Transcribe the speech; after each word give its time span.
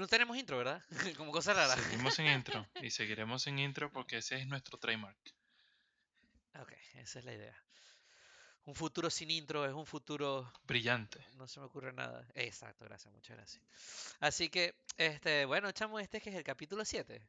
No 0.00 0.08
tenemos 0.08 0.34
intro, 0.38 0.56
¿verdad? 0.56 0.82
Como 1.18 1.30
cosa 1.30 1.52
rara. 1.52 1.76
Seguimos 1.76 2.18
en 2.20 2.28
intro 2.28 2.66
y 2.80 2.88
seguiremos 2.90 3.46
en 3.46 3.58
intro 3.58 3.92
porque 3.92 4.16
ese 4.16 4.38
es 4.38 4.46
nuestro 4.46 4.78
trademark. 4.78 5.18
Ok, 6.58 6.72
esa 6.94 7.18
es 7.18 7.24
la 7.26 7.34
idea. 7.34 7.54
Un 8.64 8.74
futuro 8.74 9.10
sin 9.10 9.30
intro 9.30 9.66
es 9.66 9.74
un 9.74 9.84
futuro... 9.84 10.50
Brillante. 10.62 11.22
No 11.36 11.46
se 11.46 11.60
me 11.60 11.66
ocurre 11.66 11.92
nada. 11.92 12.26
Exacto, 12.34 12.86
gracias, 12.86 13.12
muchas 13.12 13.36
gracias. 13.36 13.62
Así 14.20 14.48
que, 14.48 14.74
este, 14.96 15.44
bueno, 15.44 15.70
chamo, 15.72 16.00
este 16.00 16.22
que 16.22 16.30
es 16.30 16.36
el 16.36 16.44
capítulo 16.44 16.82
7. 16.82 17.20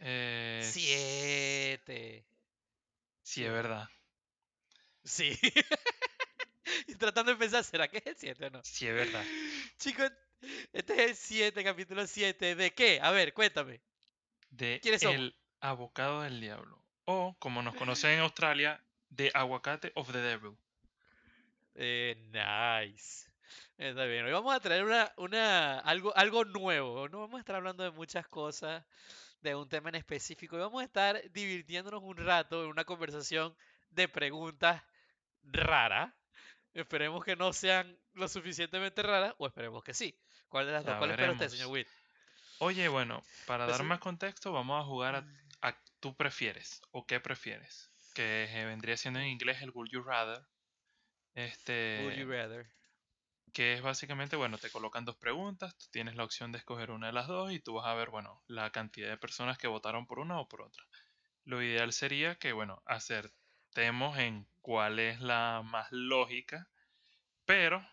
Eh, 0.00 0.68
7. 0.68 2.24
Sí, 3.22 3.44
es 3.44 3.52
verdad. 3.52 3.88
Sí. 5.04 5.38
y 6.88 6.94
tratando 6.96 7.30
de 7.30 7.38
pensar, 7.38 7.62
¿será 7.62 7.86
que 7.86 7.98
es 7.98 8.06
el 8.06 8.16
7 8.16 8.46
o 8.46 8.50
no? 8.50 8.64
Sí, 8.64 8.88
es 8.88 8.94
verdad. 8.94 9.24
Chicos, 9.78 10.10
este 10.72 11.04
es 11.04 11.10
el 11.10 11.16
7, 11.16 11.64
capítulo 11.64 12.06
7. 12.06 12.54
¿De 12.54 12.74
qué? 12.74 13.00
A 13.02 13.10
ver, 13.10 13.32
cuéntame. 13.32 13.80
De 14.50 14.80
¿Quiénes 14.82 15.00
somos? 15.00 15.16
El 15.16 15.36
Abocado 15.60 16.22
del 16.22 16.40
Diablo. 16.40 16.82
O, 17.04 17.36
como 17.38 17.62
nos 17.62 17.74
conocen 17.76 18.12
en 18.12 18.20
Australia, 18.20 18.82
de 19.08 19.30
Aguacate 19.34 19.92
of 19.94 20.12
the 20.12 20.18
Devil. 20.18 20.56
Eh, 21.74 22.16
nice. 22.32 23.30
Está 23.78 24.04
bien. 24.04 24.24
Hoy 24.24 24.32
vamos 24.32 24.54
a 24.54 24.60
traer 24.60 24.84
una, 24.84 25.12
una, 25.16 25.78
algo, 25.80 26.16
algo 26.16 26.44
nuevo. 26.44 27.08
No 27.08 27.20
vamos 27.20 27.36
a 27.36 27.40
estar 27.40 27.56
hablando 27.56 27.84
de 27.84 27.90
muchas 27.90 28.26
cosas, 28.26 28.84
de 29.42 29.54
un 29.54 29.68
tema 29.68 29.90
en 29.90 29.96
específico. 29.96 30.56
Y 30.56 30.60
vamos 30.60 30.80
a 30.80 30.84
estar 30.84 31.30
divirtiéndonos 31.32 32.02
un 32.02 32.16
rato 32.16 32.64
en 32.64 32.70
una 32.70 32.84
conversación 32.84 33.54
de 33.90 34.08
preguntas 34.08 34.82
raras. 35.42 36.12
Esperemos 36.72 37.24
que 37.24 37.36
no 37.36 37.52
sean 37.52 37.98
lo 38.14 38.28
suficientemente 38.28 39.02
raras, 39.02 39.34
o 39.38 39.46
esperemos 39.46 39.82
que 39.84 39.94
sí. 39.94 40.18
¿Cuál 40.48 40.66
de 40.66 40.72
las 40.72 40.84
dos? 40.84 40.96
¿Cuál 40.96 41.10
espera 41.10 41.32
usted, 41.32 41.48
señor 41.48 41.68
Witt? 41.68 41.88
Oye, 42.58 42.88
bueno, 42.88 43.22
para 43.46 43.64
Pues 43.64 43.76
dar 43.76 43.80
sí. 43.80 43.84
más 43.84 43.98
contexto, 44.00 44.52
vamos 44.52 44.80
a 44.80 44.84
jugar 44.86 45.14
a, 45.16 45.68
a 45.68 45.76
tú 46.00 46.16
prefieres 46.16 46.80
o 46.90 47.06
qué 47.06 47.20
prefieres. 47.20 47.90
Que 48.14 48.44
eh, 48.50 48.64
vendría 48.64 48.96
siendo 48.96 49.20
en 49.20 49.26
inglés 49.26 49.60
el 49.62 49.70
Would 49.70 49.90
You 49.90 50.02
Rather. 50.02 50.42
Este. 51.34 52.04
Would 52.04 52.16
you 52.16 52.26
rather? 52.26 52.66
que 53.52 53.72
es 53.72 53.82
básicamente, 53.82 54.36
bueno, 54.36 54.58
te 54.58 54.70
colocan 54.70 55.04
dos 55.04 55.16
preguntas, 55.16 55.76
tú 55.76 55.86
tienes 55.90 56.14
la 56.14 56.24
opción 56.24 56.52
de 56.52 56.58
escoger 56.58 56.90
una 56.90 57.08
de 57.08 57.12
las 57.12 57.26
dos 57.26 57.50
y 57.52 57.58
tú 57.60 57.74
vas 57.74 57.86
a 57.86 57.94
ver, 57.94 58.10
bueno, 58.10 58.42
la 58.46 58.70
cantidad 58.70 59.08
de 59.08 59.16
personas 59.18 59.58
que 59.58 59.66
votaron 59.66 60.06
por 60.06 60.18
una 60.18 60.38
o 60.38 60.48
por 60.48 60.62
otra. 60.62 60.84
Lo 61.44 61.62
ideal 61.62 61.92
sería 61.92 62.36
que, 62.36 62.52
bueno, 62.52 62.82
acertemos 62.86 64.18
en 64.18 64.48
cuál 64.60 64.98
es 64.98 65.20
la 65.20 65.62
más 65.64 65.88
lógica, 65.92 66.68
pero 67.46 67.86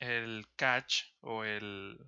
el 0.00 0.46
catch 0.56 1.04
o 1.20 1.44
el, 1.44 1.98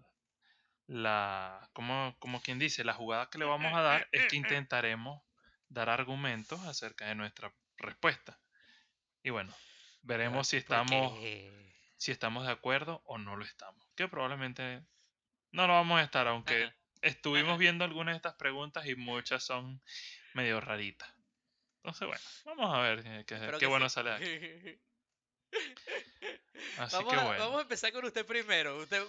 la, 0.87 1.69
como, 1.73 2.17
como 2.19 2.41
quien 2.41 2.59
dice, 2.59 2.85
la 2.85 2.95
jugada 2.95 3.29
que 3.31 3.39
le 3.39 3.45
vamos 3.45 3.73
a 3.75 3.83
dar 3.83 4.09
es 4.13 4.27
que 4.29 4.37
intentaremos 4.37 5.23
dar 5.69 5.91
argumentos 5.91 6.61
acerca 6.65 7.07
de 7.07 7.15
nuestra 7.15 7.53
respuesta. 7.77 8.41
Y 9.23 9.31
bueno, 9.31 9.55
veremos 10.03 10.49
si 10.49 10.57
estamos 10.57 11.13
Porque- 11.13 11.69
si 11.97 12.13
estamos 12.13 12.47
de 12.47 12.53
acuerdo 12.53 13.03
o 13.07 13.19
no 13.19 13.37
lo 13.37 13.45
estamos. 13.45 13.85
Que 13.97 14.07
probablemente 14.09 14.83
no 15.51 15.67
lo 15.67 15.73
vamos 15.75 15.99
a 16.01 16.05
estar, 16.05 16.29
aunque 16.29 16.65
Ajá. 16.65 16.77
estuvimos 17.03 17.51
Ajá. 17.51 17.59
viendo 17.59 17.85
algunas 17.85 18.13
de 18.13 18.17
estas 18.19 18.35
preguntas 18.35 18.87
y 18.87 18.95
muchas 18.95 19.43
son 19.45 19.83
medio 20.33 20.61
raritas. 20.61 21.13
Entonces, 21.83 22.07
bueno, 22.07 22.23
vamos 22.45 22.75
a 22.75 22.81
ver 22.81 23.25
qué, 23.27 23.59
qué- 23.59 23.67
bueno 23.67 23.89
sí. 23.89 23.95
sale 23.95 24.11
de 24.11 24.17
aquí. 24.17 24.81
Así 26.79 26.97
Vamos 26.97 27.13
que 27.13 27.21
a, 27.21 27.25
bueno. 27.25 27.45
vamos 27.45 27.59
a 27.59 27.63
empezar 27.63 27.93
con 27.93 28.05
usted 28.05 28.25
primero. 28.25 28.79
Usted, 28.79 29.03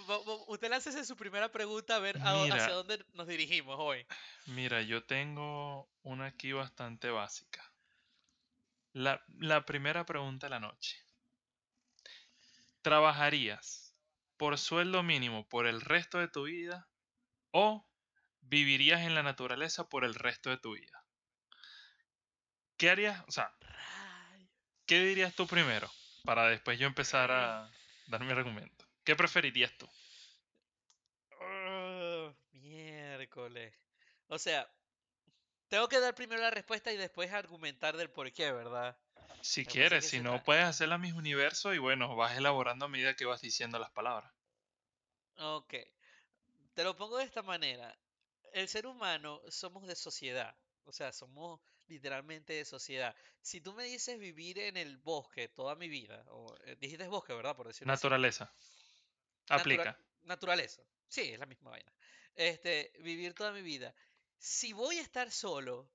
usted 0.47 0.69
láncese 0.69 1.05
su 1.05 1.15
primera 1.15 1.51
pregunta 1.51 1.95
a 1.95 1.99
ver 1.99 2.15
Mira. 2.17 2.55
hacia 2.55 2.73
dónde 2.73 3.05
nos 3.13 3.27
dirigimos 3.27 3.75
hoy. 3.79 4.05
Mira, 4.47 4.81
yo 4.81 5.03
tengo 5.03 5.89
una 6.03 6.27
aquí 6.27 6.51
bastante 6.51 7.09
básica. 7.09 7.71
La, 8.93 9.23
la 9.37 9.65
primera 9.65 10.05
pregunta 10.05 10.47
de 10.47 10.51
la 10.51 10.59
noche. 10.59 10.97
¿Trabajarías 12.81 13.93
por 14.37 14.57
sueldo 14.57 15.03
mínimo 15.03 15.47
por 15.47 15.67
el 15.67 15.81
resto 15.81 16.17
de 16.17 16.27
tu 16.27 16.43
vida 16.43 16.87
o 17.51 17.85
vivirías 18.41 19.01
en 19.01 19.13
la 19.13 19.21
naturaleza 19.21 19.87
por 19.89 20.05
el 20.05 20.15
resto 20.15 20.49
de 20.49 20.57
tu 20.57 20.73
vida? 20.73 21.05
¿Qué 22.77 22.89
harías? 22.89 23.23
O 23.27 23.31
sea. 23.31 23.53
¿qué 24.89 25.03
dirías 25.03 25.35
tú 25.35 25.45
primero? 25.45 25.87
Para 26.23 26.47
después 26.47 26.77
yo 26.77 26.87
empezar 26.87 27.31
a 27.31 27.69
dar 28.07 28.23
mi 28.23 28.31
argumento. 28.31 28.85
¿Qué 29.03 29.15
preferirías 29.15 29.71
tú? 29.77 29.89
Ah, 31.39 32.33
miércoles. 32.51 33.73
O 34.27 34.37
sea, 34.37 34.69
tengo 35.69 35.87
que 35.87 35.99
dar 35.99 36.15
primero 36.15 36.41
la 36.41 36.51
respuesta 36.51 36.91
y 36.91 36.97
después 36.97 37.31
argumentar 37.31 37.95
del 37.95 38.09
por 38.09 38.31
qué, 38.31 38.51
¿verdad? 38.51 38.97
Si 39.41 39.61
Me 39.61 39.67
quieres, 39.67 40.09
si 40.09 40.19
no 40.19 40.43
puedes 40.43 40.65
hacer 40.65 40.89
la 40.89 40.97
misma 40.97 41.19
universo 41.19 41.73
y 41.73 41.77
bueno, 41.77 42.15
vas 42.15 42.37
elaborando 42.37 42.85
a 42.85 42.89
medida 42.89 43.15
que 43.15 43.25
vas 43.25 43.41
diciendo 43.41 43.79
las 43.79 43.91
palabras. 43.91 44.31
Ok. 45.37 45.73
Te 46.73 46.83
lo 46.83 46.95
pongo 46.95 47.17
de 47.17 47.23
esta 47.25 47.41
manera. 47.41 47.97
El 48.53 48.67
ser 48.67 48.87
humano 48.87 49.41
somos 49.49 49.87
de 49.87 49.95
sociedad. 49.95 50.55
O 50.85 50.91
sea, 50.91 51.11
somos 51.13 51.61
literalmente 51.89 52.53
de 52.53 52.65
sociedad. 52.65 53.15
Si 53.41 53.61
tú 53.61 53.73
me 53.73 53.83
dices 53.83 54.17
vivir 54.19 54.59
en 54.59 54.77
el 54.77 54.97
bosque 54.97 55.47
toda 55.47 55.75
mi 55.75 55.89
vida, 55.89 56.23
o 56.29 56.55
eh, 56.65 56.75
dijiste 56.79 57.07
bosque, 57.07 57.33
¿verdad? 57.33 57.55
Por 57.55 57.67
decirlo 57.67 57.91
así. 57.91 57.97
Naturaleza. 57.97 58.45
Natura- 59.49 59.59
Aplica. 59.59 59.99
naturaleza. 60.23 60.81
Sí, 61.07 61.21
es 61.21 61.39
la 61.39 61.45
misma 61.45 61.71
vaina. 61.71 61.91
Este, 62.35 62.93
vivir 62.99 63.33
toda 63.33 63.51
mi 63.51 63.61
vida. 63.61 63.93
Si 64.37 64.71
voy 64.73 64.97
a 64.99 65.01
estar 65.01 65.31
solo, 65.31 65.89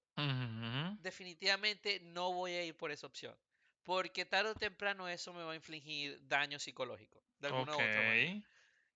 definitivamente 1.00 2.00
no 2.00 2.32
voy 2.32 2.52
a 2.52 2.64
ir 2.64 2.76
por 2.76 2.90
esa 2.90 3.06
opción. 3.06 3.36
Porque 3.84 4.24
tarde 4.24 4.50
o 4.50 4.54
temprano 4.54 5.08
eso 5.08 5.32
me 5.32 5.42
va 5.44 5.52
a 5.52 5.56
infligir 5.56 6.18
daño 6.26 6.58
psicológico. 6.58 7.22
De 7.38 7.48
alguna 7.48 7.72
u 7.72 7.74
otra 7.74 7.86
manera. 7.86 8.42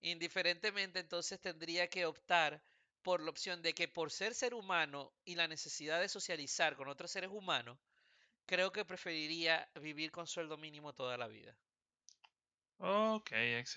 Indiferentemente, 0.01 1.01
entonces 1.01 1.41
tendría 1.41 1.89
que 1.89 2.07
optar 2.07 2.63
por 3.09 3.23
la 3.23 3.31
opción 3.31 3.63
de 3.63 3.75
que 3.75 3.89
por 3.89 4.11
ser 4.11 4.35
ser 4.35 4.53
humano 4.55 5.01
y 5.25 5.35
la 5.37 5.49
necesidad 5.49 6.01
de 6.01 6.09
socializar 6.09 6.77
con 6.77 6.89
otros 6.89 7.11
seres 7.11 7.31
humanos, 7.33 7.79
creo 8.47 8.73
que 8.73 8.85
preferiría 8.85 9.57
vivir 9.81 10.11
con 10.13 10.27
sueldo 10.27 10.57
mínimo 10.59 10.95
toda 10.95 11.17
la 11.19 11.29
vida. 11.29 11.57
Ok, 12.81 13.31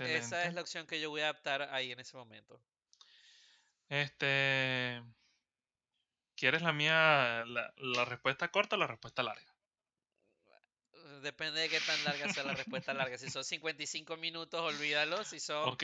Esa 0.03 0.45
es 0.45 0.53
excelente. 0.53 0.53
la 0.53 0.61
opción 0.61 0.85
que 0.85 1.01
yo 1.01 1.09
voy 1.09 1.21
a 1.21 1.31
optar 1.31 1.63
ahí 1.73 1.91
en 1.91 1.99
ese 1.99 2.15
momento. 2.15 2.61
Este. 3.89 5.01
¿Quieres 6.35 6.61
la 6.61 6.73
mía, 6.73 7.45
la, 7.45 7.73
la 7.77 8.03
respuesta 8.03 8.49
corta 8.51 8.75
o 8.75 8.79
la 8.79 8.87
respuesta 8.87 9.23
larga? 9.23 9.55
Depende 11.21 11.59
de 11.61 11.69
qué 11.69 11.81
tan 11.81 12.03
larga 12.03 12.29
sea 12.29 12.43
la 12.43 12.53
respuesta 12.53 12.93
larga. 12.93 13.17
Si 13.17 13.29
son 13.29 13.43
55 13.45 14.15
minutos, 14.17 14.61
olvídalo. 14.61 15.23
Si 15.25 15.39
son 15.39 15.69
Ok, 15.69 15.83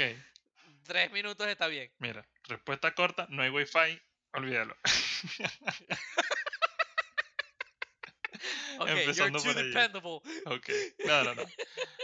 3 0.88 1.12
minutos, 1.12 1.48
está 1.48 1.68
bien. 1.68 1.92
mira, 2.00 2.28
respuesta 2.44 2.94
corta, 2.94 3.28
no 3.30 3.44
hay 3.44 3.50
wifi, 3.50 4.00
olvídalo. 4.34 4.76
Ok, 8.80 8.90
you're 8.90 9.00
Empezando 9.02 9.40
too 9.40 9.54
por 9.54 9.56
dependable. 9.56 10.22
Ok, 10.46 10.70
no, 11.08 11.24
no, 11.24 11.34
no. 11.34 11.44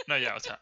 No, 0.08 0.18
ya, 0.18 0.34
o 0.34 0.40
sea. 0.40 0.60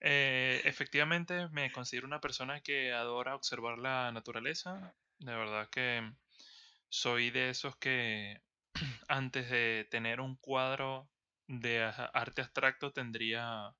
eh, 0.00 0.60
efectivamente, 0.64 1.48
me 1.48 1.72
considero 1.72 2.06
una 2.06 2.20
persona 2.20 2.60
que 2.60 2.92
adora 2.92 3.34
observar 3.34 3.78
la 3.78 4.12
naturaleza. 4.12 4.94
De 5.18 5.34
verdad 5.34 5.68
que 5.70 6.12
soy 6.88 7.30
de 7.30 7.50
esos 7.50 7.76
que 7.76 8.42
antes 9.08 9.48
de 9.50 9.86
tener 9.90 10.20
un 10.20 10.36
cuadro 10.36 11.08
de 11.46 11.82
arte 12.12 12.42
abstracto 12.42 12.92
tendría 12.92 13.74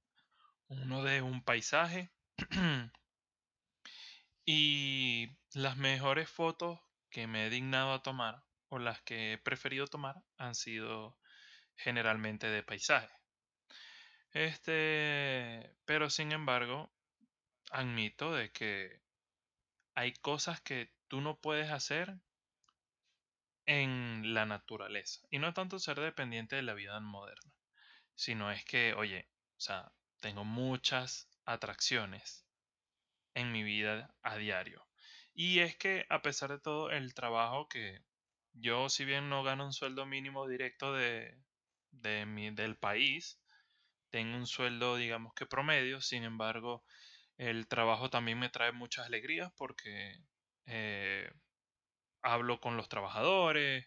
uno 0.68 1.04
de 1.04 1.22
un 1.22 1.44
paisaje. 1.44 2.10
Y 4.44 5.36
las 5.54 5.76
mejores 5.76 6.28
fotos 6.28 6.80
que 7.10 7.26
me 7.26 7.46
he 7.46 7.50
dignado 7.50 7.92
a 7.92 8.02
tomar 8.02 8.42
o 8.68 8.78
las 8.78 9.00
que 9.02 9.34
he 9.34 9.38
preferido 9.38 9.86
tomar 9.86 10.16
han 10.38 10.54
sido 10.54 11.16
generalmente 11.76 12.48
de 12.48 12.62
paisaje. 12.62 13.14
Este, 14.32 15.76
pero 15.84 16.10
sin 16.10 16.32
embargo, 16.32 16.90
admito 17.70 18.32
de 18.34 18.50
que 18.50 19.02
hay 19.94 20.12
cosas 20.14 20.60
que 20.60 20.90
tú 21.08 21.20
no 21.20 21.40
puedes 21.40 21.70
hacer 21.70 22.18
en 23.66 24.34
la 24.34 24.46
naturaleza. 24.46 25.20
Y 25.30 25.38
no 25.38 25.52
tanto 25.52 25.78
ser 25.78 26.00
dependiente 26.00 26.56
de 26.56 26.62
la 26.62 26.74
vida 26.74 26.98
moderna, 27.00 27.52
sino 28.14 28.50
es 28.50 28.64
que, 28.64 28.94
oye, 28.94 29.28
o 29.56 29.60
sea, 29.60 29.92
tengo 30.20 30.44
muchas 30.44 31.28
atracciones 31.44 32.41
en 33.34 33.52
mi 33.52 33.62
vida 33.62 34.16
a 34.22 34.36
diario. 34.36 34.88
Y 35.34 35.60
es 35.60 35.76
que 35.76 36.06
a 36.10 36.22
pesar 36.22 36.50
de 36.50 36.60
todo 36.60 36.90
el 36.90 37.14
trabajo 37.14 37.68
que 37.68 38.00
yo, 38.52 38.88
si 38.90 39.04
bien 39.04 39.28
no 39.30 39.42
gano 39.44 39.66
un 39.66 39.72
sueldo 39.72 40.06
mínimo 40.06 40.46
directo 40.48 40.92
de, 40.94 41.42
de 41.90 42.26
mi, 42.26 42.50
del 42.50 42.78
país, 42.78 43.42
tengo 44.10 44.36
un 44.36 44.46
sueldo, 44.46 44.96
digamos 44.96 45.34
que 45.34 45.46
promedio, 45.46 46.00
sin 46.00 46.24
embargo, 46.24 46.84
el 47.38 47.68
trabajo 47.68 48.10
también 48.10 48.38
me 48.38 48.50
trae 48.50 48.72
muchas 48.72 49.06
alegrías 49.06 49.52
porque 49.56 50.16
eh, 50.66 51.32
hablo 52.22 52.60
con 52.60 52.76
los 52.76 52.88
trabajadores, 52.88 53.86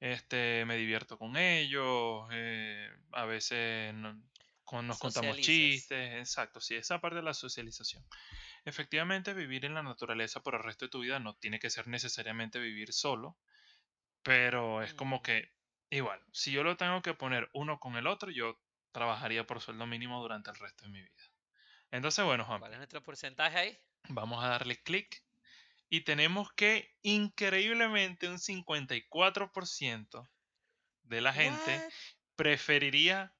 este, 0.00 0.64
me 0.66 0.76
divierto 0.76 1.18
con 1.18 1.36
ellos, 1.36 2.28
eh, 2.32 2.90
a 3.12 3.26
veces 3.26 3.94
no- 3.94 4.22
con- 4.64 4.86
nos 4.88 4.98
contamos 4.98 5.38
chistes, 5.38 6.18
exacto, 6.20 6.60
sí, 6.60 6.76
esa 6.76 7.00
parte 7.00 7.16
de 7.18 7.22
la 7.24 7.34
socialización. 7.34 8.04
Efectivamente, 8.64 9.34
vivir 9.34 9.64
en 9.64 9.74
la 9.74 9.82
naturaleza 9.84 10.42
por 10.42 10.54
el 10.56 10.62
resto 10.64 10.86
de 10.86 10.90
tu 10.90 11.00
vida 11.00 11.20
no 11.20 11.36
tiene 11.36 11.58
que 11.60 11.70
ser 11.70 11.86
necesariamente 11.88 12.58
vivir 12.60 12.92
solo, 12.92 13.38
pero 14.22 14.82
es 14.82 14.94
como 14.94 15.22
Ujú. 15.22 15.22
que 15.22 15.54
igual, 15.90 16.24
si 16.32 16.52
yo 16.52 16.64
lo 16.64 16.76
tengo 16.76 17.02
que 17.02 17.14
poner 17.14 17.50
uno 17.54 17.80
con 17.80 17.96
el 17.96 18.06
otro, 18.08 18.30
yo 18.30 18.60
trabajaría 18.92 19.46
por 19.46 19.60
sueldo 19.62 19.86
mínimo 19.86 20.20
durante 20.22 20.50
el 20.50 20.56
resto 20.58 20.86
de 20.86 20.92
mi 20.92 21.00
vida. 21.02 21.22
Entonces, 21.92 22.24
bueno, 22.24 22.44
¿Cuál 22.56 22.72
Juanpi, 22.72 22.72
es 22.72 22.78
nuestro 22.78 23.02
porcentaje 23.02 23.58
ahí? 23.58 23.78
vamos 24.08 24.44
a 24.44 24.48
darle 24.48 24.80
clic 24.82 25.24
y 25.90 26.02
tenemos 26.02 26.52
que 26.54 26.96
increíblemente 27.02 28.28
un 28.28 28.38
54% 28.40 30.30
de 31.04 31.20
la 31.22 31.32
gente 31.34 31.86
preferiría, 32.36 33.36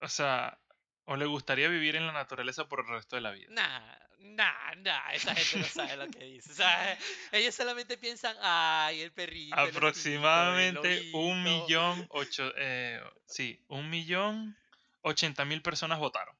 o 0.00 0.08
sea, 0.08 0.60
o 1.06 1.16
le 1.16 1.26
gustaría 1.26 1.68
vivir 1.68 1.96
en 1.96 2.06
la 2.06 2.12
naturaleza 2.12 2.66
por 2.68 2.80
el 2.80 2.86
resto 2.88 3.16
de 3.16 3.22
la 3.22 3.30
vida. 3.32 3.48
Nah, 3.50 3.96
nah, 4.18 4.74
nah, 4.76 5.12
esa 5.12 5.34
gente 5.34 5.58
no 5.58 5.64
sabe 5.66 5.96
lo 5.96 6.08
que 6.08 6.24
dice. 6.24 6.52
O 6.52 6.54
sea, 6.54 6.98
ellos 7.32 7.54
solamente 7.54 7.98
piensan, 7.98 8.36
ay, 8.40 9.00
el 9.02 9.12
perrito, 9.12 9.54
el 9.54 9.60
osito, 9.62 9.68
el 9.68 9.76
Aproximadamente 9.76 11.10
un 11.12 11.42
millón 11.42 12.06
ocho, 12.10 12.52
eh, 12.56 13.00
sí, 13.26 13.60
un 13.68 13.90
millón 13.90 14.56
ochenta 15.02 15.44
mil 15.44 15.60
personas 15.62 15.98
votaron 15.98 16.34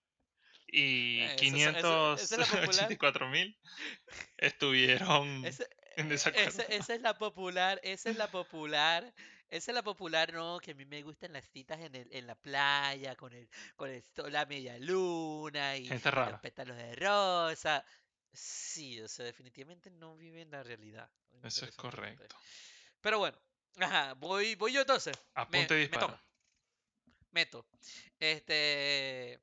y 0.67 1.21
Eh, 1.21 1.35
Eso, 1.35 1.57
eso- 1.57 1.79
eso- 1.79 2.15
esa 2.15 2.23
es 2.25 2.31
la 2.39 2.47
popular. 2.47 2.89
584 2.89 3.29
mil 3.29 3.57
estuvieron 4.39 5.45
Ese- 5.45 5.69
en 5.97 6.07
eh, 6.07 6.09
desacuerdo. 6.11 6.49
ese- 6.49 6.75
esa 6.77 6.95
es 6.95 7.01
la 7.03 7.19
popular, 7.19 7.81
esa 7.83 8.11
es 8.11 8.17
la 8.17 8.31
popular, 8.31 9.13
esa 9.51 9.71
es 9.71 9.75
la 9.75 9.83
popular, 9.83 10.33
no, 10.33 10.59
que 10.61 10.73
a 10.73 10.75
mí 10.75 10.85
me 10.85 11.03
gustan 11.03 11.33
las 11.33 11.45
citas 11.51 11.81
en, 11.81 11.95
el, 11.95 12.09
en 12.13 12.27
la 12.27 12.35
playa, 12.35 13.15
con 13.17 13.33
el, 13.33 13.49
con 13.77 13.91
el 13.91 14.03
sol, 14.03 14.33
la 14.33 14.47
media 14.47 14.79
luna 14.79 15.77
y, 15.77 15.87
Gente 15.87 16.09
y 16.09 16.31
los 16.31 16.41
pétalos 16.41 16.77
de 16.77 16.95
rosa. 16.97 17.85
Sí, 18.33 19.01
o 19.01 19.09
sea, 19.09 19.25
definitivamente 19.27 19.91
no 19.91 20.17
viven 20.17 20.51
la 20.51 20.63
realidad, 20.63 21.09
eso 21.43 21.67
es 21.67 21.77
interesantemente. 21.77 21.77
correcto. 21.77 22.37
Pero 23.01 23.19
bueno, 23.19 23.39
ajá, 23.79 24.15
voy, 24.15 24.55
voy 24.57 24.73
yo 24.73 24.81
entonces. 24.81 25.17
Me, 25.17 25.43
Apunte 25.43 25.75
y 25.83 25.89
me 25.89 25.99
toca, 25.99 26.15
dispara. 26.17 26.25
meto. 27.31 27.67
Este, 28.19 29.41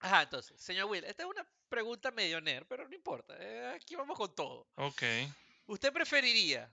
ajá, 0.00 0.22
entonces, 0.22 0.60
señor 0.60 0.86
Will, 0.90 1.04
esta 1.04 1.22
es 1.22 1.28
una 1.28 1.46
pregunta 1.68 2.10
medio 2.10 2.40
nerd, 2.40 2.66
pero 2.66 2.86
no 2.86 2.94
importa, 2.94 3.34
eh, 3.38 3.72
aquí 3.74 3.94
vamos 3.96 4.18
con 4.18 4.34
todo. 4.34 4.68
Ok. 4.74 5.02
¿Usted 5.66 5.92
preferiría 5.92 6.70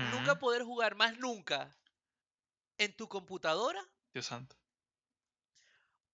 nunca 0.00 0.36
poder 0.36 0.62
jugar 0.64 0.94
más 0.96 1.16
nunca 1.18 1.78
en 2.78 2.92
tu 2.96 3.06
computadora 3.08 3.80
Dios 4.14 4.26
santo. 4.26 4.56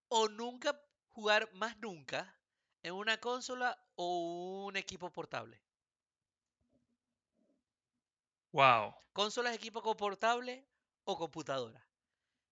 o 0.09 0.27
nunca 0.27 0.81
jugar 1.07 1.49
más 1.53 1.77
nunca 1.77 2.41
en 2.83 2.93
una 2.93 3.19
consola 3.21 3.77
o 3.95 4.65
un 4.67 4.75
equipo 4.75 5.11
portable? 5.13 5.63
Wow, 8.51 8.95
Consolas, 9.19 9.53
equipo 9.59 9.79
portable 10.03 10.53
o 11.11 11.13
computadora. 11.21 11.81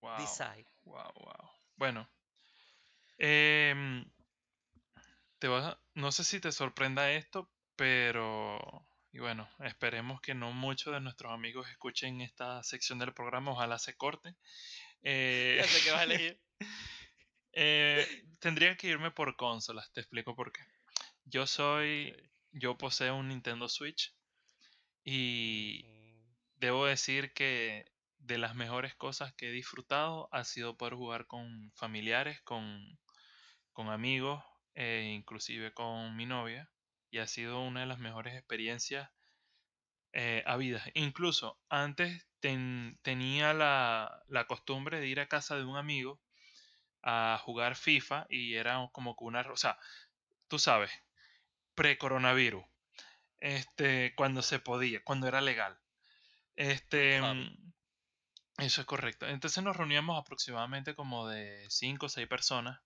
wow, 0.02 0.22
Decide. 0.22 0.72
wow, 0.86 1.12
wow. 1.26 1.50
Bueno, 1.78 2.08
em, 3.18 4.06
te 5.40 5.48
vas 5.48 5.66
a- 5.66 5.82
no 5.94 6.12
sé 6.12 6.24
si 6.24 6.40
te 6.40 6.52
sorprenda 6.52 7.12
esto, 7.12 7.52
pero 7.76 8.88
y 9.16 9.20
bueno, 9.20 9.48
esperemos 9.60 10.20
que 10.20 10.34
no 10.34 10.52
muchos 10.52 10.94
de 10.94 11.00
nuestros 11.00 11.32
amigos 11.32 11.70
escuchen 11.70 12.20
esta 12.20 12.62
sección 12.64 13.00
del 13.00 13.14
programa, 13.14 13.54
ojalá 13.54 13.80
se 13.80 13.96
corte. 13.96 14.36
Eh, 15.04 15.56
Ya 15.62 15.68
sé 15.70 15.84
que 15.86 15.92
vas 15.92 16.02
a 16.02 16.04
elegir. 16.04 16.42
eh, 17.54 18.26
tendría 18.40 18.76
que 18.76 18.88
irme 18.88 19.12
por 19.12 19.38
consolas, 19.38 19.90
te 19.94 20.02
explico 20.02 20.36
por 20.36 20.52
qué. 20.52 20.60
Yo 21.24 21.48
soy, 21.48 22.14
yo 22.52 22.78
poseo 22.78 23.16
un 23.16 23.30
Nintendo 23.30 23.70
Switch 23.70 24.14
y 25.06 25.86
debo 26.56 26.86
decir 26.86 27.32
que 27.32 27.86
de 28.18 28.38
las 28.38 28.54
mejores 28.54 28.96
cosas 28.96 29.34
que 29.36 29.48
he 29.48 29.52
disfrutado 29.54 30.28
ha 30.34 30.44
sido 30.44 30.76
poder 30.76 30.96
jugar 30.96 31.26
con 31.26 31.72
familiares, 31.72 32.42
con, 32.42 33.00
con 33.72 33.88
amigos, 33.88 34.44
e 34.74 35.14
inclusive 35.16 35.74
con 35.74 36.18
mi 36.18 36.26
novia, 36.26 36.70
y 37.16 37.20
ha 37.20 37.28
sido 37.28 37.62
una 37.62 37.80
de 37.82 37.86
las 37.88 38.00
mejores 38.00 38.36
experiencias 38.36 39.10
eh, 40.14 40.44
habidas. 40.46 40.84
Incluso 40.94 41.60
antes 41.70 42.26
ten- 42.40 43.00
tenía 43.02 43.54
la, 43.54 44.24
la 44.28 44.46
costumbre 44.48 45.00
de 45.00 45.08
ir 45.08 45.20
a 45.20 45.28
casa 45.28 45.56
de 45.58 45.66
un 45.66 45.78
amigo 45.78 46.22
a 47.04 47.40
jugar 47.44 47.76
FIFA 47.76 48.28
y 48.30 48.56
era 48.56 48.90
como 48.94 49.16
que 49.18 49.26
una, 49.26 49.42
o 49.42 49.58
sea, 49.58 49.80
tú 50.50 50.60
sabes, 50.60 50.92
pre-coronavirus, 51.76 52.66
este, 53.40 54.14
cuando 54.16 54.42
se 54.44 54.60
podía, 54.60 55.04
cuando 55.04 55.28
era 55.28 55.42
legal. 55.42 55.80
Este, 56.56 57.22
mm, 57.22 57.74
eso 58.58 58.82
es 58.82 58.88
correcto. 58.88 59.28
Entonces 59.28 59.64
nos 59.64 59.78
reuníamos 59.78 60.20
aproximadamente 60.20 60.94
como 60.96 61.28
de 61.28 61.66
5 61.70 62.08
o 62.08 62.10
6 62.10 62.28
personas 62.28 62.82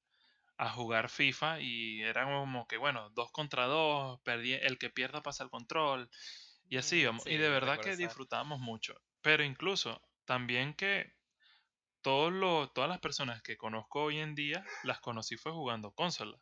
a 0.60 0.70
jugar 0.72 1.10
FIFA 1.10 1.62
y 1.62 2.02
era 2.04 2.26
como 2.26 2.68
que, 2.68 2.78
bueno, 2.78 3.10
dos 3.12 3.32
contra 3.32 3.66
dos, 3.66 4.20
perdí, 4.24 4.54
el 4.54 4.78
que 4.78 4.90
pierda 4.90 5.24
pasa 5.24 5.44
el 5.46 5.50
control 5.50 6.10
y 6.70 6.78
así 6.78 6.98
Mm, 6.98 7.02
íbamos. 7.02 7.26
Y 7.28 7.32
sí, 7.32 7.38
de 7.38 7.50
verdad 7.50 7.80
que 7.80 7.96
disfrutábamos 7.96 8.60
mucho. 8.60 8.96
Pero 9.22 9.44
incluso 9.44 10.02
también 10.26 10.74
que 10.74 11.14
todos 12.02 12.32
lo- 12.34 12.70
todas 12.72 12.90
las 12.90 13.00
personas 13.00 13.42
que 13.42 13.58
conozco 13.58 14.04
hoy 14.04 14.20
en 14.20 14.36
día 14.36 14.66
las 14.84 15.00
conocí 15.02 15.38
fue 15.38 15.52
jugando 15.54 15.92
consola. 15.94 16.40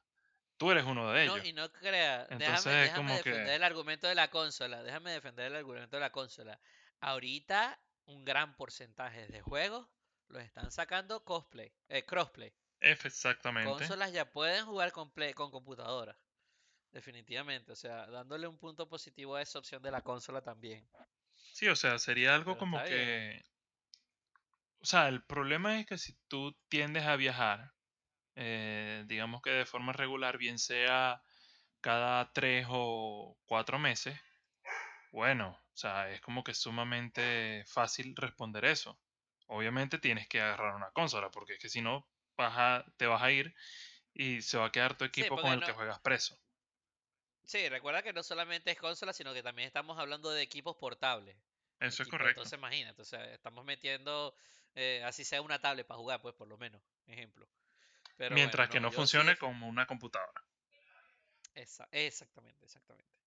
Tú 0.58 0.72
eres 0.72 0.86
uno 0.86 1.12
de 1.12 1.25
No, 1.25 1.34
ellos. 1.34 1.46
y 1.46 1.54
no 1.54 1.72
crea, 1.72 2.25
déjame, 2.38 2.40
Entonces 2.40 2.74
es 2.74 2.86
déjame 2.86 2.96
como 2.96 3.18
defender 3.18 3.54
que, 3.54 3.58
el 3.58 3.63
argumento 3.63 4.08
de 4.08 4.16
la 4.16 4.30
consola, 4.30 4.84
déjame 4.84 5.12
defender 5.12 5.48
el 5.48 5.56
argumento 5.56 5.96
de 5.98 6.00
la 6.02 6.12
consola. 6.12 6.60
Ahorita 7.00 7.80
un 8.06 8.24
gran 8.25 8.56
porcentaje 8.56 9.28
de 9.28 9.42
juegos 9.42 9.88
los 10.30 10.44
están 10.44 10.72
sacando 10.72 11.24
cosplay, 11.24 11.72
eh, 11.90 12.06
crossplay. 12.06 12.54
F 12.81 13.06
exactamente. 13.06 13.94
Consolas 13.94 14.12
ya 14.13 14.31
pueden 14.31 14.65
jugar 14.65 14.91
con, 14.91 15.12
play- 15.12 15.35
con 15.35 15.51
computadoras, 15.51 16.18
definitivamente. 16.91 17.71
O 17.74 17.75
sea, 17.77 18.07
dándole 18.07 18.47
un 18.47 18.59
punto 18.59 18.89
positivo 18.89 19.36
a 19.36 19.41
esa 19.43 19.60
opción 19.60 19.81
de 19.84 19.91
la 19.91 20.03
consola 20.03 20.41
también. 20.43 20.89
Sí, 21.51 21.67
o 21.67 21.75
sea, 21.75 22.00
sería 22.00 22.36
algo 22.36 22.55
Pero 22.55 22.57
como 22.57 22.84
bien. 22.84 22.84
que, 22.84 23.41
o 24.79 24.86
sea, 24.86 25.07
el 25.10 25.24
problema 25.25 25.79
es 25.79 25.86
que 25.86 25.98
si 25.98 26.17
tú 26.27 26.57
tiendes 26.69 27.03
a 27.05 27.15
viajar, 27.15 27.74
eh, 28.36 29.05
digamos 29.07 29.41
que 29.41 29.51
de 29.51 29.65
forma 29.65 29.93
regular, 29.93 30.38
bien 30.38 30.60
sea 30.60 31.24
cada 31.81 32.34
tres 32.34 32.67
o 32.69 33.38
cuatro 33.46 33.79
meses, 33.79 34.19
bueno, 35.12 35.51
o 35.74 35.77
sea, 35.77 36.12
es 36.12 36.22
como 36.22 36.43
que 36.43 36.53
sumamente 36.53 37.63
fácil 37.67 38.15
responder 38.17 38.65
eso. 38.65 39.01
Obviamente 39.48 40.00
tienes 40.00 40.27
que 40.29 40.41
agarrar 40.41 40.75
una 40.75 40.91
consola, 40.91 41.31
porque 41.31 41.53
es 41.55 41.60
que 41.60 41.69
si 41.69 41.81
no, 41.81 42.10
vas 42.38 42.53
a- 42.58 42.86
te 42.98 43.06
vas 43.08 43.22
a 43.24 43.32
ir 43.32 43.56
y 44.13 44.41
se 44.44 44.58
va 44.60 44.67
a 44.67 44.72
quedar 44.74 44.98
tu 44.98 45.06
Sí, 45.12 45.29
equipo 45.29 45.39
con 45.39 45.53
el 45.53 45.62
no. 45.62 45.65
que 45.65 45.74
juegas 45.74 46.00
preso. 46.01 46.38
Sí, 47.44 47.67
recuerda 47.70 48.03
que 48.03 48.13
no 48.13 48.22
solamente 48.24 48.72
es 48.72 48.77
consola, 48.77 49.13
sino 49.13 49.34
que 49.34 49.41
también 49.44 49.67
estamos 49.67 49.98
hablando 49.98 50.29
de 50.32 50.41
equipos 50.44 50.75
portables. 50.77 51.38
Eso 51.79 52.03
es 52.03 52.10
correcto. 52.10 52.51
entonces 52.51 52.58
imagínate, 52.60 53.01
o 53.01 53.06
sea, 53.06 53.25
estamos 53.34 53.65
metiendo, 53.65 54.36
eh, 54.75 55.03
así 55.06 55.24
sea 55.25 55.41
una 55.41 55.60
tablet 55.62 55.88
para 55.88 56.00
jugar, 56.00 56.22
pues 56.22 56.36
por 56.36 56.48
lo 56.48 56.58
menos, 56.58 56.82
ejemplo. 57.08 57.50
Pero 58.17 58.39
bueno, 58.39 58.60
Mientras 58.60 58.70
que 58.70 58.79
no, 58.79 58.89
sí, 58.89 58.94
funcione 58.94 59.36
def- 59.36 59.38
como 59.38 59.67
una 59.67 59.86
computadora. 59.86 60.46
esa, 61.53 61.88
exactamente, 61.91 62.63
exactamente. 62.65 63.26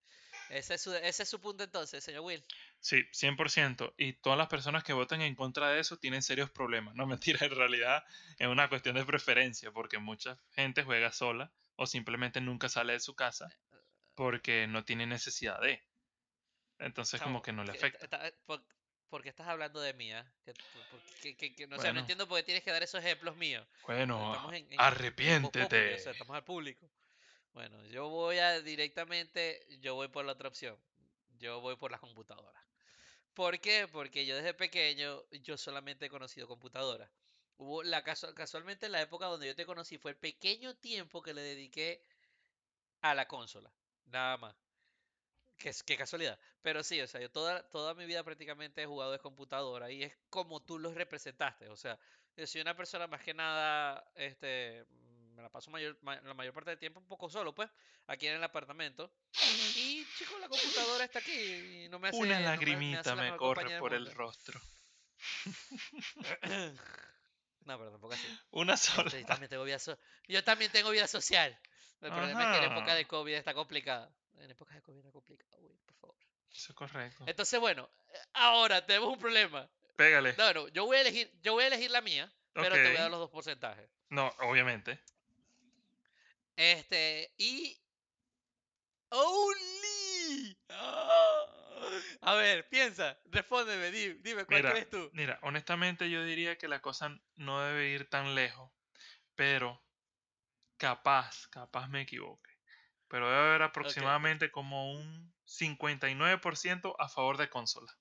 Ese 0.51 0.75
es, 0.75 0.81
su, 0.83 0.95
ese 0.95 1.23
es 1.23 1.29
su 1.29 1.41
punto 1.41 1.63
entonces, 1.65 2.03
señor 2.03 2.23
Will. 2.23 2.45
Sí, 2.81 3.03
100%. 3.13 3.95
Y 3.97 4.15
todas 4.15 4.37
las 4.39 4.49
personas 4.49 4.83
que 4.85 4.93
voten 4.93 5.21
en 5.23 5.35
contra 5.35 5.69
de 5.71 5.81
eso 5.81 5.97
tienen 5.97 6.23
serios 6.23 6.51
problemas. 6.51 6.95
No 6.97 7.07
mentira, 7.07 7.39
en 7.47 7.55
realidad 7.55 8.05
es 8.39 8.47
una 8.49 8.69
cuestión 8.69 8.97
de 8.97 9.05
preferencia, 9.05 9.71
porque 9.71 9.99
mucha 9.99 10.39
gente 10.53 10.83
juega 10.83 11.13
sola 11.13 11.53
o 11.77 11.87
simplemente 11.87 12.41
nunca 12.41 12.69
sale 12.69 12.93
de 12.95 13.01
su 13.01 13.15
casa 13.15 13.49
porque 14.15 14.67
no 14.67 14.85
tiene 14.85 15.07
necesidad 15.07 15.61
de. 15.61 15.83
Entonces 16.79 17.21
como 17.21 17.43
que 17.43 17.53
no 17.53 17.65
le 17.65 17.73
afecta. 17.73 18.09
por, 18.47 18.63
¿por 19.09 19.23
qué 19.23 19.29
estás 19.29 19.49
hablando 19.49 19.81
de 19.81 19.93
mí? 19.95 20.13
ah? 20.13 20.31
Que, 20.45 20.53
que- 21.23 21.37
que- 21.37 21.55
que- 21.55 21.67
no, 21.67 21.77
o 21.77 21.79
sea, 21.79 21.89
no 21.91 21.95
Bueno, 21.95 22.01
entiendo 22.01 22.27
por 22.29 22.39
qué 22.39 22.45
tienes 22.45 22.63
que 22.65 22.71
dar 22.71 22.83
esos 22.83 23.03
ejemplos 23.05 23.37
míos. 23.37 23.67
bueno, 23.85 24.51
en, 24.53 24.57
en, 24.57 24.73
en 24.73 24.79
o 24.79 24.83
sea, 24.83 24.87
arrepiéntete. 24.89 25.95
estamos 25.95 26.35
al 26.37 26.45
público. 26.45 26.91
Bueno, 27.53 27.85
yo 27.87 28.09
voy 28.09 28.39
a 28.39 28.61
directamente, 28.63 29.67
yo 29.81 29.95
voy 29.95 30.09
por 30.09 30.25
la 30.25 30.33
otra 30.33 30.49
opción. 30.49 30.79
Yo 31.39 31.61
voy 31.61 31.77
por 31.77 31.91
las 31.91 32.01
computadoras. 32.01 32.63
¿Por 33.35 33.61
qué? 33.61 33.89
Porque 33.93 34.27
yo 34.27 34.37
desde 34.37 34.55
pequeño, 34.55 35.25
yo 35.43 35.57
solamente 35.59 36.07
he 36.07 36.11
conocido 36.11 36.49
computadoras. 36.49 37.11
Hubo 37.59 37.83
la 37.85 38.05
casu- 38.05 38.35
casualmente 38.35 38.89
la 38.89 39.03
época 39.03 39.27
donde 39.27 39.47
yo 39.49 39.57
te 39.57 39.67
conocí 39.67 39.99
fue 39.99 40.13
el 40.13 40.19
pequeño 40.19 40.77
tiempo 40.77 41.23
que 41.23 41.35
le 41.35 41.43
dediqué 41.43 42.05
a 43.03 43.15
la 43.15 43.29
consola. 43.29 43.73
nada 44.07 44.37
más. 44.39 44.57
Qué, 45.57 45.73
qué 45.87 45.97
casualidad. 45.97 46.39
Pero 46.63 46.83
sí, 46.83 47.01
o 47.01 47.07
sea, 47.07 47.21
yo 47.21 47.31
toda, 47.31 47.69
toda 47.71 47.95
mi 47.95 48.07
vida 48.07 48.25
prácticamente 48.25 48.83
he 48.83 48.87
jugado 48.87 49.13
de 49.13 49.19
computadora 49.19 49.91
y 49.91 50.03
es 50.03 50.17
como 50.31 50.61
tú 50.65 50.79
los 50.79 50.95
representaste. 50.95 51.69
O 51.69 51.77
sea, 51.77 51.99
yo 52.37 52.47
soy 52.47 52.61
una 52.63 52.77
persona 52.77 53.07
más 53.07 53.23
que 53.23 53.35
nada, 53.35 54.11
este, 54.15 54.87
me 55.41 55.45
la 55.45 55.51
paso 55.51 55.71
mayor, 55.71 55.99
la 56.03 56.35
mayor 56.35 56.53
parte 56.55 56.71
del 56.71 56.79
tiempo 56.79 57.01
un 57.01 57.09
poco 57.09 57.29
solo, 57.31 57.55
pues, 57.55 57.69
aquí 58.07 58.27
en 58.27 58.35
el 58.37 58.45
apartamento. 58.45 59.11
Y, 59.77 60.07
chicos, 60.19 60.39
la 60.41 60.49
computadora 60.49 61.05
está 61.05 61.19
aquí 61.21 61.85
y 61.85 61.89
no 61.89 61.99
me 61.99 62.09
hace... 62.09 62.19
Una 62.19 62.35
no 62.35 62.41
me- 62.41 62.41
me 62.41 62.47
lagrimita 62.51 63.01
hace 63.01 63.15
me 63.15 63.37
corre 63.37 63.79
por 63.79 63.95
el 63.95 64.13
rostro. 64.15 64.61
No, 67.67 67.79
pero 67.79 67.91
tampoco 67.91 68.15
así. 68.15 68.27
Una 68.53 68.77
sola. 68.77 69.11
yo 69.11 69.27
también 69.27 69.51
tengo 69.51 69.65
vida 69.65 69.79
so- 69.79 69.99
yo 70.27 70.43
también 70.43 70.73
tengo 70.73 70.91
vida 70.91 71.07
social. 71.07 71.57
El 72.01 72.11
problema 72.11 72.43
es 72.53 72.59
que 72.59 72.65
en 72.65 72.73
época 72.73 72.87
Ajá. 72.87 72.95
de 72.95 73.07
COVID 73.07 73.35
está 73.35 73.53
complicada. 73.53 74.11
En 74.39 74.51
época 74.51 74.75
de 74.75 74.81
COVID 74.83 74.99
está 74.99 75.13
complicado, 75.13 75.59
güey, 75.61 75.77
por 75.85 75.95
favor. 75.97 76.17
Eso 76.51 76.73
es 76.73 76.75
correcto. 76.75 77.25
Entonces, 77.27 77.61
bueno, 77.61 77.89
ahora 78.33 78.85
tenemos 78.87 79.11
un 79.13 79.19
problema. 79.19 79.69
Pégale. 79.97 80.35
No, 80.39 80.53
no, 80.55 80.69
yo 80.69 80.87
voy 80.87 80.97
a 80.97 81.01
elegir, 81.03 81.31
yo 81.43 81.53
voy 81.53 81.65
a 81.65 81.67
elegir 81.67 81.91
la 81.91 82.01
mía, 82.01 82.33
pero 82.55 82.75
te 82.75 82.89
voy 82.89 82.97
a 82.97 83.03
dar 83.03 83.11
los 83.11 83.21
dos 83.21 83.31
porcentajes. 83.31 83.91
No, 84.09 84.29
obviamente. 84.41 84.99
Este, 86.57 87.33
y. 87.39 87.77
¡Only! 89.11 90.57
¡Ah! 90.71 91.47
A 92.23 92.35
ver, 92.35 92.69
piensa, 92.69 93.19
respóndeme, 93.25 93.91
di- 93.91 94.15
dime, 94.21 94.45
¿cuál 94.45 94.61
Mira, 94.61 94.73
crees 94.73 94.91
tú? 94.91 95.11
mira, 95.13 95.39
honestamente 95.43 96.11
yo 96.11 96.25
diría 96.25 96.57
que 96.57 96.69
la 96.69 96.81
cosa 96.81 97.19
no 97.37 97.63
debe 97.63 97.89
ir 97.89 98.09
tan 98.09 98.35
lejos, 98.35 98.71
pero 99.35 99.81
capaz, 100.77 101.49
capaz 101.49 101.89
me 101.89 102.03
equivoque. 102.03 102.51
Pero 103.09 103.29
debe 103.29 103.41
haber 103.49 103.63
aproximadamente 103.63 104.51
como 104.53 104.93
un 104.93 105.35
59% 105.45 106.95
a 106.99 107.09
favor 107.09 107.39
de 107.39 107.49
consola. 107.51 107.93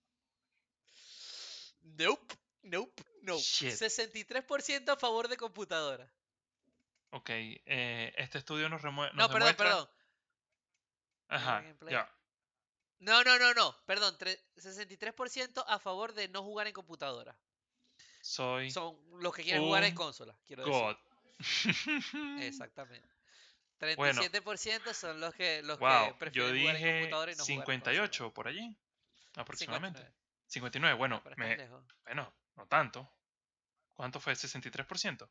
Nope, 1.97 2.35
nope, 2.63 3.03
nope. 3.23 3.41
Shit. 3.41 3.71
63% 3.71 4.91
a 4.91 4.97
favor 4.97 5.27
de 5.27 5.37
computadora. 5.37 6.13
Ok, 7.11 7.29
eh, 7.29 8.13
este 8.17 8.37
estudio 8.37 8.69
nos, 8.69 8.81
remue- 8.81 9.11
No, 9.13 9.27
perdón, 9.27 9.39
demuestra... 9.39 9.65
perdón. 9.65 9.89
Ajá, 11.29 11.63
ya. 11.89 12.11
No, 12.99 13.23
no, 13.23 13.39
no, 13.39 13.53
no, 13.53 13.75
perdón. 13.85 14.17
tre- 14.17 14.39
63% 14.57 15.63
a 15.67 15.79
favor 15.79 16.13
de 16.13 16.27
no 16.27 16.43
jugar 16.43 16.67
en 16.67 16.73
computadora. 16.73 17.35
Soy 18.21 18.69
Son 18.71 18.97
los 19.21 19.33
que 19.33 19.43
quieren 19.43 19.63
jugar 19.63 19.83
en 19.83 19.95
consola, 19.95 20.35
quiero 20.45 20.65
decir. 20.65 20.81
God. 20.81 20.97
Exactamente. 22.43 23.07
Bueno. 23.95 24.21
37% 24.21 24.93
son 24.93 25.21
los 25.21 25.33
que 25.33 25.61
los 25.63 25.79
Wow, 25.79 25.89
que 25.89 26.09
yo 26.11 26.17
prefieren 26.17 26.59
jugar 26.59 26.75
en 26.75 26.99
computadora 26.99 27.31
y 27.31 27.35
no 27.35 27.43
jugar 27.45 27.57
en 27.57 27.63
consola. 27.63 27.63
58 27.63 28.33
por 28.33 28.47
allí, 28.49 28.77
aproximadamente. 29.37 29.99
59. 29.99 30.19
59, 30.47 30.97
bueno, 30.97 31.17
estás 31.17 31.37
me, 31.37 31.69
bueno, 32.03 32.33
no 32.55 32.67
tanto. 32.67 33.09
¿Cuánto 33.93 34.19
fue? 34.19 34.33
63%. 34.33 35.29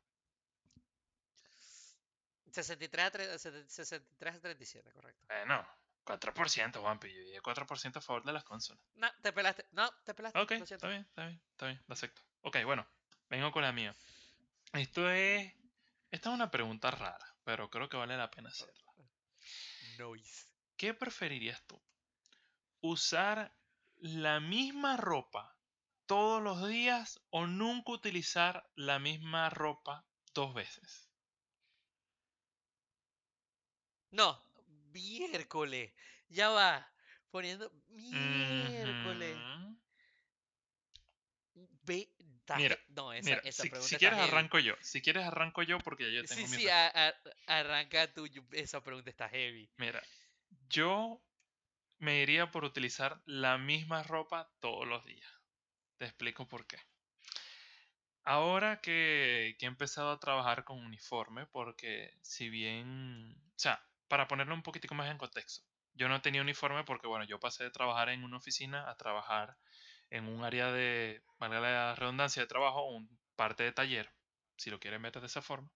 63 2.51 3.05
a, 3.05 3.11
tre- 3.11 3.37
63 3.67 4.35
a 4.35 4.39
37, 4.39 4.91
correcto. 4.93 5.25
Bueno, 5.27 5.67
4%, 6.05 6.79
Juanpi. 6.81 7.13
Yo 7.13 7.21
dije 7.23 7.41
4% 7.41 7.97
a 7.97 8.01
favor 8.01 8.23
de 8.23 8.33
las 8.33 8.43
consolas. 8.43 8.83
No, 8.95 9.09
te 9.21 9.31
pelaste. 9.33 9.65
No, 9.71 9.89
te 10.03 10.13
pelaste. 10.13 10.39
Ok, 10.39 10.51
bien, 10.51 10.63
está 10.63 11.23
bien, 11.23 11.41
está 11.51 11.65
bien, 11.67 11.83
lo 11.87 11.93
acepto. 11.93 12.21
Ok, 12.41 12.57
bueno, 12.65 12.87
vengo 13.29 13.51
con 13.51 13.61
la 13.61 13.71
mía. 13.71 13.95
Esto 14.73 15.09
es. 15.09 15.53
Esta 16.11 16.29
es 16.29 16.35
una 16.35 16.49
pregunta 16.49 16.89
rara, 16.91 17.35
pero 17.43 17.69
creo 17.69 17.87
que 17.89 17.97
vale 17.97 18.17
la 18.17 18.31
pena 18.31 18.49
hacerla. 18.49 18.73
Noise. 19.97 20.47
¿Qué 20.77 20.93
preferirías 20.93 21.61
tú? 21.67 21.79
¿Usar 22.81 23.53
la 23.97 24.39
misma 24.39 24.95
ropa 24.97 25.55
todos 26.05 26.41
los 26.41 26.67
días 26.67 27.19
o 27.29 27.45
nunca 27.45 27.91
utilizar 27.91 28.67
la 28.75 28.97
misma 28.97 29.49
ropa 29.49 30.05
dos 30.33 30.53
veces? 30.53 31.08
No, 34.11 34.41
miércoles. 34.93 35.91
Ya 36.29 36.49
va. 36.49 36.87
Poniendo. 37.31 37.71
Miércoles. 37.89 39.35
Ve. 41.83 42.09
Mira, 42.55 42.77
no, 42.89 43.13
esa, 43.13 43.29
Mira, 43.29 43.41
esa 43.43 43.63
si, 43.63 43.69
pregunta 43.69 43.87
si 43.89 43.97
quieres 43.97 44.17
heavy. 44.17 44.31
arranco 44.31 44.59
yo. 44.59 44.73
Si 44.81 45.01
quieres 45.01 45.23
arranco 45.25 45.61
yo 45.61 45.77
porque 45.79 46.05
ya 46.11 46.21
yo 46.21 46.25
tengo 46.25 46.41
Sí, 46.41 46.47
mi 46.47 46.57
sí, 46.57 46.65
respuesta. 46.65 47.07
a- 47.07 47.09
a- 47.09 47.59
arranca 47.59 48.13
tú. 48.13 48.27
Esa 48.51 48.83
pregunta 48.83 49.09
está 49.11 49.29
heavy. 49.29 49.69
Mira, 49.77 50.01
yo 50.69 51.21
me 51.99 52.21
iría 52.21 52.49
por 52.49 52.63
utilizar 52.63 53.21
la 53.25 53.57
misma 53.57 54.01
ropa 54.03 54.49
todos 54.59 54.87
los 54.87 55.05
días. 55.05 55.29
Te 55.97 56.05
explico 56.05 56.47
por 56.47 56.65
qué. 56.65 56.77
Ahora 58.23 58.79
que, 58.81 59.55
que 59.59 59.65
he 59.65 59.67
empezado 59.67 60.11
a 60.11 60.19
trabajar 60.19 60.63
con 60.63 60.79
uniforme, 60.83 61.45
porque 61.47 62.13
si 62.21 62.49
bien, 62.49 63.35
o 63.55 63.59
sea, 63.59 63.83
para 64.09 64.27
ponerlo 64.27 64.53
un 64.53 64.63
poquitico 64.63 64.95
más 64.95 65.09
en 65.09 65.17
contexto, 65.17 65.63
yo 65.93 66.09
no 66.09 66.21
tenía 66.21 66.41
uniforme 66.41 66.83
porque, 66.83 67.07
bueno, 67.07 67.25
yo 67.25 67.39
pasé 67.39 67.63
de 67.63 67.71
trabajar 67.71 68.09
en 68.09 68.23
una 68.23 68.37
oficina 68.37 68.89
a 68.89 68.95
trabajar 68.95 69.57
en 70.09 70.27
un 70.27 70.43
área 70.43 70.71
de, 70.71 71.23
valga 71.39 71.59
la 71.61 71.95
redundancia, 71.95 72.41
de 72.41 72.47
trabajo, 72.47 72.85
un 72.89 73.09
parte 73.35 73.63
de 73.63 73.71
taller, 73.71 74.11
si 74.57 74.69
lo 74.69 74.79
quieren 74.79 75.01
ver 75.01 75.13
de 75.13 75.25
esa 75.25 75.41
forma. 75.41 75.71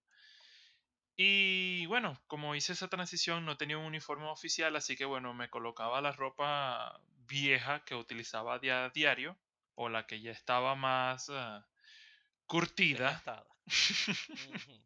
Y 1.16 1.86
bueno, 1.86 2.20
como 2.26 2.54
hice 2.56 2.72
esa 2.72 2.88
transición, 2.88 3.44
no 3.44 3.56
tenía 3.56 3.78
un 3.78 3.84
uniforme 3.84 4.26
oficial, 4.26 4.74
así 4.74 4.96
que 4.96 5.04
bueno, 5.04 5.32
me 5.32 5.48
colocaba 5.48 6.00
la 6.00 6.12
ropa 6.12 7.00
vieja 7.26 7.84
que 7.84 7.94
utilizaba 7.94 8.54
a 8.56 8.90
diario, 8.90 9.38
o 9.76 9.88
la 9.88 10.06
que 10.06 10.20
ya 10.20 10.32
estaba 10.32 10.74
más 10.74 11.30
ah, 11.30 11.66
curtida. 12.46 13.22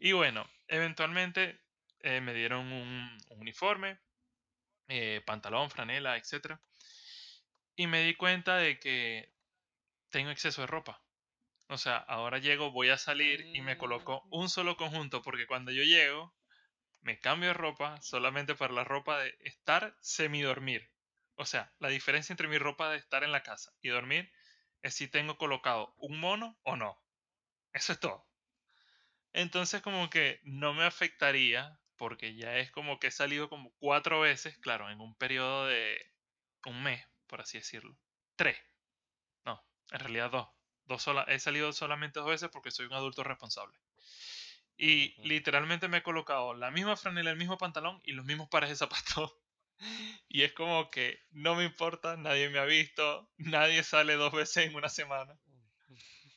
Y 0.00 0.12
bueno, 0.12 0.48
eventualmente 0.68 1.60
eh, 2.00 2.20
me 2.20 2.34
dieron 2.34 2.72
un, 2.72 3.18
un 3.30 3.40
uniforme, 3.40 4.00
eh, 4.88 5.22
pantalón, 5.26 5.70
franela, 5.70 6.16
etc. 6.16 6.60
Y 7.76 7.86
me 7.86 8.02
di 8.02 8.14
cuenta 8.14 8.56
de 8.58 8.78
que 8.78 9.34
tengo 10.10 10.30
exceso 10.30 10.62
de 10.62 10.66
ropa. 10.68 11.02
O 11.68 11.78
sea, 11.78 11.98
ahora 11.98 12.38
llego, 12.38 12.72
voy 12.72 12.90
a 12.90 12.98
salir 12.98 13.48
y 13.52 13.62
me 13.62 13.78
coloco 13.78 14.26
Mm. 14.26 14.30
un 14.30 14.50
solo 14.50 14.76
conjunto 14.76 15.22
porque 15.22 15.46
cuando 15.46 15.72
yo 15.72 15.82
llego, 15.84 16.34
me 17.00 17.20
cambio 17.20 17.48
de 17.50 17.54
ropa 17.54 18.00
solamente 18.02 18.54
para 18.54 18.74
la 18.74 18.84
ropa 18.84 19.20
de 19.20 19.36
estar 19.40 19.96
semidormir. 20.00 20.92
O 21.36 21.46
sea, 21.46 21.74
la 21.80 21.88
diferencia 21.88 22.32
entre 22.32 22.48
mi 22.48 22.58
ropa 22.58 22.90
de 22.90 22.98
estar 22.98 23.24
en 23.24 23.32
la 23.32 23.42
casa 23.42 23.72
y 23.82 23.88
dormir 23.90 24.32
es 24.82 24.94
si 24.94 25.08
tengo 25.08 25.38
colocado 25.38 25.94
un 25.98 26.20
mono 26.20 26.58
o 26.64 26.76
no. 26.76 27.02
Eso 27.72 27.92
es 27.92 28.00
todo. 28.00 28.28
Entonces 29.32 29.80
como 29.80 30.10
que 30.10 30.38
no 30.44 30.74
me 30.74 30.84
afectaría 30.84 31.80
porque 31.98 32.34
ya 32.34 32.56
es 32.58 32.70
como 32.70 32.98
que 32.98 33.08
he 33.08 33.10
salido 33.10 33.48
como 33.50 33.72
cuatro 33.78 34.20
veces, 34.20 34.58
claro, 34.58 34.90
en 34.90 35.00
un 35.00 35.14
periodo 35.16 35.66
de 35.66 36.00
un 36.66 36.82
mes, 36.82 37.04
por 37.26 37.40
así 37.42 37.58
decirlo. 37.58 37.98
Tres. 38.36 38.56
No, 39.44 39.62
en 39.90 40.00
realidad 40.00 40.30
dos. 40.30 40.48
dos 40.86 41.02
sola 41.02 41.24
he 41.28 41.38
salido 41.38 41.72
solamente 41.72 42.20
dos 42.20 42.28
veces 42.30 42.48
porque 42.50 42.70
soy 42.70 42.86
un 42.86 42.94
adulto 42.94 43.24
responsable. 43.24 43.78
Y 44.76 45.20
literalmente 45.28 45.88
me 45.88 45.98
he 45.98 46.02
colocado 46.02 46.54
la 46.54 46.70
misma 46.70 46.96
franela, 46.96 47.30
el 47.30 47.36
mismo 47.36 47.58
pantalón 47.58 48.00
y 48.04 48.12
los 48.12 48.24
mismos 48.24 48.48
pares 48.48 48.70
de 48.70 48.76
zapatos. 48.76 49.34
Y 50.28 50.42
es 50.42 50.52
como 50.54 50.90
que 50.90 51.20
no 51.30 51.54
me 51.54 51.64
importa, 51.64 52.16
nadie 52.16 52.48
me 52.48 52.58
ha 52.58 52.64
visto, 52.64 53.30
nadie 53.36 53.84
sale 53.84 54.14
dos 54.14 54.32
veces 54.32 54.66
en 54.66 54.74
una 54.74 54.88
semana. 54.88 55.38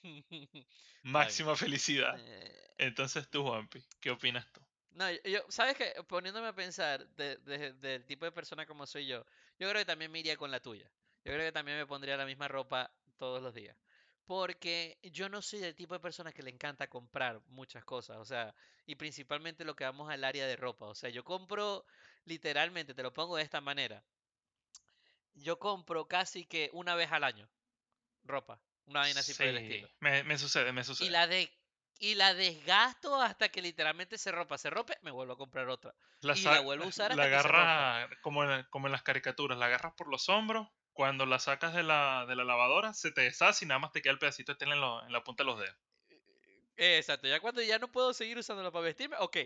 Máxima 1.03 1.55
felicidad. 1.55 2.15
Eh, 2.19 2.73
Entonces 2.77 3.29
tú, 3.29 3.43
Juanpi, 3.43 3.83
¿qué 3.99 4.11
opinas 4.11 4.45
tú? 4.53 4.61
No, 4.91 5.09
yo, 5.11 5.39
¿sabes 5.49 5.75
qué? 5.77 5.93
Poniéndome 6.07 6.47
a 6.47 6.53
pensar 6.55 7.07
de- 7.15 7.37
de- 7.37 7.73
del 7.73 8.05
tipo 8.05 8.25
de 8.25 8.31
persona 8.31 8.65
como 8.65 8.85
soy 8.85 9.05
yo, 9.07 9.25
yo 9.57 9.69
creo 9.69 9.81
que 9.81 9.85
también 9.85 10.11
me 10.11 10.19
iría 10.19 10.37
con 10.37 10.51
la 10.51 10.59
tuya. 10.61 10.91
Yo 11.23 11.31
creo 11.33 11.39
que 11.45 11.51
también 11.51 11.77
me 11.77 11.85
pondría 11.87 12.17
la 12.17 12.25
misma 12.25 12.47
ropa 12.47 12.93
todos 13.17 13.41
los 13.41 13.53
días. 13.53 13.77
Porque 14.25 14.99
yo 15.03 15.29
no 15.29 15.41
soy 15.41 15.59
del 15.59 15.75
tipo 15.75 15.93
de 15.93 15.99
persona 15.99 16.31
que 16.33 16.43
le 16.43 16.51
encanta 16.51 16.89
comprar 16.89 17.41
muchas 17.47 17.83
cosas. 17.85 18.17
O 18.17 18.25
sea, 18.25 18.55
y 18.85 18.95
principalmente 18.95 19.65
lo 19.65 19.75
que 19.75 19.83
vamos 19.83 20.09
al 20.11 20.23
área 20.23 20.45
de 20.47 20.55
ropa. 20.55 20.85
O 20.87 20.95
sea, 20.95 21.09
yo 21.09 21.23
compro 21.23 21.85
literalmente, 22.25 22.93
te 22.93 23.03
lo 23.03 23.13
pongo 23.13 23.37
de 23.37 23.43
esta 23.43 23.61
manera. 23.61 24.03
Yo 25.33 25.59
compro 25.59 26.07
casi 26.07 26.45
que 26.45 26.69
una 26.71 26.95
vez 26.95 27.11
al 27.11 27.25
año 27.25 27.49
ropa. 28.23 28.61
Una 28.85 29.01
vaina 29.01 29.21
así 29.21 29.33
por 29.35 29.47
el 29.49 29.57
Sí, 29.57 29.57
estilo. 29.57 29.89
me, 29.99 30.23
me 30.23 30.37
sucede, 30.37 30.71
me 30.73 30.83
Y 30.83 30.83
sucede. 30.83 31.09
la 31.09 31.27
de 31.27 31.51
y 32.01 32.15
la 32.15 32.33
desgasto 32.33 33.15
hasta 33.21 33.49
que 33.49 33.61
literalmente 33.61 34.17
se 34.17 34.31
rompa. 34.31 34.57
Se 34.57 34.69
rompe, 34.69 34.97
me 35.03 35.11
vuelvo 35.11 35.33
a 35.33 35.37
comprar 35.37 35.69
otra. 35.69 35.95
La, 36.21 36.33
y 36.33 36.49
la 36.49 36.59
vuelvo 36.61 36.85
a 36.85 36.89
usar 36.89 37.11
la 37.11 37.13
hasta 37.13 37.29
que 37.29 37.39
se 37.39 37.51
rompa. 37.51 37.87
como 38.21 38.43
en, 38.43 38.63
como 38.71 38.87
en 38.87 38.91
las 38.91 39.03
caricaturas, 39.03 39.57
la 39.57 39.65
agarras 39.67 39.93
por 39.95 40.09
los 40.09 40.29
hombros, 40.29 40.67
cuando 40.93 41.25
la 41.27 41.37
sacas 41.39 41.73
de 41.75 41.83
la, 41.83 42.25
de 42.27 42.35
la 42.35 42.43
lavadora 42.43 42.93
se 42.93 43.11
te 43.11 43.21
deshace 43.21 43.65
y 43.65 43.67
nada 43.67 43.79
más 43.79 43.91
te 43.91 44.01
queda 44.01 44.13
el 44.13 44.19
pedacito 44.19 44.53
de 44.53 44.57
tela 44.57 44.73
en, 44.75 44.81
lo- 44.81 45.05
en 45.05 45.11
la 45.13 45.23
punta 45.23 45.43
de 45.43 45.47
los 45.51 45.59
dedos. 45.59 45.77
Exacto, 46.77 47.27
ya 47.27 47.39
cuando 47.39 47.61
ya 47.61 47.77
no 47.79 47.91
puedo 47.91 48.13
seguir 48.13 48.37
usándolo 48.37 48.71
para 48.71 48.85
vestirme, 48.85 49.15
ok, 49.19 49.37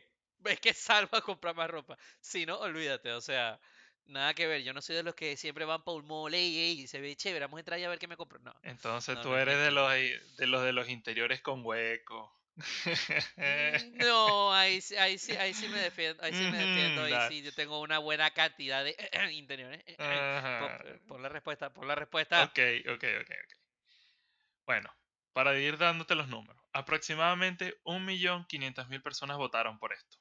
es 0.45 0.59
que 0.59 0.73
salva 0.73 1.21
comprar 1.21 1.55
más 1.55 1.69
ropa. 1.69 1.97
Si 2.21 2.45
no, 2.45 2.57
olvídate, 2.59 3.11
o 3.13 3.21
sea, 3.21 3.59
nada 4.05 4.33
que 4.33 4.47
ver. 4.47 4.63
Yo 4.63 4.73
no 4.73 4.81
soy 4.81 4.95
de 4.95 5.03
los 5.03 5.15
que 5.15 5.35
siempre 5.37 5.65
van 5.65 5.83
para 5.83 5.97
un 5.97 6.05
mall, 6.07 6.33
ey, 6.33 6.57
ey, 6.59 6.87
se 6.87 7.01
ve 7.01 7.15
chévere, 7.15 7.45
vamos 7.45 7.57
a 7.57 7.61
entrar 7.61 7.79
y 7.79 7.83
a 7.83 7.89
ver 7.89 7.99
qué 7.99 8.07
me 8.07 8.17
compro. 8.17 8.39
No, 8.39 8.53
Entonces 8.63 9.17
no, 9.17 9.21
tú 9.21 9.33
no 9.37 9.37
eres 9.37 9.57
de 9.63 9.71
los, 9.71 9.89
de 9.91 10.47
los 10.47 10.61
de 10.63 10.73
los 10.73 10.89
interiores 10.89 11.41
con 11.41 11.61
hueco. 11.65 12.37
Mm, 13.37 13.97
No, 13.99 14.53
ahí, 14.53 14.79
sí- 14.81 14.95
ahí, 14.95 15.17
sí, 15.17 15.35
ahí 15.35 15.53
sí 15.53 15.67
me 15.67 15.79
defiendo, 15.79 16.23
ahí 16.23 16.33
sí 16.33 16.47
me 16.47 16.57
defiendo, 16.57 17.01
ahí 17.03 17.19
sí 17.19 17.41
yo 17.43 17.53
tengo 17.53 17.81
una 17.81 17.99
buena 17.99 18.31
cantidad 18.31 18.83
de 18.83 18.95
interiores. 19.33 19.83
Pon, 20.57 20.71
Ajá. 20.77 20.99
pon 21.07 21.21
la 21.21 21.29
respuesta, 21.29 21.73
pon 21.73 21.87
la 21.87 21.95
respuesta. 21.95 22.41
Ok, 22.43 22.57
ok, 22.93 23.03
ok, 23.21 23.29
ok. 23.43 23.51
Bueno, 24.67 24.93
para 25.33 25.57
ir 25.57 25.79
dándote 25.79 26.13
los 26.13 26.27
números, 26.27 26.61
aproximadamente 26.71 27.81
1.500.000 27.83 29.01
personas 29.01 29.37
votaron 29.37 29.79
por 29.79 29.91
esto. 29.91 30.17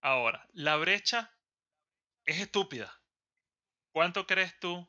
Ahora, 0.00 0.46
la 0.52 0.76
brecha 0.76 1.34
es 2.24 2.40
estúpida. 2.40 3.02
¿Cuánto 3.92 4.26
crees 4.26 4.58
tú? 4.60 4.88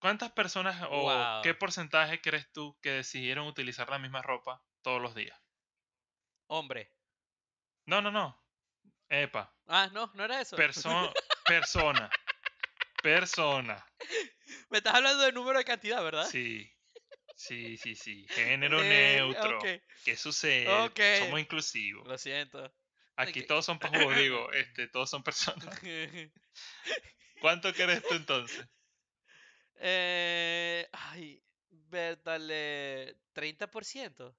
¿Cuántas 0.00 0.32
personas 0.32 0.86
o 0.90 1.30
qué 1.40 1.54
porcentaje 1.54 2.20
crees 2.20 2.52
tú 2.52 2.78
que 2.82 2.90
decidieron 2.90 3.46
utilizar 3.46 3.88
la 3.88 3.98
misma 3.98 4.20
ropa 4.20 4.62
todos 4.82 5.00
los 5.00 5.14
días? 5.14 5.38
Hombre. 6.48 6.90
No, 7.86 8.00
no, 8.02 8.10
no. 8.10 8.38
Epa. 9.08 9.54
Ah, 9.66 9.88
no, 9.92 10.10
no 10.14 10.24
era 10.24 10.40
eso. 10.40 10.56
Perso 10.56 11.12
persona. 11.46 12.10
Persona. 13.02 13.84
Me 14.70 14.78
estás 14.78 14.94
hablando 14.94 15.22
de 15.24 15.32
número 15.32 15.58
de 15.58 15.64
cantidad, 15.64 16.02
¿verdad? 16.02 16.26
Sí. 16.28 16.70
Sí, 17.34 17.76
sí, 17.76 17.94
sí. 17.96 18.26
Género 18.30 18.80
Eh, 18.82 19.16
neutro. 19.16 19.58
ok, 19.58 19.66
¿Qué 20.04 20.16
sucede? 20.16 20.68
ok. 20.68 21.00
Somos 21.18 21.40
inclusivos. 21.40 22.06
Lo 22.06 22.16
siento. 22.18 22.72
Aquí 23.16 23.42
todos 23.42 23.64
son 23.64 23.78
pajudos, 23.80 24.16
digo, 24.16 24.52
este, 24.52 24.88
todos 24.88 25.10
son 25.10 25.22
personas. 25.22 25.78
¿Cuánto 27.40 27.72
crees 27.72 28.02
tú 28.06 28.14
entonces? 28.14 28.66
eh, 29.80 30.88
ay, 30.92 31.42
Bertale, 31.70 33.16
30%. 33.34 34.34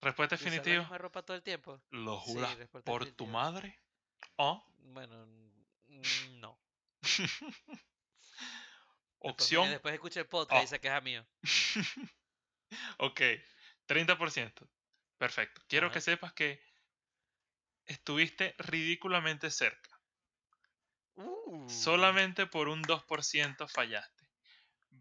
Respuesta 0.00 0.36
la 0.36 0.42
definitiva. 0.42 0.98
ropa 0.98 1.22
todo 1.22 1.36
el 1.36 1.42
tiempo. 1.42 1.80
¿Lo 1.90 2.18
juras 2.20 2.56
por 2.84 3.04
tu 3.12 3.26
madre? 3.26 3.78
¿O 4.36 4.64
Bueno, 4.78 5.26
mm, 5.86 6.40
no. 6.40 6.58
Opción? 9.20 9.68
después 9.70 9.94
escucha 9.94 10.20
el 10.20 10.26
podcast 10.26 10.52
y 10.52 10.58
Oh. 10.58 10.60
dice 10.62 10.80
que 10.80 10.96
es 10.96 11.02
mío. 11.02 11.26
ok, 12.98 13.20
30%. 13.86 14.68
Perfecto. 15.18 15.60
Quiero 15.68 15.90
que 15.90 16.00
sepas 16.00 16.32
que 16.32 16.62
estuviste 17.86 18.54
ridículamente 18.58 19.50
cerca. 19.50 20.00
Uh, 21.16 21.68
Solamente 21.68 22.46
por 22.46 22.68
un 22.68 22.82
2% 22.84 23.68
fallaste. 23.68 24.28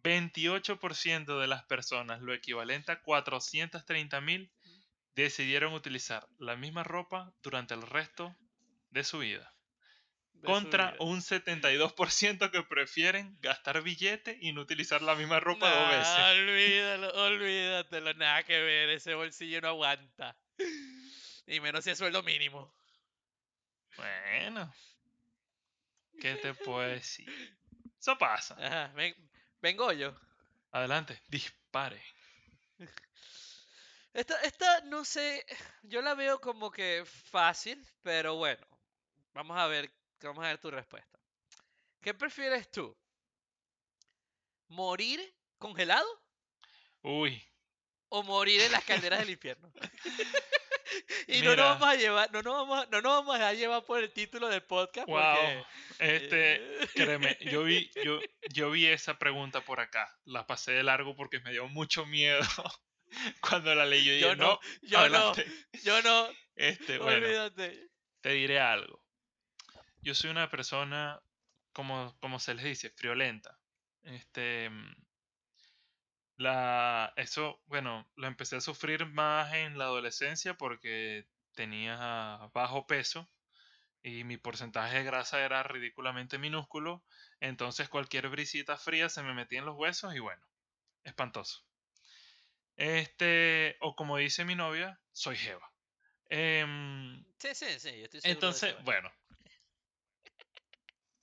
28% 0.04 1.39
de 1.39 1.48
las 1.48 1.63
personas, 1.66 2.22
lo 2.22 2.34
equivalente 2.34 2.92
a 2.92 3.01
430 3.01 4.20
mil, 4.22 4.51
decidieron 5.24 5.74
utilizar 5.74 6.28
la 6.40 6.56
misma 6.56 6.84
ropa 6.84 7.34
durante 7.42 7.74
el 7.74 7.82
resto 7.82 8.36
de 8.92 9.04
su 9.04 9.20
vida. 9.20 9.54
de 10.34 10.42
su 10.42 10.46
Contra 10.46 10.92
vida. 10.92 10.98
un 11.00 11.22
72% 11.22 12.52
que 12.52 12.64
prefieren 12.64 13.38
gastar 13.42 13.82
billete 13.82 14.38
y 14.42 14.54
no 14.54 14.62
utilizar 14.62 15.02
la 15.02 15.16
misma 15.16 15.40
ropa 15.40 15.70
dos 15.70 15.90
veces. 15.90 16.30
olvídalo, 16.34 17.10
olvídatelo, 17.26 18.14
nada 18.14 18.44
que 18.44 18.58
ver, 18.62 18.90
ese 18.90 19.14
bolsillo 19.16 19.62
no 19.62 19.70
aguanta. 19.70 20.38
Y 21.48 21.60
menos 21.60 21.84
si 21.84 21.92
es 21.92 21.98
sueldo 21.98 22.24
mínimo. 22.24 22.74
Bueno, 23.98 24.74
¿qué 26.20 26.36
te 26.36 26.54
puedo 26.54 26.88
decir? 26.88 27.58
Eso 28.00 28.18
pasa. 28.18 28.56
Ajá, 28.60 28.94
ven, 28.96 29.15
vengo 29.62 29.91
yo. 29.94 30.15
Adelante, 30.72 31.22
dispare. 31.28 32.02
Esta, 34.17 34.41
esta, 34.41 34.82
no 34.86 35.06
sé, 35.06 35.45
yo 35.84 36.01
la 36.01 36.15
veo 36.15 36.41
como 36.41 36.71
que 36.71 37.03
fácil, 37.06 37.86
pero 38.01 38.36
bueno, 38.36 38.65
vamos 39.32 39.56
a 39.60 39.67
ver, 39.67 39.93
vamos 40.23 40.43
a 40.43 40.47
ver 40.47 40.58
tu 40.58 40.71
respuesta. 40.71 41.19
¿Qué 42.01 42.15
prefieres 42.15 42.71
tú? 42.71 42.97
¿Morir 44.69 45.21
congelado 45.60 46.08
Uy, 47.03 47.39
o 48.10 48.23
morir 48.23 48.60
en 48.62 48.71
las 48.71 48.84
calderas 48.86 49.19
del 49.19 49.30
infierno? 49.38 49.71
y 51.27 51.41
no 51.43 51.56
nos 51.56 51.80
vamos 51.80 51.88
a 51.89 51.95
llevar, 51.95 52.32
no 52.32 52.41
nos 52.41 52.53
vamos, 52.56 52.80
a- 52.84 52.89
no 52.89 53.01
nos 53.01 53.13
vamos 53.17 53.36
a 53.36 53.38
dejar 53.38 53.56
llevar 53.56 53.86
por 53.86 54.01
el 54.01 54.12
título 54.12 54.47
del 54.49 54.63
podcast 54.63 55.08
wow. 55.08 55.15
porque 55.36 55.65
Este, 55.99 56.56
eh, 56.84 56.88
créeme, 56.95 57.38
yo 57.41 57.63
vi, 57.63 57.91
yo, 58.03 58.19
yo 58.51 58.71
vi 58.71 58.88
esa 58.88 59.19
pregunta 59.19 59.62
por 59.62 59.80
acá. 59.80 60.12
La 60.25 60.47
pasé 60.47 60.71
de 60.71 60.82
largo 60.82 61.15
porque 61.15 61.39
me 61.39 61.51
dio 61.51 61.67
mucho 61.67 62.08
miedo 62.08 62.41
cuando 63.41 63.74
la 63.76 63.86
leí. 63.86 64.04
Yo 64.04 64.13
dije, 64.13 64.22
yo 64.22 64.36
no, 64.36 64.48
no, 64.48 64.60
yo 64.82 65.00
adelante. 65.00 65.46
no, 65.46 65.80
yo 65.82 66.02
no, 66.02 66.28
Este, 66.56 66.98
bueno, 66.98 67.26
olvídate. 67.26 67.89
te 68.22 68.32
diré 68.32 68.60
algo. 68.60 69.04
Yo 70.02 70.15
soy 70.15 70.32
una 70.32 70.50
persona, 70.50 71.22
como, 71.72 72.17
como 72.20 72.39
se 72.39 72.56
les 72.56 72.65
dice, 72.65 72.89
friolenta. 72.89 73.60
Este, 74.04 74.70
mm, 74.70 74.96
la, 76.38 77.13
eso, 77.15 77.62
bueno, 77.65 78.10
lo 78.15 78.28
empecé 78.28 78.56
a 78.56 78.62
sufrir 78.62 79.06
más 79.06 79.54
en 79.54 79.78
la 79.78 79.86
adolescencia 79.86 80.56
porque 80.56 81.28
tenía 81.54 82.50
bajo 82.54 82.88
peso 82.88 83.30
y 84.04 84.24
mi 84.24 84.38
porcentaje 84.38 84.98
de 84.98 85.04
grasa 85.04 85.43
era 85.43 85.63
ridículamente 85.63 86.38
minúsculo. 86.38 87.04
Entonces 87.39 87.89
cualquier 87.89 88.30
brisita 88.30 88.78
fría 88.78 89.10
se 89.10 89.24
me 89.24 89.34
metía 89.34 89.60
en 89.60 89.65
los 89.65 89.76
huesos 89.76 90.15
y 90.15 90.20
bueno, 90.20 90.41
espantoso. 91.04 91.66
Este, 92.78 93.76
o 93.82 93.96
como 93.96 94.18
dice 94.18 94.46
mi 94.46 94.56
novia, 94.56 95.00
soy 95.12 95.36
Jeva. 95.36 95.70
Em, 96.30 97.24
Sí, 97.40 97.50
sí, 97.54 97.66
sí, 97.80 97.98
yo 97.98 98.04
estoy 98.06 98.22
seguro 98.22 98.34
entonces, 98.34 98.76
bueno. 98.84 99.12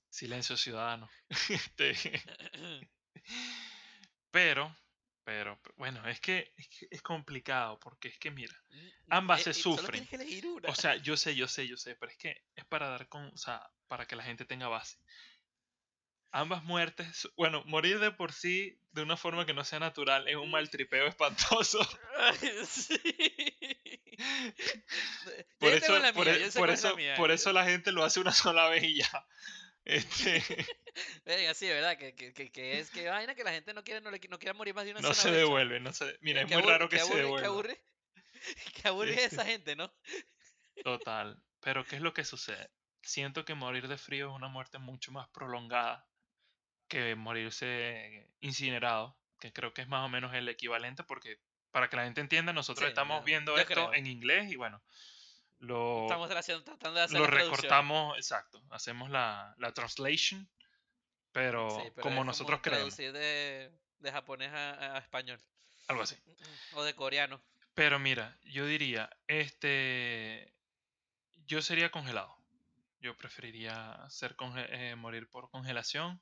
Silencio 0.09 0.57
ciudadano. 0.57 1.09
Este, 1.49 1.93
pero, 4.31 4.75
pero, 5.23 5.59
bueno, 5.77 6.07
es 6.07 6.19
que, 6.19 6.53
es 6.57 6.67
que 6.67 6.87
es 6.91 7.01
complicado 7.01 7.79
porque 7.79 8.09
es 8.09 8.19
que 8.19 8.31
mira, 8.31 8.53
ambas 9.09 9.43
se 9.43 9.49
Eh, 9.49 9.51
eh, 9.51 9.55
sufren. 9.55 10.07
que 10.07 10.15
elegir 10.15 10.45
una. 10.47 10.69
o 10.69 10.75
sea, 10.75 10.95
yo 10.97 11.15
sé, 11.17 11.35
yo 11.35 11.47
sé, 11.47 11.67
yo 11.67 11.77
sé, 11.77 11.95
pero 11.95 12.11
es 12.11 12.17
que 12.17 12.45
es 12.55 12.65
para 12.65 12.89
dar 12.89 13.07
con, 13.07 13.25
o 13.27 13.37
sea, 13.37 13.65
para 13.87 14.05
que 14.05 14.15
la 14.15 14.23
gente 14.23 14.45
tenga 14.45 14.67
base. 14.67 14.97
Ambas 16.37 16.65
muertes, 16.65 17.29
bueno, 17.37 17.63
morir 17.65 17.97
de 17.99 18.11
por 18.11 18.33
sí 18.33 18.77
de 18.91 19.01
una 19.01 19.15
forma 19.15 19.45
que 19.45 19.53
no 19.53 19.63
sea 19.63 19.79
natural 19.79 20.27
es 20.27 20.35
un 20.35 20.51
maltripeo 20.51 21.07
espantoso. 21.07 21.79
sí. 22.67 22.99
Por 25.59 25.71
eso, 25.71 25.97
la 25.99 26.11
por, 26.11 26.25
mía, 26.25 26.37
yo 26.37 26.51
sé 26.51 26.59
por 26.59 26.67
cuál 26.67 26.69
es 26.71 26.83
la 26.83 26.89
eso, 26.89 26.97
mía. 26.97 27.15
por 27.15 27.31
eso 27.31 27.53
la 27.53 27.63
gente 27.63 27.93
lo 27.93 28.03
hace 28.03 28.19
una 28.19 28.33
sola 28.33 28.67
vez 28.69 28.83
y 28.83 28.97
ya. 28.97 29.27
Este, 29.85 30.43
Venga, 31.25 31.53
sí, 31.53 31.67
¿verdad? 31.67 31.95
Que, 31.97 32.15
que, 32.15 32.33
que, 32.33 32.51
que 32.51 32.79
es 32.79 32.89
que 32.89 33.07
vaina 33.07 33.35
que 33.35 33.43
la 33.43 33.51
gente 33.51 33.71
no 33.73 33.83
quiere, 33.83 34.01
no, 34.01 34.09
le, 34.09 34.19
no 34.29 34.39
quiere 34.39 34.53
morir 34.53 34.73
más 34.73 34.83
de 34.83 34.91
una 34.91 34.99
no 35.01 35.09
sola 35.09 35.21
se 35.21 35.29
vez, 35.29 35.37
devuelve, 35.37 35.79
no 35.79 35.93
se, 35.93 36.17
mira, 36.21 36.41
es 36.41 36.47
muy 36.47 36.55
aburre- 36.55 36.65
raro 36.71 36.89
que 36.89 36.97
qué 36.97 37.03
se 37.03 37.07
aburre- 37.11 37.17
devuelva. 37.17 37.39
Qué 37.41 37.45
aburre, 37.47 37.81
qué 38.81 38.87
aburre 38.87 39.11
Este. 39.11 39.25
esa 39.27 39.45
gente, 39.45 39.75
¿no? 39.75 39.93
Total. 40.83 41.39
Pero 41.61 41.85
¿qué 41.85 41.97
es 41.97 42.01
lo 42.01 42.13
que 42.15 42.25
sucede? 42.25 42.71
Siento 43.03 43.45
que 43.45 43.53
morir 43.53 43.87
de 43.87 43.97
frío 43.99 44.29
es 44.29 44.35
una 44.35 44.47
muerte 44.47 44.79
mucho 44.79 45.11
más 45.11 45.29
prolongada 45.29 46.07
que 46.95 47.13
morirse 47.15 48.29
incinerado, 48.39 49.17
que 49.39 49.51
creo 49.51 49.73
que 49.73 49.81
es 49.81 49.87
más 49.89 50.05
o 50.05 50.09
menos 50.09 50.33
el 50.33 50.47
equivalente 50.47 51.03
porque 51.03 51.41
para 51.71 51.89
que 51.89 51.97
la 51.97 52.05
gente 52.05 52.21
entienda, 52.21 52.53
nosotros 52.53 52.85
Sí, 52.85 52.89
estamos 52.89 53.25
viendo 53.25 53.57
esto 53.57 53.73
creo. 53.73 53.93
en 53.93 54.07
inglés 54.07 54.49
y 54.49 54.55
bueno, 54.55 54.81
lo, 55.59 56.03
Estamos 56.03 56.29
tratando 56.29 56.93
de 56.93 57.01
hacer 57.01 57.19
lo 57.19 57.27
recortamos, 57.27 58.15
exacto, 58.17 58.63
hacemos 58.69 59.09
la, 59.09 59.53
la 59.57 59.73
translation, 59.73 60.49
pero, 61.33 61.69
Sí, 61.69 61.91
pero 61.93 62.01
como 62.03 62.23
nosotros 62.23 62.61
creemos, 62.61 62.95
traducir 62.95 63.11
de, 63.11 63.71
de 63.99 64.11
japonés 64.13 64.53
a, 64.53 64.95
a 64.95 64.99
español. 64.99 65.39
algo 65.89 66.03
así. 66.03 66.15
O 66.75 66.83
de 66.83 66.95
coreano. 66.95 67.41
Pero 67.73 67.99
mira, 67.99 68.37
yo 68.45 68.65
diría, 68.65 69.09
este, 69.27 70.53
yo 71.45 71.61
sería 71.61 71.91
congelado. 71.91 72.37
Yo 73.01 73.17
preferiría 73.17 74.05
ser 74.09 74.37
conge- 74.37 74.67
eh, 74.69 74.95
morir 74.95 75.29
por 75.29 75.49
congelación. 75.49 76.21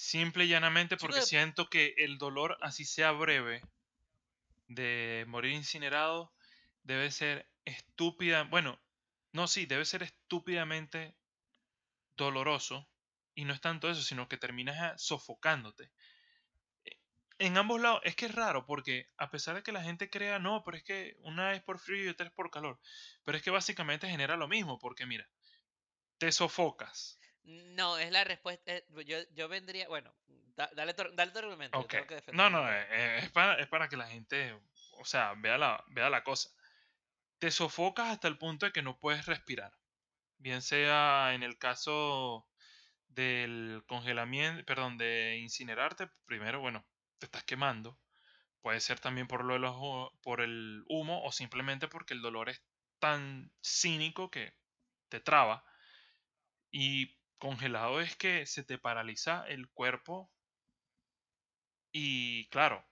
Simple 0.00 0.46
y 0.46 0.48
llanamente 0.48 0.96
porque 0.96 1.20
siento 1.20 1.68
que 1.68 1.92
el 1.98 2.16
dolor, 2.16 2.56
así 2.62 2.86
sea 2.86 3.12
breve, 3.12 3.60
de 4.66 5.26
morir 5.28 5.52
incinerado, 5.52 6.32
debe 6.84 7.10
ser 7.10 7.46
estúpida. 7.66 8.44
Bueno, 8.44 8.80
no, 9.32 9.46
sí, 9.46 9.66
debe 9.66 9.84
ser 9.84 10.02
estúpidamente 10.02 11.14
doloroso. 12.16 12.88
Y 13.34 13.44
no 13.44 13.52
es 13.52 13.60
tanto 13.60 13.90
eso, 13.90 14.00
sino 14.00 14.26
que 14.26 14.38
terminas 14.38 14.78
ah, 14.80 14.96
sofocándote. 14.96 15.92
Eh, 16.86 16.98
en 17.38 17.58
ambos 17.58 17.78
lados, 17.78 18.00
es 18.04 18.16
que 18.16 18.24
es 18.24 18.34
raro 18.34 18.64
porque 18.64 19.06
a 19.18 19.30
pesar 19.30 19.56
de 19.56 19.62
que 19.62 19.70
la 19.70 19.82
gente 19.82 20.08
crea, 20.08 20.38
no, 20.38 20.62
pero 20.64 20.78
es 20.78 20.82
que 20.82 21.18
una 21.18 21.52
es 21.52 21.62
por 21.62 21.78
frío 21.78 22.04
y 22.04 22.08
otra 22.08 22.26
es 22.26 22.32
por 22.32 22.50
calor, 22.50 22.80
pero 23.22 23.36
es 23.36 23.44
que 23.44 23.50
básicamente 23.50 24.08
genera 24.08 24.38
lo 24.38 24.48
mismo, 24.48 24.78
porque 24.78 25.04
mira, 25.04 25.28
te 26.16 26.32
sofocas. 26.32 27.19
No, 27.74 27.98
es 27.98 28.10
la 28.10 28.24
respuesta. 28.24 28.72
eh, 28.72 28.84
Yo, 29.06 29.18
yo 29.34 29.48
vendría. 29.48 29.88
Bueno, 29.88 30.14
da- 30.56 30.70
dale, 30.74 30.94
tu, 30.94 31.04
dale 31.14 31.32
tu 31.32 31.38
argumento. 31.38 31.78
No, 32.32 32.50
no, 32.50 32.58
punto. 32.58 32.72
eh, 32.72 32.86
eh, 32.90 33.18
es 33.22 33.30
para, 33.30 33.54
es 33.54 33.66
para 33.68 33.88
que 33.88 33.96
la 33.96 34.06
gente, 34.06 34.58
o 34.98 35.04
sea, 35.04 35.34
vea 35.36 35.58
la, 35.58 35.82
vea 35.88 36.10
la 36.10 36.22
cosa. 36.22 36.50
Te 37.38 37.50
sofocas 37.50 38.08
hasta 38.10 38.28
el 38.28 38.38
punto 38.38 38.66
de 38.66 38.72
que 38.72 38.82
no 38.82 38.98
puedes 38.98 39.26
respirar. 39.26 39.72
Bien 40.38 40.62
sea 40.62 41.32
en 41.34 41.42
el 41.42 41.58
caso 41.58 42.46
del 43.08 43.82
congelamiento, 43.86 44.64
perdón, 44.64 44.96
de 44.98 45.38
incinerarte, 45.38 46.08
primero, 46.26 46.60
bueno, 46.60 46.84
te 47.18 47.26
estás 47.26 47.44
quemando. 47.44 47.98
Puede 48.62 48.80
ser 48.80 49.00
también 49.00 49.26
por, 49.26 49.44
lo 49.44 49.54
de 49.54 49.60
los 49.60 50.12
por 50.22 50.40
el 50.40 50.84
humo 50.88 51.24
o 51.24 51.32
simplemente 51.32 51.88
porque 51.88 52.14
el 52.14 52.20
dolor 52.22 52.50
es 52.50 52.62
tan 52.98 53.52
cínico 53.62 54.30
que 54.30 54.54
te 55.08 55.20
traba. 55.20 55.64
Y 56.70 57.19
congelado 57.40 58.00
es 58.00 58.14
que 58.14 58.46
se 58.46 58.62
te 58.62 58.78
paraliza 58.78 59.44
el 59.48 59.68
cuerpo 59.70 60.30
y, 61.90 62.48
claro, 62.50 62.86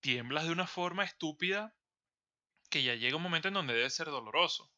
tiemblas 0.00 0.44
de 0.44 0.52
una 0.52 0.66
forma 0.66 1.04
estúpida 1.04 1.74
que 2.68 2.82
ya 2.82 2.94
llega 2.94 3.16
un 3.16 3.22
momento 3.22 3.48
en 3.48 3.54
donde 3.54 3.74
debe 3.74 3.88
ser 3.88 4.08
doloroso. 4.08 4.70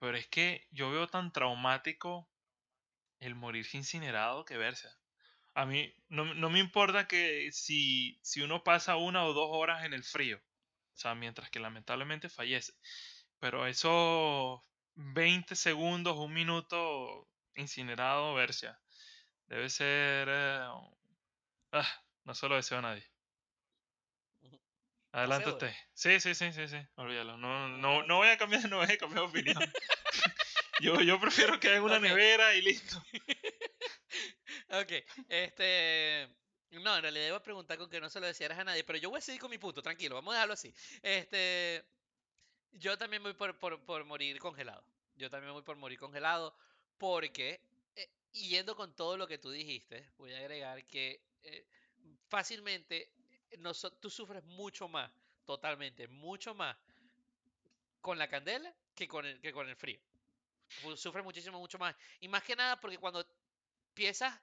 Pero 0.00 0.16
es 0.16 0.26
que 0.26 0.66
yo 0.70 0.90
veo 0.90 1.06
tan 1.06 1.30
traumático 1.30 2.28
el 3.20 3.34
morirse 3.34 3.76
incinerado 3.76 4.44
que 4.44 4.56
verse. 4.56 4.88
A 5.54 5.64
mí 5.64 5.94
no, 6.08 6.34
no 6.34 6.50
me 6.50 6.58
importa 6.58 7.06
que 7.06 7.50
si, 7.52 8.18
si 8.22 8.42
uno 8.42 8.64
pasa 8.64 8.96
una 8.96 9.24
o 9.24 9.32
dos 9.32 9.48
horas 9.52 9.84
en 9.84 9.94
el 9.94 10.04
frío, 10.04 10.38
o 10.38 10.98
sea, 10.98 11.14
mientras 11.14 11.50
que 11.50 11.60
lamentablemente 11.60 12.28
fallece. 12.28 12.72
Pero 13.38 13.66
esos 13.66 14.60
20 14.94 15.54
segundos, 15.54 16.16
un 16.18 16.32
minuto 16.32 17.28
incinerado, 17.56 18.34
Bercia, 18.34 18.78
debe 19.46 19.68
ser... 19.70 20.28
eh, 20.30 20.68
ah, 21.72 22.02
no 22.24 22.34
se 22.34 22.48
lo 22.48 22.56
deseo 22.56 22.78
a 22.78 22.82
nadie. 22.82 23.06
Adelante 25.16 25.48
usted. 25.48 25.72
Sí, 25.94 26.20
sí, 26.20 26.34
sí, 26.34 26.52
sí, 26.52 26.68
sí. 26.68 26.76
Olvídalo. 26.96 27.38
No, 27.38 27.68
no, 27.68 28.02
no 28.02 28.16
voy 28.18 28.28
a 28.28 28.36
cambiar, 28.36 28.68
no 28.70 28.76
voy 28.76 28.92
a 28.92 28.98
cambiar 28.98 29.22
de 29.22 29.28
opinión. 29.28 29.56
yo, 30.80 31.00
yo 31.00 31.18
prefiero 31.18 31.58
que 31.58 31.74
en 31.74 31.82
una 31.82 31.98
nevera 31.98 32.54
y 32.54 32.62
listo. 32.62 33.02
Ok, 34.70 34.92
este. 35.28 36.28
No, 36.70 36.96
en 36.96 37.02
realidad 37.02 37.26
iba 37.28 37.36
a 37.36 37.42
preguntar 37.42 37.78
con 37.78 37.88
que 37.90 38.00
no 38.00 38.08
se 38.08 38.20
lo 38.20 38.26
decieras 38.26 38.58
a 38.58 38.64
nadie, 38.64 38.84
pero 38.84 38.98
yo 38.98 39.10
voy 39.10 39.18
a 39.18 39.20
seguir 39.20 39.40
con 39.40 39.50
mi 39.50 39.58
punto, 39.58 39.82
tranquilo, 39.82 40.14
vamos 40.14 40.32
a 40.32 40.36
dejarlo 40.36 40.54
así. 40.54 40.74
Este. 41.02 41.84
Yo 42.72 42.96
también 42.98 43.22
voy 43.22 43.34
por, 43.34 43.58
por, 43.58 43.84
por 43.84 44.04
morir 44.04 44.38
congelado. 44.38 44.84
Yo 45.14 45.30
también 45.30 45.52
voy 45.52 45.62
por 45.62 45.76
morir 45.76 45.98
congelado, 45.98 46.56
porque, 46.98 47.60
eh, 47.96 48.08
yendo 48.32 48.76
con 48.76 48.94
todo 48.94 49.16
lo 49.16 49.26
que 49.26 49.38
tú 49.38 49.50
dijiste, 49.50 50.10
voy 50.18 50.32
a 50.32 50.38
agregar 50.38 50.86
que 50.86 51.22
eh, 51.42 51.66
fácilmente 52.28 53.12
eh, 53.50 53.58
noso- 53.58 53.92
tú 54.00 54.10
sufres 54.10 54.44
mucho 54.44 54.88
más, 54.88 55.10
totalmente, 55.44 56.08
mucho 56.08 56.54
más 56.54 56.76
con 58.00 58.18
la 58.18 58.28
candela 58.28 58.72
que 58.94 59.08
con 59.08 59.26
el, 59.26 59.40
que 59.40 59.52
con 59.52 59.68
el 59.68 59.76
frío. 59.76 60.00
Sufres 60.96 61.24
muchísimo, 61.24 61.58
mucho 61.58 61.78
más. 61.78 61.96
Y 62.20 62.28
más 62.28 62.42
que 62.44 62.56
nada 62.56 62.80
porque 62.80 62.98
cuando 62.98 63.26
empiezas 63.90 64.34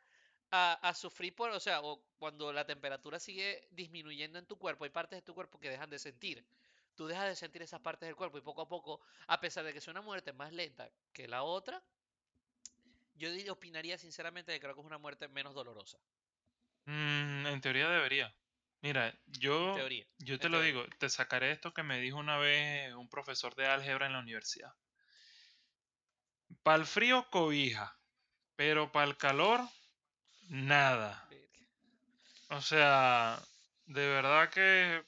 a, 0.52 0.74
a 0.88 0.94
sufrir 0.96 1.36
por, 1.36 1.52
o 1.52 1.60
sea, 1.60 1.82
o 1.82 2.02
cuando 2.20 2.54
la 2.54 2.66
temperatura 2.66 3.20
sigue 3.20 3.68
disminuyendo 3.72 4.40
en 4.40 4.46
tu 4.48 4.58
cuerpo, 4.58 4.84
hay 4.86 4.92
partes 4.92 5.20
de 5.20 5.24
tu 5.24 5.36
cuerpo 5.36 5.60
que 5.60 5.70
dejan 5.70 5.90
de 5.90 6.00
sentir. 6.00 6.46
Tú 6.96 7.08
dejas 7.08 7.28
de 7.28 7.36
sentir 7.36 7.62
esas 7.64 7.82
partes 7.82 8.08
del 8.08 8.16
cuerpo 8.16 8.38
y 8.38 8.42
poco 8.42 8.62
a 8.64 8.70
poco, 8.70 9.02
a 9.28 9.42
pesar 9.42 9.66
de 9.66 9.74
que 9.74 9.82
sea 9.82 9.92
una 9.92 10.02
muerte 10.02 10.34
más 10.34 10.54
lenta 10.54 10.92
que 11.14 11.28
la 11.28 11.44
otra, 11.44 11.84
yo 13.16 13.30
opinaría 13.52 13.98
sinceramente 13.98 14.52
que 14.54 14.60
creo 14.60 14.76
que 14.76 14.82
es 14.82 14.86
una 14.88 14.98
muerte 14.98 15.28
menos 15.28 15.54
dolorosa, 15.54 16.00
Mm, 16.86 17.48
en 17.48 17.62
teoría 17.62 17.90
debería. 17.90 18.36
Mira, 18.82 19.14
yo, 19.26 19.74
teoría. 19.76 20.06
yo 20.20 20.40
te 20.40 20.50
lo 20.50 20.60
teoría. 20.60 20.82
digo, 20.82 20.86
te 21.00 21.10
sacaré 21.10 21.52
esto 21.52 21.74
que 21.74 21.84
me 21.84 22.00
dijo 22.00 22.18
una 22.18 22.38
vez 22.38 22.94
un 22.94 23.10
profesor 23.10 23.56
de 23.56 23.68
álgebra 23.68 24.08
en 24.08 24.14
la 24.14 24.20
universidad. 24.20 24.74
Para 26.64 26.78
el 26.78 26.86
frío, 26.86 27.30
cobija, 27.30 28.00
pero 28.56 28.92
para 28.92 29.08
el 29.08 29.18
calor, 29.18 29.62
nada. 30.50 31.28
O 32.50 32.62
sea, 32.62 33.40
de 33.86 34.08
verdad 34.08 34.50
que 34.50 35.04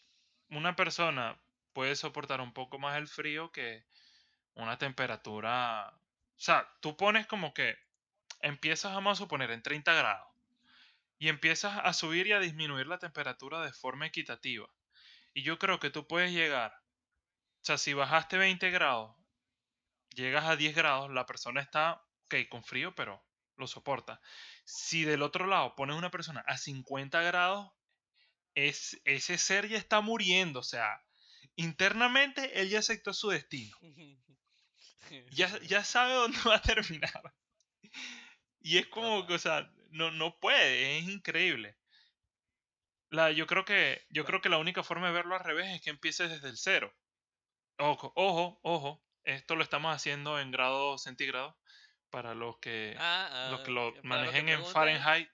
una 0.49 0.75
persona 0.75 1.39
puede 1.73 1.95
soportar 1.95 2.41
un 2.41 2.53
poco 2.53 2.79
más 2.79 2.97
el 2.97 3.07
frío 3.07 3.51
que 3.51 3.85
una 4.55 4.77
temperatura. 4.77 5.93
O 5.95 6.39
sea, 6.39 6.67
tú 6.81 6.97
pones 6.97 7.27
como 7.27 7.53
que 7.53 7.77
empiezas, 8.41 8.93
vamos 8.93 9.17
a 9.17 9.23
suponer, 9.23 9.51
en 9.51 9.61
30 9.63 9.93
grados 9.93 10.35
y 11.17 11.29
empiezas 11.29 11.79
a 11.83 11.93
subir 11.93 12.27
y 12.27 12.33
a 12.33 12.39
disminuir 12.39 12.87
la 12.87 12.99
temperatura 12.99 13.61
de 13.61 13.73
forma 13.73 14.05
equitativa. 14.05 14.67
Y 15.33 15.43
yo 15.43 15.59
creo 15.59 15.79
que 15.79 15.89
tú 15.89 16.07
puedes 16.07 16.31
llegar, 16.31 16.71
o 17.61 17.65
sea, 17.65 17.77
si 17.77 17.93
bajaste 17.93 18.37
20 18.37 18.69
grados, 18.71 19.15
llegas 20.09 20.45
a 20.45 20.55
10 20.55 20.75
grados, 20.75 21.11
la 21.11 21.25
persona 21.25 21.61
está, 21.61 22.03
ok, 22.25 22.35
con 22.49 22.63
frío, 22.63 22.93
pero 22.95 23.23
lo 23.57 23.67
soporta. 23.67 24.21
Si 24.65 25.03
del 25.03 25.21
otro 25.21 25.47
lado 25.47 25.75
pones 25.75 25.95
una 25.95 26.11
persona 26.11 26.41
a 26.47 26.57
50 26.57 27.21
grados, 27.21 27.71
es, 28.53 29.01
ese 29.03 29.37
ser 29.37 29.67
ya 29.67 29.77
está 29.77 30.01
muriendo, 30.01 30.59
o 30.59 30.63
sea, 30.63 31.03
internamente 31.55 32.61
él 32.61 32.69
ya 32.69 32.79
aceptó 32.79 33.13
su 33.13 33.29
destino. 33.29 33.77
Ya, 35.29 35.55
ya 35.59 35.83
sabe 35.83 36.13
dónde 36.13 36.37
va 36.49 36.55
a 36.55 36.61
terminar. 36.63 37.33
Y 38.65 38.79
es 38.79 38.87
como 38.87 39.27
que, 39.27 39.35
o 39.35 39.37
sea, 39.39 39.71
no, 39.91 40.09
no 40.09 40.39
puede, 40.39 40.97
es 40.97 41.03
increíble. 41.03 41.77
La, 43.11 43.29
yo 43.29 43.45
creo 43.45 43.63
que, 43.63 44.03
yo 44.09 44.25
creo 44.25 44.41
que 44.41 44.49
la 44.49 44.57
única 44.57 44.81
forma 44.81 45.05
de 45.07 45.13
verlo 45.13 45.35
al 45.35 45.43
revés 45.43 45.67
es 45.71 45.81
que 45.83 45.91
empieces 45.91 46.31
desde 46.31 46.49
el 46.49 46.57
cero. 46.57 46.91
Ojo, 47.77 48.11
ojo, 48.15 48.59
ojo. 48.63 49.03
Esto 49.23 49.55
lo 49.55 49.61
estamos 49.61 49.95
haciendo 49.95 50.39
en 50.39 50.49
grado 50.49 50.97
centígrado 50.97 51.55
para 52.09 52.33
los 52.33 52.57
que, 52.57 52.95
Ah, 52.97 53.49
los 53.51 53.61
que 53.61 53.69
ah, 53.69 53.73
lo 53.75 53.93
que 53.93 54.01
manejen 54.01 54.49
en 54.49 54.65
Fahrenheit. 54.65 55.29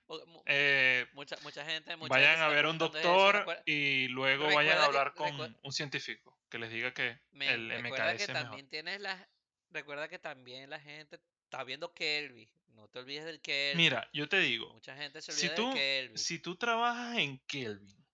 eh, 0.45 1.07
mucha, 1.13 1.37
mucha 1.41 1.63
gente, 1.63 1.95
mucha 1.95 2.13
gente 2.15 2.27
vayan 2.27 2.41
a 2.41 2.49
ver 2.49 2.65
a 2.65 2.69
un 2.69 2.77
doctor 2.79 3.35
recuerda- 3.35 3.63
y 3.65 4.09
luego 4.09 4.45
vayan 4.47 4.77
a 4.77 4.87
recuerda 4.87 5.13
que- 5.13 5.23
hablar 5.23 5.37
con 5.37 5.57
un 5.63 5.71
científico 5.71 6.37
que 6.49 6.59
les 6.59 6.69
diga 6.69 6.93
que 6.93 7.17
Men, 7.31 7.49
el 7.49 7.69
recuerda 7.83 8.11
MKS 8.11 8.17
que 8.17 8.23
es 8.23 8.29
mejor. 8.29 8.43
también 8.43 8.69
tienes 8.69 8.99
la, 8.99 9.29
recuerda 9.69 10.09
que 10.09 10.19
también 10.19 10.69
la 10.69 10.81
gente 10.81 11.17
está 11.45 11.63
viendo 11.63 11.93
Kelvin. 11.93 12.51
No 12.73 12.88
te 12.89 12.99
olvides 12.99 13.25
del 13.25 13.41
Kelvin. 13.41 13.77
Mira, 13.77 14.10
yo 14.13 14.27
te 14.27 14.39
digo, 14.39 14.73
Mucha 14.73 14.95
gente 14.95 15.21
se 15.21 15.31
si 15.31 15.49
tú, 15.49 15.65
del 15.67 15.73
Kelvin. 15.73 16.17
si 16.17 16.39
tú 16.39 16.55
trabajas 16.55 17.17
en 17.17 17.39
Kelvin, 17.47 18.05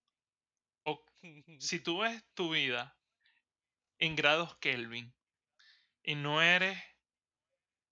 o 0.84 1.04
si 1.60 1.80
tú 1.80 2.00
ves 2.00 2.24
tu 2.34 2.52
vida 2.52 2.98
en 4.00 4.16
grados 4.16 4.58
Kelvin 4.58 5.14
y 6.04 6.16
no 6.16 6.42
eres 6.42 6.82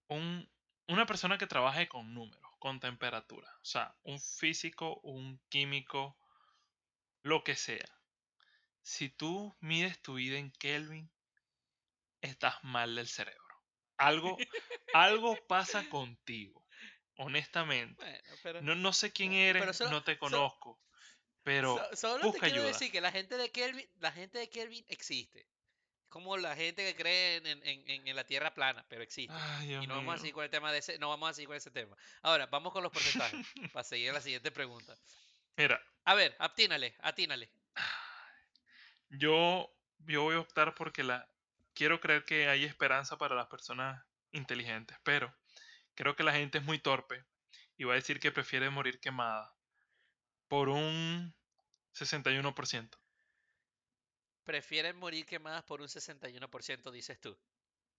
un, 0.08 0.50
una 0.88 1.06
persona 1.06 1.38
que 1.38 1.48
trabaje 1.48 1.88
con 1.88 2.14
números, 2.14 2.52
con 2.60 2.80
temperatura, 2.80 3.50
o 3.62 3.66
sea, 3.66 3.96
un 4.04 4.20
físico, 4.20 5.00
un 5.02 5.40
químico, 5.50 6.18
lo 7.24 7.44
que 7.44 7.56
sea. 7.56 7.86
Si 8.82 9.10
tú 9.10 9.56
mides 9.62 10.00
tu 10.02 10.16
vida 10.16 10.38
en 10.38 10.52
Kelvin, 10.52 11.12
estás 12.22 12.64
mal 12.64 12.96
del 12.96 13.08
cerebro. 13.08 13.45
Algo, 13.98 14.38
algo 14.94 15.38
pasa 15.48 15.88
contigo, 15.90 16.64
honestamente. 17.18 18.04
Bueno, 18.04 18.36
pero 18.44 18.62
No, 18.62 18.76
no 18.76 18.94
sé 18.94 19.12
quién 19.12 19.32
pero 19.32 19.60
eres, 19.64 19.78
solo- 19.78 19.92
no 19.92 20.04
te 20.04 20.18
conozco, 20.18 20.80
pero 21.44 21.78
so- 21.78 21.96
solo 21.96 22.24
busca 22.26 22.42
te 22.42 22.48
quiero 22.52 22.64
ayuda. 22.64 22.68
decir 22.74 22.92
que 22.92 23.02
la 23.02 23.12
gente 23.12 23.38
de 23.38 23.52
Kelvin, 23.52 23.88
la 24.00 24.12
gente 24.12 24.38
de 24.40 24.50
Kelvin 24.50 24.86
existe. 24.90 25.48
Como 26.10 26.38
la 26.38 26.56
gente 26.56 26.86
que 26.86 26.96
cree 26.96 27.38
en, 27.38 27.46
en- 27.48 27.64
en- 27.90 28.08
en 28.08 28.16
la 28.16 28.26
Tierra 28.26 28.54
plana, 28.54 28.86
pero 28.88 29.04
existe. 29.04 29.34
Ay, 29.38 29.74
Y 29.76 29.88
no 29.88 29.96
vamos 29.96 30.16
a 30.16 30.18
seguir 30.20 30.34
con 30.34 30.44
el 30.46 30.50
tema 30.50 30.72
de 30.72 30.78
ese, 30.80 30.98
no 30.98 31.10
vamos 31.10 31.30
a 31.30 31.34
seguir 31.34 31.48
con 31.48 31.58
ese 31.58 31.72
tema. 31.72 31.98
Ahora, 32.22 32.46
vamos 32.46 32.72
con 32.72 32.84
los 32.84 32.92
porcentajes, 32.92 33.46
para 33.74 33.84
seguir 33.84 34.12
a 34.12 34.14
la 34.14 34.22
siguiente 34.22 34.50
pregunta. 34.52 34.96
Mira, 35.58 35.82
A 36.06 36.16
ver, 36.16 36.36
atínale, 36.40 36.96
atínale. 37.00 37.50
yo, 39.10 39.70
yo 40.00 40.24
voy 40.24 40.36
a 40.36 40.40
optar 40.40 40.74
porque 40.76 41.04
la, 41.04 41.28
quiero 41.76 42.00
creer 42.00 42.26
que 42.26 42.48
hay 42.48 42.64
esperanza 42.64 43.18
para 43.18 43.36
las 43.36 43.48
personas 43.48 44.04
inteligentes, 44.32 44.98
pero 45.04 45.36
creo 45.94 46.16
que 46.16 46.24
la 46.24 46.34
gente 46.34 46.58
es 46.58 46.64
muy 46.64 46.80
torpe 46.80 47.24
y 47.78 47.84
va 47.84 47.94
a 47.94 47.98
decir 47.98 48.20
que 48.20 48.32
prefiere 48.32 48.70
morir 48.70 49.00
quemada 49.00 49.54
por 50.48 50.70
un 50.70 51.36
61%. 51.94 52.98
Prefieren 54.44 54.98
morir 54.98 55.26
quemadas 55.26 55.64
por 55.64 55.82
un 55.82 55.88
61%, 55.88 56.92
dices 56.92 57.20
tú. 57.20 57.38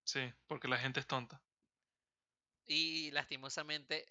Sí, 0.05 0.33
porque 0.47 0.69
la 0.69 0.79
gente 0.79 1.01
es 1.01 1.07
tonta. 1.07 1.43
Y 2.65 3.11
lastimosamente 3.11 4.07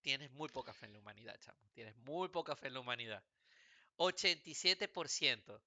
tienes 0.00 0.30
muy 0.32 0.48
poca 0.48 0.72
fe 0.72 0.86
en 0.86 0.94
la 0.94 0.98
humanidad, 0.98 1.38
chamo. 1.40 1.60
Tienes 1.72 1.96
muy 1.98 2.28
poca 2.28 2.56
fe 2.56 2.68
en 2.68 2.74
la 2.74 2.80
humanidad. 2.80 3.22
87% 3.96 5.60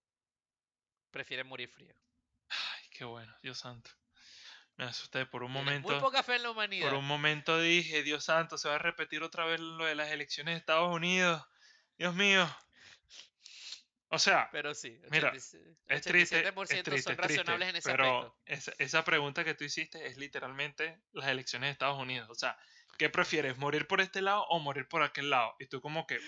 prefieren 1.12 1.48
morir 1.48 1.70
frío. 1.70 1.96
Qué 3.02 3.06
bueno, 3.06 3.36
Dios 3.42 3.58
santo. 3.58 3.90
Me 4.78 4.86
asusté 4.86 5.26
por 5.26 5.42
un 5.42 5.52
momento. 5.52 5.90
muy 5.90 6.00
poca 6.00 6.22
fe 6.22 6.36
en 6.36 6.44
la 6.44 6.50
Por 6.50 6.58
humanidad. 6.58 6.94
un 6.94 7.08
momento 7.08 7.60
dije, 7.60 8.04
Dios 8.04 8.26
santo, 8.26 8.60
se 8.60 8.70
va 8.70 8.76
a 8.76 8.78
repetir 8.78 9.24
otra 9.24 9.44
vez 9.44 9.60
lo 9.60 9.86
de 9.86 9.96
las 9.96 10.12
elecciones 10.12 10.54
de 10.54 10.60
Estados 10.60 10.96
Unidos. 10.96 11.44
Dios 11.98 12.14
mío. 12.14 12.48
O 14.10 14.20
sea, 14.20 14.50
Pero 14.52 14.76
sí, 14.76 15.02
Mira, 15.10 15.30
86 15.30 15.64
es 15.88 16.02
triste, 16.04 16.48
es 16.48 16.54
87% 16.54 16.84
triste, 16.84 16.84
son 16.84 16.94
es 16.94 16.94
triste, 16.94 17.16
razonables 17.16 17.70
en 17.70 17.76
ese 17.78 17.90
pero 17.90 18.18
aspecto. 18.20 18.38
esa, 18.46 18.74
esa 18.78 19.04
pregunta 19.04 19.44
que 19.44 19.56
tú 19.56 19.64
hiciste 19.64 20.06
es 20.06 20.18
literalmente 20.18 21.02
las 21.14 21.28
elecciones 21.28 21.70
de 21.70 21.72
Estados 21.72 21.98
Unidos. 21.98 22.30
O 22.30 22.36
sea, 22.36 22.56
¿qué 23.00 23.10
prefieres, 23.10 23.58
morir 23.58 23.88
por 23.88 24.00
este 24.00 24.22
lado 24.22 24.46
o 24.50 24.60
morir 24.60 24.88
por 24.88 25.02
aquel 25.02 25.32
lado? 25.32 25.56
Y 25.58 25.66
tú 25.66 25.82
como 25.82 26.06
que, 26.06 26.20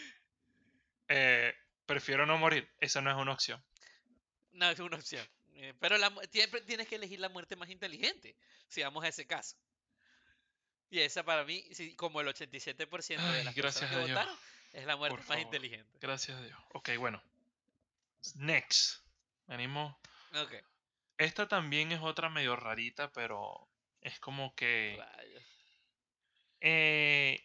eh, 1.08 1.54
prefiero 1.86 2.26
no 2.26 2.40
morir. 2.40 2.68
Esa 2.80 3.00
no 3.00 3.12
es 3.12 3.18
una 3.18 3.34
opción. 3.34 3.64
No 4.54 4.72
es 4.72 4.80
una 4.80 4.98
opción. 4.98 5.24
Eh, 5.56 5.74
Pero 5.80 5.98
la 5.98 6.12
siempre 6.32 6.62
tienes 6.62 6.88
que 6.88 6.96
elegir 6.96 7.20
la 7.20 7.30
muerte 7.30 7.56
más 7.56 7.70
inteligente, 7.70 8.36
si 8.68 8.82
vamos 8.82 9.04
a 9.04 9.08
ese 9.08 9.26
caso. 9.28 9.58
Y 10.90 11.00
esa 11.00 11.24
para 11.24 11.44
mí, 11.44 11.64
sí, 11.74 11.96
como 11.96 12.22
el 12.22 12.28
87% 12.28 13.18
de 13.32 13.38
Ay, 13.40 13.44
las 13.44 13.56
gracias 13.56 13.90
personas 13.90 13.90
que 13.90 13.96
a 13.96 14.06
Dios. 14.06 14.10
votaron, 14.10 14.40
es 14.74 14.86
la 14.86 14.96
muerte 14.96 15.12
Por 15.14 15.20
más 15.22 15.28
favor. 15.28 15.42
inteligente. 15.44 15.98
Gracias 16.00 16.38
a 16.38 16.42
Dios. 16.44 16.60
Ok, 16.74 16.90
bueno. 16.98 17.24
Next. 18.36 19.02
Venimos. 19.48 19.96
Ok. 20.36 20.54
Esta 21.18 21.48
también 21.48 21.92
es 21.92 22.02
otra 22.02 22.30
medio 22.30 22.56
rarita, 22.56 23.12
pero 23.12 23.68
es 24.02 24.20
como 24.20 24.56
que... 24.56 24.96
rayos. 24.98 25.44
Eh, 26.62 27.44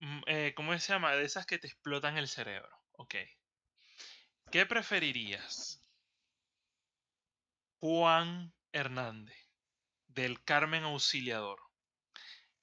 mm, 0.00 0.20
eh, 0.26 0.52
¿Cómo 0.56 0.78
se 0.78 0.92
llama? 0.92 1.14
De 1.14 1.24
esas 1.24 1.46
que 1.46 1.58
te 1.58 1.66
explotan 1.66 2.16
el 2.16 2.28
cerebro. 2.28 2.70
Ok. 2.92 3.14
¿Qué 4.50 4.64
preferirías? 4.64 5.75
Juan 7.80 8.54
Hernández, 8.70 9.50
del 10.08 10.44
Carmen 10.44 10.84
Auxiliador. 10.84 11.60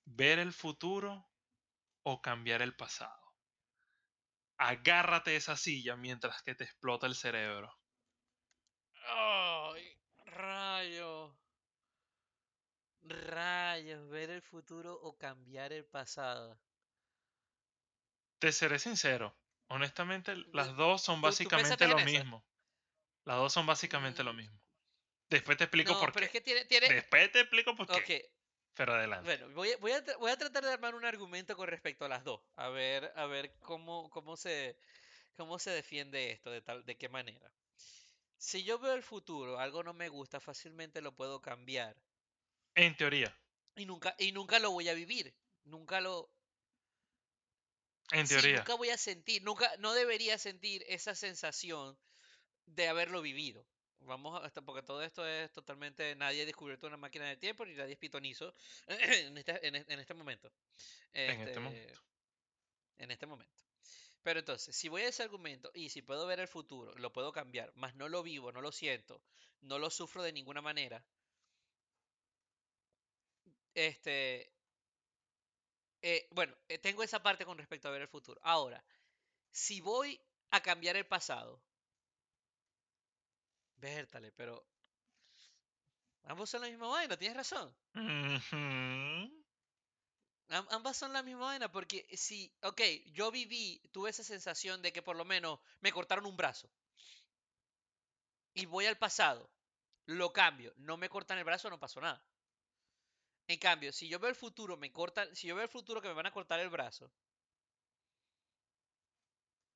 ¿Ver 0.05 0.39
el 0.39 0.53
futuro 0.53 1.29
o 2.03 2.21
cambiar 2.21 2.61
el 2.61 2.75
pasado? 2.75 3.21
Agárrate 4.57 5.35
esa 5.35 5.55
silla 5.55 5.95
mientras 5.95 6.41
que 6.41 6.55
te 6.55 6.63
explota 6.63 7.05
el 7.05 7.13
cerebro. 7.13 7.71
Ay, 9.07 9.83
rayos. 10.25 11.35
Rayos, 13.03 14.09
ver 14.09 14.31
el 14.31 14.41
futuro 14.41 14.95
o 14.99 15.15
cambiar 15.15 15.71
el 15.73 15.85
pasado. 15.85 16.59
Te 18.37 18.51
seré 18.51 18.77
sincero. 18.77 19.35
Honestamente, 19.69 20.35
las 20.51 20.75
dos 20.75 21.01
son 21.01 21.19
¿tú- 21.21 21.37
tú 21.41 21.49
básicamente 21.49 21.87
lo 21.87 21.99
mismo. 21.99 22.45
Las 23.25 23.37
dos 23.37 23.53
son 23.53 23.67
básicamente 23.67 24.23
lo 24.23 24.33
Mm, 24.33 24.37
mismo. 24.37 24.62
Después 25.29 25.57
te 25.57 25.63
explico 25.65 25.93
No, 25.93 25.99
por 25.99 26.11
pero 26.11 26.21
qué. 26.21 26.25
es 26.25 26.31
que 26.31 26.41
tiene, 26.41 26.65
tiene... 26.65 26.89
Después 26.89 27.31
te 27.31 27.39
explico 27.41 27.75
por 27.75 27.87
qué. 28.03 28.29
Pero 28.75 28.93
adelante. 28.93 29.25
Bueno, 29.25 29.49
voy 29.55 29.71
a, 29.71 29.77
voy, 29.77 29.91
a, 29.91 30.03
voy 30.17 30.31
a 30.31 30.37
tratar 30.37 30.63
de 30.63 30.71
armar 30.71 30.95
un 30.95 31.05
argumento 31.05 31.55
con 31.55 31.67
respecto 31.67 32.05
a 32.05 32.09
las 32.09 32.23
dos. 32.23 32.41
A 32.55 32.69
ver, 32.69 33.11
a 33.15 33.25
ver 33.25 33.55
cómo, 33.59 34.09
cómo 34.09 34.35
se, 34.35 34.77
cómo 35.35 35.59
se 35.59 35.71
defiende 35.71 36.31
esto, 36.31 36.49
de 36.51 36.61
tal, 36.61 36.83
de 36.85 36.97
qué 36.97 37.09
manera. 37.09 37.51
Si 38.37 38.63
yo 38.63 38.79
veo 38.79 38.93
el 38.93 39.03
futuro, 39.03 39.59
algo 39.59 39.83
no 39.83 39.93
me 39.93 40.09
gusta, 40.09 40.39
fácilmente 40.39 41.01
lo 41.01 41.15
puedo 41.15 41.41
cambiar. 41.41 41.95
En 42.75 42.95
teoría. 42.95 43.35
Y 43.75 43.85
nunca, 43.85 44.15
y 44.17 44.31
nunca 44.31 44.59
lo 44.59 44.71
voy 44.71 44.89
a 44.89 44.93
vivir. 44.93 45.33
Nunca 45.63 46.01
lo. 46.01 46.29
En 48.11 48.27
sí, 48.27 48.33
teoría. 48.33 48.57
nunca 48.57 48.75
voy 48.75 48.89
a 48.89 48.97
sentir, 48.97 49.43
nunca, 49.43 49.71
no 49.79 49.93
debería 49.93 50.37
sentir 50.37 50.83
esa 50.87 51.15
sensación 51.15 51.97
de 52.65 52.87
haberlo 52.87 53.21
vivido. 53.21 53.65
Vamos 54.05 54.41
a, 54.43 54.61
porque 54.61 54.83
todo 54.83 55.01
esto 55.03 55.25
es 55.27 55.51
totalmente, 55.51 56.15
nadie 56.15 56.43
ha 56.43 56.45
descubierto 56.45 56.87
una 56.87 56.97
máquina 56.97 57.25
de 57.27 57.37
tiempo 57.37 57.65
ni 57.65 57.73
nadie 57.73 57.93
es 57.93 57.99
pitonizo 57.99 58.53
en 58.87 59.37
este, 59.37 59.67
en, 59.67 59.75
en 59.75 59.99
este 59.99 60.13
momento. 60.13 60.51
En 61.25 61.41
este 61.41 61.51
Este, 61.51 61.59
momento. 61.59 61.93
En 62.97 63.11
este 63.11 63.27
momento. 63.27 63.63
Pero 64.23 64.39
entonces, 64.39 64.75
si 64.75 64.89
voy 64.89 65.03
a 65.03 65.09
ese 65.09 65.23
argumento 65.23 65.71
y 65.75 65.89
si 65.89 66.01
puedo 66.01 66.27
ver 66.27 66.39
el 66.39 66.47
futuro, 66.47 66.93
lo 66.97 67.13
puedo 67.13 67.31
cambiar, 67.33 67.71
más 67.75 67.95
no 67.95 68.09
lo 68.09 68.23
vivo, 68.23 68.51
no 68.51 68.61
lo 68.61 68.71
siento, 68.71 69.21
no 69.61 69.79
lo 69.79 69.89
sufro 69.91 70.23
de 70.23 70.33
ninguna 70.33 70.61
manera. 70.61 71.05
Este, 73.75 74.51
eh, 76.01 76.27
bueno, 76.31 76.53
eh, 76.67 76.77
tengo 76.79 77.03
esa 77.03 77.21
parte 77.23 77.45
con 77.45 77.57
respecto 77.57 77.87
a 77.87 77.91
ver 77.91 78.01
el 78.01 78.07
futuro. 78.07 78.39
Ahora, 78.43 78.83
si 79.51 79.81
voy 79.81 80.19
a 80.51 80.61
cambiar 80.61 80.95
el 80.97 81.07
pasado, 81.07 81.61
vértale, 83.83 84.31
pero 84.31 84.65
ambos 86.25 86.49
son 86.49 86.59
la 86.61 86.67
misma 86.67 86.87
vaina, 86.89 87.15
tienes 87.17 87.37
razón. 87.37 87.73
Am- 90.57 90.67
Ambas 90.71 90.95
son 90.95 91.11
la 91.11 91.21
misma 91.21 91.47
vaina 91.47 91.69
porque 91.69 92.07
si, 92.15 92.49
ok, 92.61 92.79
yo 93.11 93.29
viví, 93.29 93.81
tuve 93.91 94.09
esa 94.09 94.23
sensación 94.23 94.81
de 94.81 94.93
que 94.93 95.01
por 95.01 95.17
lo 95.17 95.25
menos 95.25 95.59
me 95.81 95.91
cortaron 95.91 96.25
un 96.25 96.37
brazo 96.37 96.69
y 98.55 98.65
voy 98.65 98.87
al 98.87 98.97
pasado, 98.97 99.51
lo 100.07 100.33
cambio, 100.33 100.73
no 100.77 100.97
me 100.97 101.09
cortan 101.09 101.37
el 101.39 101.43
brazo, 101.45 101.69
no 101.69 101.79
pasó 101.79 102.01
nada. 102.01 102.23
En 103.47 103.57
cambio, 103.57 103.93
si 103.93 104.09
yo 104.09 104.19
veo 104.19 104.29
el 104.29 104.35
futuro, 104.35 104.75
me 104.75 104.91
cortan, 104.91 105.33
si 105.33 105.47
yo 105.47 105.55
veo 105.55 105.63
el 105.63 105.69
futuro 105.69 106.01
que 106.01 106.09
me 106.09 106.13
van 106.13 106.25
a 106.25 106.31
cortar 106.33 106.59
el 106.59 106.67
brazo, 106.69 107.09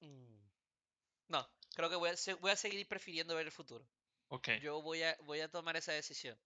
mm, 0.02 0.38
no, 1.30 1.48
creo 1.76 1.90
que 1.92 1.96
voy 1.98 2.10
a, 2.12 2.18
se- 2.18 2.36
voy 2.36 2.52
a 2.52 2.56
seguir 2.58 2.88
prefiriendo 2.88 3.36
ver 3.36 3.48
el 3.48 3.52
futuro. 3.54 3.86
Ok. 4.30 4.50
Yo 4.62 4.82
voy 4.82 5.04
a, 5.04 5.16
voy 5.24 5.40
a 5.42 5.50
tomar 5.50 5.78
esa 5.78 5.94
decisión. 5.94 6.38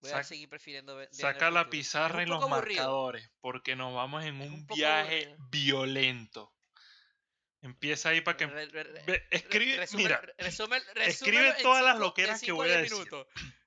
Voy 0.00 0.10
a 0.10 0.22
seguir 0.22 0.48
prefiriendo 0.50 0.96
ver, 0.96 1.08
Saca 1.12 1.50
la 1.50 1.70
pizarra 1.70 2.22
y 2.22 2.26
los 2.26 2.42
aburrido. 2.42 2.82
marcadores, 2.82 3.30
porque 3.40 3.74
nos 3.74 3.94
vamos 3.94 4.22
en 4.24 4.40
un, 4.42 4.66
viaje 4.66 5.24
aburrido. 5.26 5.48
violento. 5.50 6.54
Empieza 7.62 8.10
ahí 8.10 8.20
para 8.20 8.36
que... 8.36 8.46
Re- 8.46 8.66
re- 8.66 8.82
re- 8.84 9.02
Ve, 9.06 9.26
escribe, 9.30 9.86
mira, 9.94 10.20
re- 10.20 10.34
resume- 10.36 10.82
escribe 10.96 11.54
todas 11.62 11.82
las 11.82 11.92
cinco- 11.94 11.96
en 11.96 12.00
loqueras 12.00 12.40
que 12.42 12.52
voy 12.52 12.68
a 12.70 12.78
10 12.78 12.82
decir. 12.90 12.96
minutos. 12.98 13.26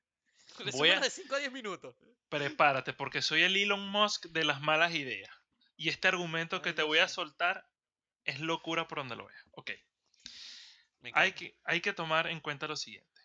Voy 0.74 0.90
a- 0.92 1.00
de 1.00 1.10
5 1.10 1.36
a 1.36 1.40
10 1.40 1.52
minutos. 1.52 1.96
prepárate, 2.30 2.94
porque 2.94 3.22
soy 3.24 3.42
el 3.44 3.56
Elon 3.56 3.88
Musk 3.90 4.26
de 4.28 4.44
las 4.44 4.62
malas 4.62 4.94
ideas. 4.94 5.32
Y 5.76 5.90
este 5.90 6.08
argumento 6.08 6.62
que 6.62 6.74
te 6.74 6.82
voy 6.84 7.00
a 7.00 7.08
soltar 7.08 7.68
es 8.26 8.40
locura 8.40 8.88
por 8.88 9.00
donde 9.00 9.16
lo 9.16 9.26
veas. 9.26 9.44
Ok. 9.52 9.72
Hay 11.14 11.32
que, 11.34 11.58
hay 11.64 11.82
que 11.82 11.94
tomar 11.94 12.28
en 12.28 12.40
cuenta 12.42 12.68
lo 12.68 12.76
siguiente. 12.76 13.17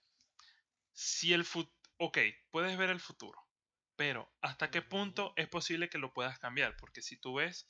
Si 0.93 1.33
el 1.33 1.45
futuro... 1.45 1.77
Ok, 1.99 2.19
puedes 2.51 2.77
ver 2.77 2.91
el 2.91 3.01
futuro, 3.01 3.47
pero 3.97 4.33
¿hasta 4.41 4.71
qué 4.71 4.83
punto 4.83 5.33
es 5.37 5.49
posible 5.49 5.89
que 5.89 5.99
lo 5.99 6.13
puedas 6.13 6.39
cambiar? 6.39 6.77
Porque 6.77 7.03
si 7.03 7.17
tú 7.17 7.35
ves, 7.35 7.69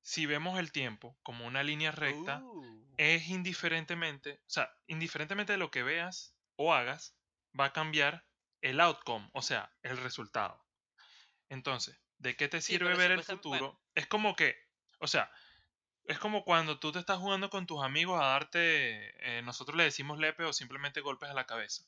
si 0.00 0.26
vemos 0.26 0.58
el 0.58 0.70
tiempo 0.70 1.18
como 1.22 1.46
una 1.46 1.62
línea 1.62 1.90
recta, 1.90 2.40
Uh, 2.44 2.84
es 2.96 3.28
indiferentemente, 3.28 4.40
o 4.46 4.50
sea, 4.50 4.72
indiferentemente 4.86 5.52
de 5.52 5.58
lo 5.58 5.70
que 5.70 5.82
veas 5.82 6.36
o 6.56 6.72
hagas, 6.72 7.16
va 7.58 7.66
a 7.66 7.72
cambiar 7.72 8.24
el 8.60 8.80
outcome, 8.80 9.28
o 9.32 9.42
sea, 9.42 9.72
el 9.82 9.96
resultado. 9.96 10.64
Entonces, 11.48 12.00
¿de 12.18 12.36
qué 12.36 12.48
te 12.48 12.60
sirve 12.60 12.94
ver 12.94 13.10
el 13.10 13.22
futuro? 13.24 13.58
bueno. 13.58 13.80
Es 13.94 14.06
como 14.06 14.36
que, 14.36 14.56
o 15.00 15.06
sea, 15.06 15.30
es 16.04 16.18
como 16.18 16.44
cuando 16.44 16.78
tú 16.78 16.92
te 16.92 16.98
estás 16.98 17.18
jugando 17.18 17.50
con 17.50 17.66
tus 17.66 17.82
amigos 17.82 18.20
a 18.20 18.26
darte, 18.26 19.38
eh, 19.38 19.42
nosotros 19.42 19.76
le 19.76 19.84
decimos 19.84 20.18
lepe 20.18 20.44
o 20.44 20.52
simplemente 20.52 21.00
golpes 21.00 21.30
a 21.30 21.34
la 21.34 21.46
cabeza. 21.46 21.84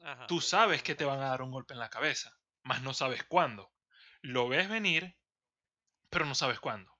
Ajá, 0.00 0.26
Tú 0.26 0.40
sabes 0.40 0.82
que 0.82 0.94
te 0.94 1.04
van 1.04 1.20
a 1.20 1.28
dar 1.28 1.42
un 1.42 1.50
golpe 1.50 1.74
en 1.74 1.80
la 1.80 1.90
cabeza, 1.90 2.36
mas 2.62 2.82
no 2.82 2.94
sabes 2.94 3.24
cuándo. 3.24 3.72
Lo 4.20 4.48
ves 4.48 4.68
venir, 4.68 5.16
pero 6.10 6.24
no 6.24 6.34
sabes 6.34 6.60
cuándo. 6.60 6.92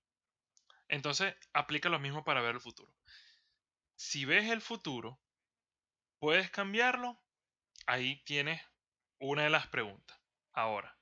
Entonces, 0.88 1.34
aplica 1.52 1.88
lo 1.88 1.98
mismo 1.98 2.24
para 2.24 2.42
ver 2.42 2.56
el 2.56 2.60
futuro. 2.60 2.94
Si 3.96 4.24
ves 4.24 4.50
el 4.50 4.60
futuro, 4.60 5.20
¿puedes 6.18 6.50
cambiarlo? 6.50 7.22
Ahí 7.86 8.22
tienes 8.24 8.60
una 9.18 9.44
de 9.44 9.50
las 9.50 9.68
preguntas. 9.68 10.18
Ahora, 10.52 10.98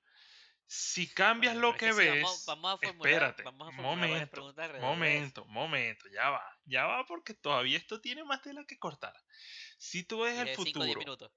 si 0.66 1.12
cambias 1.12 1.54
Bueno, 1.54 1.68
lo 1.68 1.74
es 1.74 1.80
que 1.80 1.92
si 1.92 1.98
ves, 1.98 2.22
vamos, 2.22 2.44
vamos 2.46 2.74
a 2.74 2.78
formular, 2.78 3.12
espérate, 3.12 3.42
vamos 3.42 3.68
a 3.68 3.72
formular 3.72 4.30
varias 4.30 4.80
momento, 4.80 4.80
momento, 4.80 5.44
momento, 5.46 6.08
ya 6.10 6.30
va, 6.30 6.58
ya 6.64 6.86
va 6.86 7.04
porque 7.06 7.34
todavía 7.34 7.76
esto 7.76 8.00
tiene 8.00 8.22
más 8.22 8.40
tela 8.40 8.64
que 8.64 8.78
cortar. 8.78 9.14
Si 9.78 10.04
tú 10.04 10.20
ves 10.20 10.38
el 10.38 10.44
Dije 10.44 10.62
5 10.62 10.78
o 10.78 10.84
10 10.84 10.96
futuro. 10.98 11.32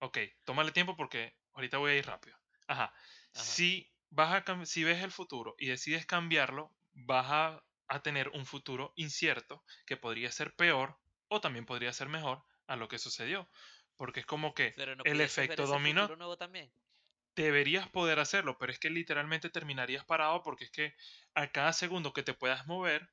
Ok, 0.00 0.18
tómale 0.44 0.72
tiempo 0.72 0.96
porque 0.96 1.36
ahorita 1.52 1.78
voy 1.78 1.92
a 1.92 1.96
ir 1.96 2.06
rápido. 2.06 2.36
Ajá. 2.66 2.94
Ajá. 3.34 3.58
Si, 3.58 3.92
vas 4.10 4.32
a 4.34 4.44
cam- 4.44 4.64
si 4.66 4.84
ves 4.84 5.02
el 5.02 5.10
futuro 5.12 5.54
y 5.58 5.66
decides 5.68 6.06
cambiarlo, 6.06 6.76
vas 6.92 7.26
a, 7.30 7.64
a 7.88 8.02
tener 8.02 8.28
un 8.30 8.46
futuro 8.46 8.92
incierto 8.96 9.64
que 9.86 9.96
podría 9.96 10.30
ser 10.32 10.54
peor 10.54 11.00
o 11.28 11.40
también 11.40 11.66
podría 11.66 11.92
ser 11.92 12.08
mejor 12.08 12.44
a 12.66 12.76
lo 12.76 12.88
que 12.88 12.98
sucedió. 12.98 13.50
Porque 13.96 14.20
es 14.20 14.26
como 14.26 14.54
que 14.54 14.74
Pero 14.74 14.96
no 14.96 15.04
el 15.04 15.20
ver 15.44 15.60
efecto 15.60 15.62
ese 15.62 15.66
dominó. 15.66 15.76
futuro 15.78 16.16
nuevo 16.16 16.38
también. 16.38 16.72
deberías 17.36 17.88
poder 17.88 18.18
hacerlo, 18.18 18.58
pero 18.58 18.72
es 18.72 18.78
que 18.78 18.90
literalmente 18.90 19.48
terminarías 19.50 20.04
parado 20.04 20.42
porque 20.42 20.64
es 20.64 20.70
que 20.70 20.94
a 21.34 21.50
cada 21.52 21.72
segundo 21.72 22.12
que 22.12 22.22
te 22.22 22.34
puedas 22.34 22.66
mover 22.66 23.10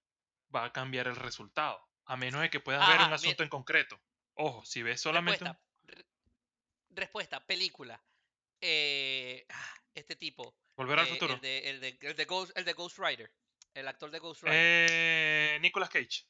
va 0.54 0.66
a 0.66 0.74
cambiar 0.74 1.08
el 1.08 1.16
resultado. 1.16 1.80
A 2.06 2.18
menos 2.18 2.42
de 2.42 2.50
que 2.50 2.60
puedas 2.60 2.86
ver 2.86 3.02
un 3.02 3.14
asunto 3.14 3.44
en 3.44 3.50
concreto. 3.50 4.02
Ojo, 4.34 4.66
si 4.66 4.84
ves 4.84 5.02
solamente 5.02 5.46
un... 5.46 5.56
respuesta. 5.56 5.65
Re- 6.96 7.02
respuesta, 7.02 7.46
película. 7.46 8.02
Eh, 8.62 9.46
ah, 9.50 9.76
este 9.94 10.16
tipo. 10.16 10.58
Volver 10.76 11.00
al 11.00 11.08
eh, 11.08 11.10
futuro. 11.10 11.34
el, 11.36 11.42
de, 11.42 11.70
el, 11.70 11.80
de, 11.80 11.98
el, 12.02 12.16
de 12.16 12.26
Ghost, 12.26 12.58
el 12.58 12.66
de 12.66 12.74
Ghost 12.74 12.98
Rider. 13.00 13.32
El 13.74 13.88
actor 13.88 14.10
de 14.12 14.20
Ghost 14.20 14.44
Rider. 14.44 14.58
Eh, 14.58 15.58
Nicolas 15.62 15.90
Cage. 15.90 16.26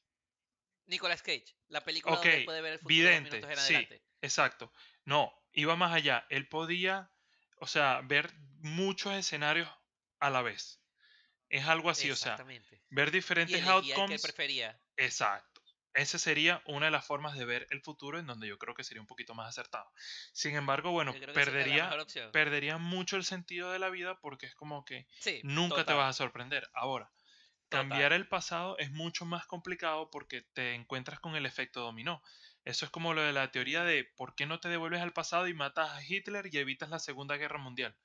Nicolas 0.87 1.21
Cage. 1.21 1.55
La 1.69 1.81
película 1.83 2.15
Ok, 2.15 2.25
donde 2.25 2.41
puede 2.45 2.61
ver 2.61 2.73
el 2.73 2.79
futuro 2.79 2.95
vidente, 2.95 3.37
en 3.37 3.43
sí, 3.57 3.73
adelante. 3.75 4.03
exacto. 4.21 4.71
No, 5.05 5.33
iba 5.53 5.75
más 5.75 5.93
allá. 5.93 6.25
Él 6.29 6.47
podía, 6.47 7.11
o 7.59 7.67
sea, 7.67 8.01
ver 8.03 8.33
muchos 8.59 9.13
escenarios 9.13 9.69
a 10.19 10.29
la 10.29 10.41
vez. 10.41 10.81
Es 11.49 11.65
algo 11.65 11.89
así, 11.91 12.09
o 12.11 12.15
sea, 12.15 12.35
ver 12.89 13.07
Y 13.09 13.11
diferentes 13.11 13.57
el 13.59 13.63
que 13.63 13.69
outcomes. 13.69 14.21
prefería. 14.21 14.79
Exacto. 14.97 15.54
Esa 15.95 16.19
sería 16.19 16.61
una 16.65 16.87
de 16.87 16.91
las 16.91 17.05
formas 17.05 17.37
de 17.37 17.45
ver 17.45 17.67
el 17.71 17.81
futuro 17.81 18.19
en 18.19 18.27
donde 18.27 18.47
yo 18.47 18.59
creo 18.59 18.75
que 18.75 18.83
sería 18.83 19.01
un 19.01 19.07
poquito 19.07 19.33
más 19.33 19.47
acertado. 19.49 19.91
Sin 20.33 20.55
embargo, 20.55 20.91
bueno, 20.91 21.13
perdería, 21.33 21.89
perdería 22.31 22.77
mucho 22.77 23.15
el 23.15 23.23
sentido 23.23 23.71
de 23.71 23.79
la 23.79 23.89
vida 23.89 24.19
porque 24.19 24.45
es 24.45 24.55
como 24.55 24.83
que 24.85 25.07
Sí, 25.19 25.39
nunca 25.43 25.85
te 25.85 25.93
vas 25.93 26.09
a 26.09 26.13
sorprender. 26.13 26.69
Ahora, 26.73 27.11
cambiar 27.69 28.13
el 28.13 28.27
pasado 28.27 28.77
es 28.77 28.91
mucho 28.91 29.25
más 29.25 29.47
complicado 29.47 30.11
porque 30.11 30.41
te 30.53 30.73
encuentras 30.75 31.19
con 31.19 31.35
el 31.35 31.45
efecto 31.45 31.81
dominó. 31.81 32.21
Eso 32.65 32.85
es 32.85 32.91
como 32.91 33.13
lo 33.13 33.21
de 33.21 33.33
la 33.33 33.51
teoría 33.51 33.83
de 33.83 34.03
por 34.03 34.35
qué 34.35 34.45
no 34.45 34.59
te 34.59 34.69
devuelves 34.69 35.01
al 35.01 35.13
pasado 35.13 35.47
y 35.47 35.53
matas 35.53 35.91
a 35.91 36.03
Hitler 36.03 36.49
y 36.51 36.57
evitas 36.57 36.89
la 36.89 36.99
Segunda 36.99 37.37
Guerra 37.37 37.57
Mundial. 37.59 37.95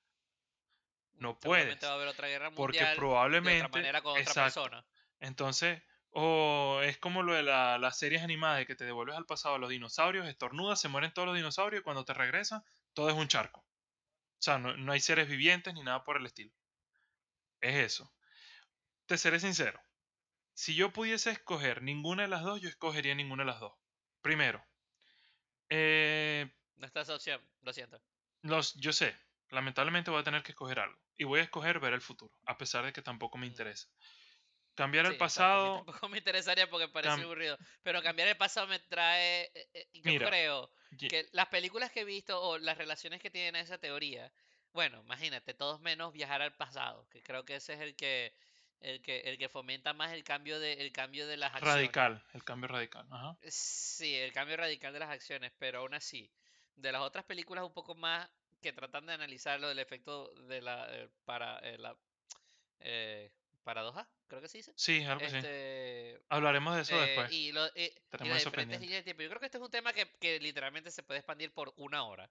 No 1.19 1.39
puedes, 1.39 1.83
va 1.85 1.89
a 1.89 1.95
haber 1.95 2.09
otra 2.09 2.29
guerra 2.29 2.51
porque 2.51 2.79
mundial 2.79 2.89
de 2.89 2.93
otra 2.95 2.99
probablemente, 2.99 3.69
manera 3.69 4.03
con 4.03 4.13
otra 4.13 4.23
exacto. 4.23 4.63
persona. 4.63 4.87
Entonces, 5.21 5.83
o 6.11 6.81
es 6.83 6.99
como 6.99 7.23
lo 7.23 7.35
de 7.35 7.43
la- 7.43 7.79
las 7.79 7.99
series 7.99 8.23
animadas 8.23 8.59
de 8.59 8.67
que 8.67 8.77
te 8.77 8.85
devuelves 8.85 9.17
al 9.17 9.27
pasado 9.27 9.57
a 9.57 9.59
los 9.59 9.71
dinosaurios, 9.71 10.27
estornudas, 10.29 10.81
se 10.81 10.89
mueren 10.89 11.13
todos 11.13 11.27
los 11.27 11.37
dinosaurios 11.37 11.81
y 11.81 11.85
cuando 11.85 12.05
te 12.05 12.15
regresas, 12.15 12.63
todo 12.95 13.09
es 13.11 13.15
un 13.17 13.29
charco. 13.29 13.61
O 13.61 13.67
sea, 14.43 14.59
no, 14.59 14.77
no 14.77 14.93
hay 14.93 15.01
seres 15.01 15.29
vivientes 15.29 15.75
ni 15.75 15.83
nada 15.83 16.05
por 16.05 16.17
el 16.19 16.27
estilo. 16.27 16.53
Es 17.63 17.75
eso. 17.77 18.15
Te 19.07 19.19
seré 19.19 19.41
sincero. 19.41 19.81
Si 20.55 20.75
yo 20.77 20.93
pudiese 20.93 21.31
escoger 21.31 21.83
ninguna 21.83 22.23
de 22.25 22.29
las 22.29 22.43
dos, 22.45 22.61
yo 22.61 22.69
escogería 22.69 23.15
ninguna 23.15 23.45
de 23.45 23.51
las 23.53 23.61
dos. 23.61 23.75
Primero, 24.23 24.65
eh, 25.69 26.51
No 26.77 26.87
está 26.87 27.03
esa 27.03 27.15
opción, 27.15 27.49
lo 27.61 27.73
siento. 27.73 28.03
los, 28.43 28.75
yo 28.75 28.93
sé, 28.93 29.17
lamentablemente 29.49 30.11
voy 30.11 30.21
a 30.21 30.25
tener 30.25 30.43
que 30.43 30.53
escoger 30.53 30.81
algo. 30.81 30.99
Y 31.17 31.25
voy 31.25 31.41
a 31.41 31.45
escoger 31.45 31.81
ver 31.81 31.93
el 31.95 32.01
futuro, 32.03 32.35
a 32.47 32.57
pesar 32.59 32.85
de 32.85 32.93
que 32.93 33.03
tampoco 33.03 33.39
me 33.39 33.47
Mm. 33.47 33.51
Cambiar 34.75 35.07
Sí, 35.07 35.11
el. 35.11 35.15
A 35.17 35.19
pasado, 35.19 35.75
tampoco 35.85 36.09
me 36.09 36.19
interesaría 36.19 36.69
porque 36.69 36.89
parece 36.89 37.15
cam- 37.17 37.25
aburrido. 37.25 37.59
Pero 37.83 38.03
cambiar 38.03 38.29
el 38.29 38.37
pasado 38.37 38.67
me 38.67 38.79
trae. 38.79 39.51
eh, 39.55 39.69
eh, 39.75 39.89
Yo 39.95 40.03
mira, 40.05 40.29
creo 40.29 40.71
que 41.09 41.27
las 41.33 41.49
películas 41.49 41.91
que 41.91 42.01
he 42.01 42.05
visto 42.05 42.41
o 42.41 42.59
las 42.59 42.77
relaciones 42.79 43.21
que 43.21 43.31
tienen 43.31 43.57
esa 43.57 43.79
teoría. 43.79 44.33
Bueno, 44.73 45.01
imagínate, 45.03 45.53
todos 45.55 45.81
menos 45.81 46.13
viajar 46.13 46.43
al 46.43 46.55
pasado. 46.55 47.09
Que 47.11 47.23
creo 47.23 47.45
que 47.45 47.57
ese 47.57 47.75
es 47.75 47.81
el 47.81 47.97
que. 47.97 48.35
El 48.81 49.03
que, 49.03 49.21
el 49.21 49.37
que 49.37 49.51
fomenta 49.51 49.93
más 49.93 50.11
el 50.15 50.25
cambio 50.25 50.59
de, 50.59 50.73
el 50.73 50.91
cambio 50.91 51.27
de 51.27 51.37
las 51.37 51.51
acciones. 51.53 51.75
radical, 51.77 52.25
el 52.33 52.45
cambio 52.45 52.67
radical. 52.69 53.07
Ajá. 53.11 53.37
Sí, 53.43 54.15
el 54.15 54.33
cambio 54.33 54.57
radical 54.57 54.95
de 54.95 55.01
las 55.01 55.11
acciones, 55.11 55.53
pero 55.59 55.81
aún 55.81 55.93
así, 55.93 56.33
de 56.77 56.91
las 56.91 57.03
otras 57.03 57.27
películas 57.27 57.63
un 57.65 57.75
poco 57.75 57.95
más 57.95 58.27
que 58.63 58.73
tratan 58.73 59.05
de 59.05 59.13
analizar 59.13 59.61
lo 59.61 59.69
del 59.69 59.79
efecto 59.81 60.33
de 60.49 60.63
la 60.63 60.87
eh, 60.91 61.11
para 61.27 61.59
eh, 61.59 61.77
la 61.77 61.95
eh, 62.81 63.31
paradoja, 63.63 64.09
creo 64.29 64.41
que 64.41 64.49
se 64.49 64.59
dice. 64.59 64.73
Sí, 64.77 65.03
algo 65.05 65.25
así. 65.25 65.37
Este 65.37 66.21
Hablaremos 66.29 66.77
de 66.77 66.83
eso 66.83 66.97
eh, 67.03 67.07
después. 67.07 67.33
y, 67.33 67.53
lo, 67.53 67.67
eh, 67.75 67.95
y 68.23 68.29
las 68.29 68.45
diferentes 68.45 68.81
líneas 68.81 69.01
de 69.01 69.03
tiempo. 69.05 69.23
Yo 69.23 69.29
creo 69.29 69.41
que 69.41 69.47
este 69.47 69.59
es 69.59 69.65
un 69.65 69.71
tema 69.71 69.93
que, 69.93 70.11
que 70.21 70.39
literalmente 70.41 70.91
se 70.91 71.03
puede 71.03 71.21
expandir 71.21 71.53
por 71.53 71.73
una 71.77 72.05
hora. 72.05 72.31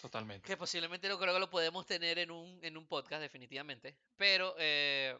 Totalmente. 0.00 0.46
Que 0.46 0.56
posiblemente 0.56 1.08
lo 1.08 1.18
creo 1.18 1.32
que 1.32 1.40
lo 1.40 1.48
podemos 1.48 1.86
tener 1.86 2.18
en 2.18 2.30
un, 2.30 2.58
en 2.62 2.76
un 2.76 2.86
podcast, 2.86 3.22
definitivamente. 3.22 3.96
Pero 4.18 4.54
eh, 4.58 5.18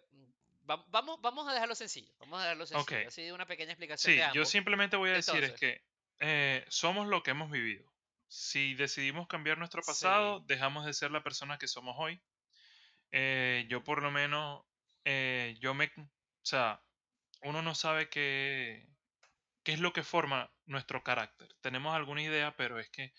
va- 0.68 0.85
vamos, 0.88 1.20
vamos 1.22 1.48
a 1.48 1.54
dejarlo 1.54 1.74
sencillo. 1.74 2.12
Vamos 2.18 2.38
a 2.40 2.42
dejarlo 2.42 2.66
sencillo. 2.66 3.00
Ok. 3.00 3.07
Así 3.09 3.30
una 3.30 3.46
pequeña 3.46 3.72
explicación 3.72 4.12
Sí, 4.14 4.20
de 4.20 4.28
yo 4.35 4.44
simplemente 4.44 4.96
voy 4.96 5.11
a 5.11 5.14
decir 5.14 5.42
es 5.42 5.52
que 5.54 5.83
eh, 6.20 6.64
somos 6.68 7.07
lo 7.09 7.22
que 7.22 7.30
hemos 7.30 7.50
vivido. 7.50 7.90
Si 8.28 8.74
decidimos 8.74 9.26
cambiar 9.26 9.59
nuestro 9.59 9.80
pasado, 9.83 10.40
sí, 10.40 10.44
dejamos 10.48 10.85
de 10.85 10.92
ser 10.92 11.11
la 11.12 11.22
persona 11.22 11.57
que 11.57 11.68
somos 11.68 11.94
hoy. 11.98 12.20
Eh, 13.12 13.64
yo 13.68 13.85
por 13.85 14.02
lo 14.02 14.11
menos, 14.11 14.64
eh, 15.05 15.57
yo 15.61 15.75
me, 15.75 15.87
o 15.97 16.11
sea, 16.43 16.83
uno 17.43 17.62
no 17.62 17.75
sabe 17.75 18.09
qué, 18.09 18.88
qué 19.62 19.73
es 19.73 19.81
lo 19.81 19.93
que 19.93 20.03
forma 20.03 20.51
nuestro 20.67 21.03
carácter. 21.03 21.55
Tenemos 21.61 21.95
alguna 21.95 22.23
idea, 22.23 22.57
pero 22.57 22.79
es 22.79 22.88
que 22.90 23.12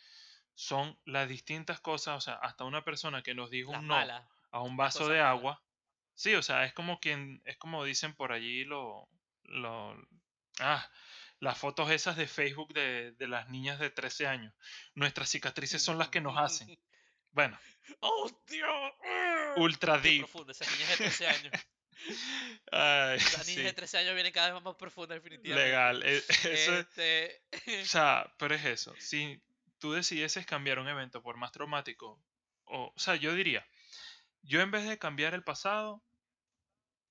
son 0.53 0.97
las 1.05 1.27
distintas 1.27 1.79
cosas, 1.79 2.17
o 2.17 2.21
sea, 2.21 2.35
hasta 2.35 2.63
una 2.63 2.83
persona 2.83 3.21
que 3.21 3.35
nos 3.35 3.49
dijo 3.49 3.71
las 3.71 3.81
un 3.81 3.87
no 3.87 3.95
malas, 3.95 4.27
a 4.51 4.61
un 4.61 4.77
vaso 4.77 5.07
de 5.07 5.19
malas. 5.19 5.31
agua, 5.31 5.63
sí, 6.13 6.33
o 6.35 6.41
sea, 6.41 6.65
es 6.65 6.73
como 6.73 6.99
quien, 6.99 7.41
es 7.45 7.57
como 7.57 7.83
dicen 7.83 8.15
por 8.15 8.31
allí 8.31 8.63
lo, 8.63 9.09
lo, 9.43 9.95
ah, 10.59 10.89
las 11.39 11.57
fotos 11.57 11.91
esas 11.91 12.15
de 12.15 12.27
Facebook 12.27 12.73
de, 12.73 13.11
de 13.11 13.27
las 13.27 13.49
niñas 13.49 13.79
de 13.79 13.89
13 13.89 14.27
años. 14.27 14.53
Nuestras 14.93 15.29
cicatrices 15.29 15.83
son 15.83 15.97
las 15.97 16.09
que 16.09 16.21
nos 16.21 16.37
hacen. 16.37 16.67
Bueno, 17.35 17.59
¡Oh, 17.99 18.29
Dios! 18.47 18.93
ultra 19.57 20.01
Qué 20.01 20.09
deep. 20.09 20.19
profundo, 20.21 20.51
esas 20.53 20.71
niñas 20.71 20.89
de 20.89 20.95
13 20.97 21.27
años. 21.27 21.53
Ay, 22.71 23.19
Las 23.31 23.45
niñas 23.47 23.63
de 23.65 23.73
sí, 23.73 23.73
13 23.73 23.97
años 23.97 24.13
vienen 24.15 24.33
cada 24.33 24.51
vez 24.53 24.61
más 24.63 24.75
profundas, 24.75 25.15
definitivamente. 25.21 25.65
legal. 25.65 26.03
e- 26.03 26.17
es, 26.43 26.67
Este. 26.69 27.41
o 27.51 27.51
sea, 27.85 28.33
pero 28.37 28.55
es 28.55 28.65
eso. 28.65 28.93
Si 28.99 29.41
tú 29.79 29.93
decidieses 29.93 30.45
cambiar 30.45 30.79
un 30.79 30.87
evento 30.87 31.21
por 31.21 31.37
más 31.37 31.51
traumático, 31.51 32.19
o, 32.65 32.93
o 32.95 32.99
sea, 32.99 33.15
yo 33.15 33.33
diría, 33.33 33.65
yo 34.43 34.61
en 34.61 34.71
vez 34.71 34.87
de 34.87 34.99
cambiar 34.99 35.33
el 35.33 35.43
pasado, 35.43 36.03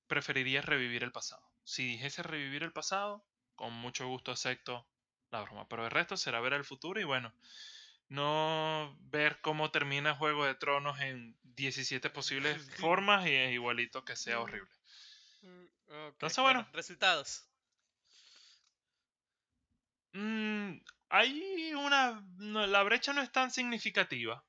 preferiría 0.07 0.62
revivir 0.62 1.03
el 1.03 1.12
pasado. 1.12 1.42
Si 1.64 1.85
dijese 1.87 2.23
revivir 2.23 2.62
el 2.62 2.73
pasado, 2.73 3.25
con 3.55 3.73
mucho 3.73 4.07
gusto 4.09 4.33
acepto 4.33 4.87
la 5.31 5.42
broma. 5.42 5.68
Pero 5.68 5.85
el 5.85 5.90
resto 5.90 6.16
será 6.16 6.40
ver 6.40 6.53
el 6.55 6.64
futuro 6.64 7.01
y 7.01 7.05
bueno, 7.05 7.35
no 8.09 8.97
ver 9.01 9.40
cómo 9.40 9.71
termina 9.71 10.14
Juego 10.14 10.45
de 10.45 10.55
Tronos 10.55 11.01
en 11.01 11.37
17 11.43 12.11
posibles 12.11 12.59
formas 12.81 13.27
y 13.27 13.35
es 13.35 13.53
igualito 13.53 14.05
que 14.05 14.17
sea 14.17 14.40
horrible. 14.40 14.71
Ok, 15.43 16.12
Entonces, 16.12 16.38
bueno. 16.38 16.67
Resultados. 16.73 17.47
Mm, 20.12 20.77
hay 21.09 21.75
una... 21.75 22.25
no, 22.37 22.67
la 22.67 22.83
brecha 22.83 23.12
no 23.12 23.23
es 23.23 23.31
tan 23.33 23.51
significativa. 23.51 24.45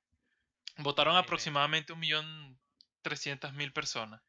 Votaron 0.78 1.16
aproximadamente 1.16 1.94
1.300.000 1.94 3.74
personas. 3.74 4.22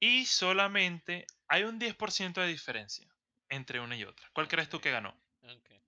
Y 0.00 0.26
solamente 0.26 1.26
hay 1.46 1.64
un 1.64 1.78
10% 1.78 2.40
de 2.40 2.46
diferencia 2.48 3.06
entre 3.48 3.78
una 3.78 3.96
y 3.96 4.04
otra. 4.04 4.28
¿Cuál 4.32 4.48
crees 4.48 4.68
tú 4.68 4.80
que 4.80 4.90
ganó? 4.90 5.14
ok. 5.42 5.81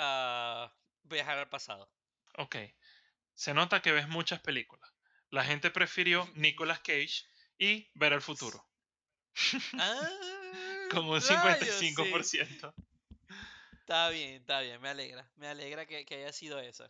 Ah, 0.00 0.72
viajar 1.02 1.38
al 1.38 1.48
pasado. 1.48 1.90
Ok. 2.36 2.56
Se 3.34 3.52
nota 3.52 3.82
que 3.82 3.90
ves 3.90 4.08
muchas 4.08 4.40
películas. 4.40 4.88
La 5.30 5.44
gente 5.44 5.70
prefirió 5.70 6.30
Nicolas 6.34 6.78
Cage 6.78 7.26
y 7.58 7.90
ver 7.94 8.12
el 8.12 8.22
futuro. 8.22 8.64
Ah, 9.78 10.08
Como 10.90 11.12
un 11.12 11.20
rayos, 11.20 11.74
sí. 11.74 11.94
55%. 11.94 12.74
Está 13.80 14.08
bien, 14.10 14.34
está 14.34 14.60
bien, 14.60 14.80
me 14.80 14.88
alegra. 14.88 15.28
Me 15.36 15.48
alegra 15.48 15.84
que, 15.84 16.04
que 16.06 16.16
haya 16.16 16.32
sido 16.32 16.60
eso. 16.60 16.88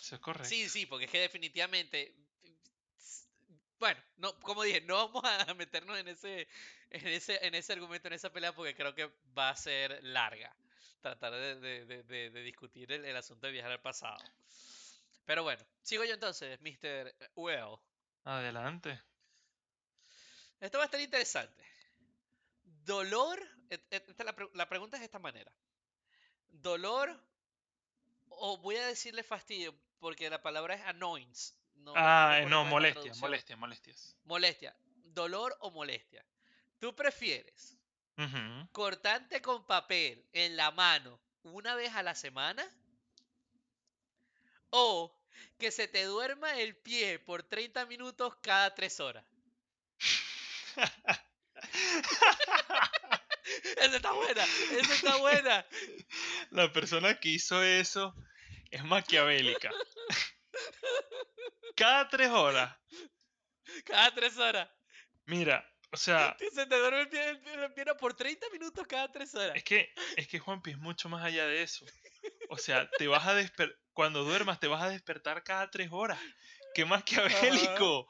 Eso 0.00 0.14
es 0.14 0.20
correcto. 0.20 0.48
Sí, 0.48 0.68
sí, 0.68 0.86
porque 0.86 1.06
es 1.06 1.10
que 1.10 1.20
definitivamente. 1.20 2.14
Bueno, 3.78 4.00
no, 4.16 4.38
como 4.40 4.62
dije, 4.62 4.80
no 4.82 5.08
vamos 5.08 5.24
a 5.24 5.54
meternos 5.54 5.98
en 5.98 6.08
ese, 6.08 6.46
en 6.90 7.06
ese, 7.08 7.44
en 7.44 7.54
ese 7.54 7.72
argumento, 7.72 8.08
en 8.08 8.14
esa 8.14 8.32
pelea, 8.32 8.54
porque 8.54 8.76
creo 8.76 8.94
que 8.94 9.10
va 9.36 9.50
a 9.50 9.56
ser 9.56 9.98
larga. 10.04 10.54
Tratar 11.02 11.32
de, 11.32 11.56
de- 11.56 11.84
de- 11.84 12.02
de- 12.04 12.30
de 12.30 12.42
discutir 12.42 12.90
el, 12.92 13.04
el 13.04 13.16
asunto 13.16 13.46
de 13.46 13.52
viajar 13.52 13.72
al 13.72 13.80
pasado. 13.82 14.16
Pero 15.26 15.42
bueno, 15.42 15.62
sigo 15.82 16.04
yo 16.04 16.14
entonces, 16.14 16.58
Mr. 16.60 17.14
Well. 17.34 17.76
Adelante. 18.24 19.00
Esto 20.60 20.78
va 20.78 20.84
a 20.84 20.86
estar 20.86 21.00
interesante. 21.00 21.64
Dolor. 22.84 23.40
et- 23.70 23.84
esta 23.90 24.24
la, 24.24 24.32
pre- 24.34 24.48
la 24.54 24.68
pregunta 24.68 24.96
es 24.96 25.00
de 25.00 25.06
esta 25.06 25.18
manera. 25.18 25.52
Dolor. 26.50 27.18
O 28.28 28.56
voy 28.58 28.76
a 28.76 28.86
decirle 28.86 29.22
fastidio, 29.22 29.74
porque 29.98 30.30
la 30.30 30.40
palabra 30.40 30.74
es 30.74 30.82
annoyance. 30.82 31.54
No, 31.74 31.92
no 31.92 31.94
Ah, 31.96 32.38
eh, 32.40 32.46
no, 32.46 32.68
cuál 32.70 32.86
es 32.86 32.94
la 32.94 33.00
molestia, 33.00 33.14
molestia, 33.20 33.56
molestias. 33.56 34.16
Molestia. 34.24 34.76
Dolor 35.04 35.56
o 35.60 35.70
molestia. 35.70 36.24
¿Tú 36.78 36.94
prefieres 36.94 37.76
Ujú. 38.18 38.68
cortarte 38.72 39.40
con 39.40 39.66
papel 39.66 40.24
en 40.32 40.56
la 40.56 40.70
mano 40.70 41.18
una 41.42 41.74
vez 41.74 41.94
a 41.94 42.02
la 42.02 42.14
semana? 42.14 42.64
¿O 44.70 45.14
que 45.58 45.70
se 45.70 45.88
te 45.88 46.04
duerma 46.04 46.58
el 46.58 46.76
pie 46.76 47.18
por 47.18 47.42
30 47.42 47.86
minutos 47.86 48.36
cada 48.42 48.74
3 48.74 49.00
horas? 49.00 49.24
Esa 53.76 53.96
está 53.96 54.12
buena, 54.12 54.44
esa 54.44 54.94
está 54.94 55.16
buena. 55.16 55.66
La 56.50 56.72
persona 56.72 57.18
que 57.18 57.30
hizo 57.30 57.62
eso 57.62 58.14
es 58.70 58.84
maquiavélica. 58.84 59.70
Cada 61.76 62.08
tres 62.08 62.30
horas. 62.30 62.76
Cada 63.84 64.14
tres 64.14 64.36
horas. 64.38 64.68
Mira, 65.26 65.68
o 65.92 65.96
sea, 65.96 66.36
Se 66.52 66.66
te 66.66 66.78
duerme 66.78 67.00
el 67.02 67.08
pie, 67.08 67.28
el 67.30 67.40
pie- 67.42 67.56
la 67.56 67.72
pierna 67.74 67.94
por 67.96 68.14
30 68.14 68.48
minutos 68.50 68.86
cada 68.86 69.10
tres 69.12 69.34
horas. 69.34 69.56
es 69.56 69.64
que, 69.64 69.92
es 70.16 70.26
que 70.28 70.38
Juanpi 70.38 70.70
es 70.72 70.78
mucho 70.78 71.08
más 71.08 71.24
allá 71.24 71.46
de 71.46 71.62
eso. 71.62 71.84
O 72.48 72.58
sea, 72.58 72.88
te 72.98 73.06
vas 73.08 73.26
a 73.26 73.34
despertar, 73.34 73.78
cuando 73.92 74.24
duermas 74.24 74.58
te 74.60 74.68
vas 74.68 74.82
a 74.82 74.88
despertar 74.88 75.42
cada 75.42 75.70
tres 75.70 75.88
horas. 75.92 76.18
¡Qué 76.74 76.84
maquiavélico! 76.84 78.08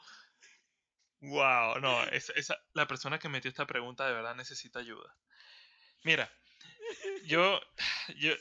Wow, 1.20 1.78
no, 1.80 2.02
esa, 2.04 2.32
esa- 2.34 2.58
la 2.72 2.86
persona 2.86 3.18
que 3.18 3.28
metió 3.28 3.48
esta 3.48 3.66
pregunta 3.66 4.06
de 4.06 4.12
verdad 4.12 4.34
necesita 4.34 4.80
ayuda. 4.80 5.16
Mira, 6.02 6.32
yo, 7.24 7.60
yo, 8.16 8.34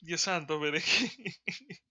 Dios 0.00 0.20
santo, 0.20 0.60
pero 0.60 0.76
es 0.76 0.84
que- 0.84 1.82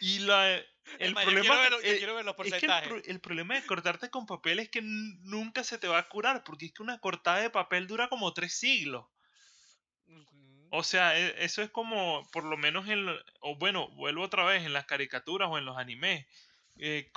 Y 0.00 0.18
la, 0.20 0.56
el 0.56 0.64
Es 0.98 1.12
más, 1.14 1.24
yo 1.24 1.32
problema, 1.34 1.60
quiero 1.60 1.80
eh, 1.80 1.98
quiero 1.98 2.14
ver 2.14 2.24
los 2.24 2.36
es 2.38 2.54
que 2.54 2.66
el, 2.66 3.02
el 3.06 3.20
problema 3.20 3.54
de 3.54 3.66
cortarte 3.66 4.10
con 4.10 4.26
papel 4.26 4.58
es 4.58 4.68
que 4.68 4.82
nunca 4.82 5.64
se 5.64 5.78
te 5.78 5.88
va 5.88 5.98
a 5.98 6.08
curar, 6.08 6.44
porque 6.44 6.66
es 6.66 6.72
que 6.72 6.82
una 6.82 6.98
cortada 6.98 7.40
de 7.40 7.50
papel 7.50 7.86
dura 7.86 8.08
como 8.08 8.34
tres 8.34 8.54
siglos. 8.58 9.06
O 10.70 10.82
sea, 10.82 11.16
e- 11.18 11.44
eso 11.44 11.62
es 11.62 11.70
como, 11.70 12.28
por 12.32 12.44
lo 12.44 12.56
menos 12.56 12.88
en, 12.88 13.06
o 13.40 13.56
bueno, 13.56 13.88
vuelvo 13.90 14.22
otra 14.24 14.44
vez, 14.44 14.64
en 14.64 14.72
las 14.72 14.86
caricaturas 14.86 15.48
o 15.50 15.58
en 15.58 15.64
los 15.64 15.76
animes, 15.78 16.26
eh, 16.76 17.12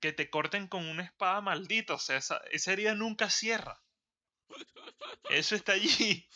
que 0.00 0.12
te 0.12 0.30
corten 0.30 0.68
con 0.68 0.86
una 0.88 1.02
espada 1.04 1.40
maldita, 1.40 1.94
o 1.94 1.98
sea, 1.98 2.16
esa, 2.16 2.38
esa 2.52 2.72
herida 2.72 2.94
nunca 2.94 3.28
cierra. 3.28 3.82
Eso 5.30 5.54
está 5.54 5.72
allí. 5.72 6.26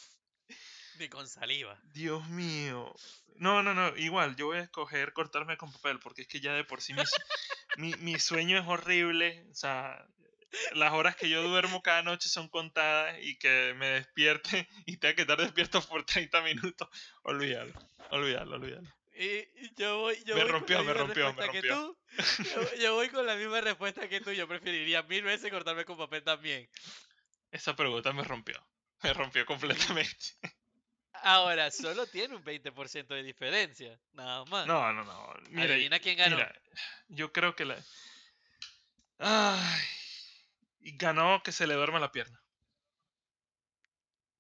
Ni 0.99 1.09
con 1.09 1.29
saliva. 1.29 1.79
Dios 1.93 2.29
mío. 2.29 2.95
No, 3.37 3.63
no, 3.63 3.75
no, 3.75 3.97
igual, 3.97 4.37
yo 4.37 4.47
voy 4.47 4.59
a 4.59 4.63
escoger 4.63 5.13
cortarme 5.13 5.57
con 5.57 5.73
papel, 5.73 5.99
porque 5.99 6.23
es 6.23 6.29
que 6.29 6.41
ya 6.41 6.55
de 6.55 6.65
por 6.65 6.81
sí 6.81 6.95
mi, 6.95 7.03
mi, 7.77 7.95
mi 7.95 8.19
sueño 8.19 8.59
es 8.59 8.67
horrible, 8.67 9.45
o 9.51 9.55
sea, 9.55 10.07
las 10.73 10.93
horas 10.93 11.17
que 11.17 11.29
yo 11.29 11.43
duermo 11.43 11.83
cada 11.83 12.03
noche 12.03 12.29
son 12.29 12.49
contadas 12.49 13.19
y 13.21 13.37
que 13.37 13.75
me 13.77 13.89
despierte 13.89 14.69
y 14.87 14.97
tenga 14.99 15.15
que 15.17 15.23
estar 15.23 15.39
despierto 15.39 15.81
por 15.83 16.05
30 16.05 16.43
minutos, 16.43 16.89
olvídalo, 17.23 17.73
olvídalo, 18.11 18.57
olvídalo. 18.57 18.95
Y 19.17 19.47
yo 19.77 19.99
voy, 19.99 20.23
yo 20.25 20.35
Me 20.35 20.43
voy 20.43 20.51
rompió, 20.51 20.77
con 20.77 20.87
la 20.87 20.93
me 20.93 20.95
misma 20.95 21.15
rompió, 21.15 21.35
me 21.35 21.43
respuesta 21.43 21.49
que 21.49 21.63
rompió. 21.63 21.77
tú. 21.77 21.99
Yo, 22.43 22.75
yo 22.81 22.95
voy 22.95 23.09
con 23.11 23.27
la 23.27 23.37
misma 23.37 23.61
respuesta 23.61 24.09
que 24.09 24.21
tú. 24.21 24.33
Yo 24.33 24.49
preferiría 24.49 25.03
mil 25.05 25.23
veces 25.23 25.53
cortarme 25.53 25.85
con 25.85 25.97
papel 25.97 26.25
también. 26.25 26.69
Esa 27.53 27.77
pregunta 27.77 28.13
me 28.13 28.25
rompió, 28.25 28.61
me 29.03 29.13
rompió 29.13 29.47
completamente. 29.47 30.37
Ahora, 31.23 31.71
solo 31.71 32.07
tiene 32.07 32.37
un 32.37 32.45
20% 32.45 33.15
de 33.15 33.23
diferencia. 33.23 33.99
Nada 34.13 34.45
más. 34.47 34.67
No, 34.67 34.93
no, 34.93 35.05
no, 35.05 35.35
mira, 35.51 35.75
Adivina 35.75 35.99
quién 35.99 36.17
ganó. 36.19 36.37
mira, 36.37 36.53
yo 37.09 37.33
creo 37.33 37.55
que 37.55 37.65
la... 37.65 37.77
Ay, 39.19 39.81
y 40.81 40.97
ganó 40.97 41.43
que 41.43 41.53
se 41.53 41.67
le 41.67 41.75
duerma 41.75 41.99
la 41.99 42.13
pierna. 42.13 42.41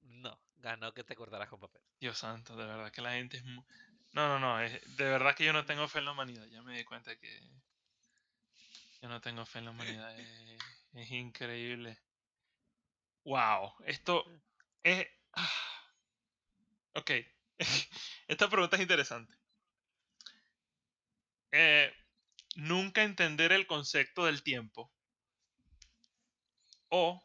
No, 0.02 0.38
ganó 0.56 0.92
que 0.92 1.04
te 1.04 1.14
cortaras 1.16 1.48
con 1.48 1.60
papel. 1.60 1.80
Dios 2.00 2.18
santo, 2.18 2.56
de 2.56 2.66
verdad 2.66 2.92
que 2.92 3.00
la 3.02 3.12
gente 3.12 3.36
es... 3.38 3.44
mu- 3.44 3.64
No, 4.12 4.28
no, 4.28 4.38
no, 4.38 4.60
es- 4.60 4.96
de 4.96 5.04
verdad 5.04 5.34
que 5.34 5.44
yo 5.44 5.52
no 5.52 5.64
tengo 5.64 5.88
fe 5.88 6.00
en 6.00 6.04
la 6.06 6.12
humanidad. 6.12 6.44
Ya 6.46 6.62
me 6.62 6.76
di 6.76 6.84
cuenta 6.84 7.16
que 7.16 7.40
yo 9.00 9.08
no 9.08 9.20
tengo 9.20 9.46
fe 9.46 9.60
en 9.60 9.64
la 9.66 9.70
humanidad. 9.70 10.18
Es, 10.18 10.60
es 10.94 11.10
increíble. 11.10 11.98
Wow, 13.24 13.72
esto 13.86 14.24
es... 14.82 15.06
Ok, 16.94 17.10
esta 18.28 18.48
pregunta 18.48 18.76
es 18.76 18.82
interesante. 18.82 19.34
Eh, 21.50 21.92
nunca 22.56 23.02
entender 23.02 23.52
el 23.52 23.66
concepto 23.66 24.26
del 24.26 24.42
tiempo. 24.42 24.92
O 26.88 27.24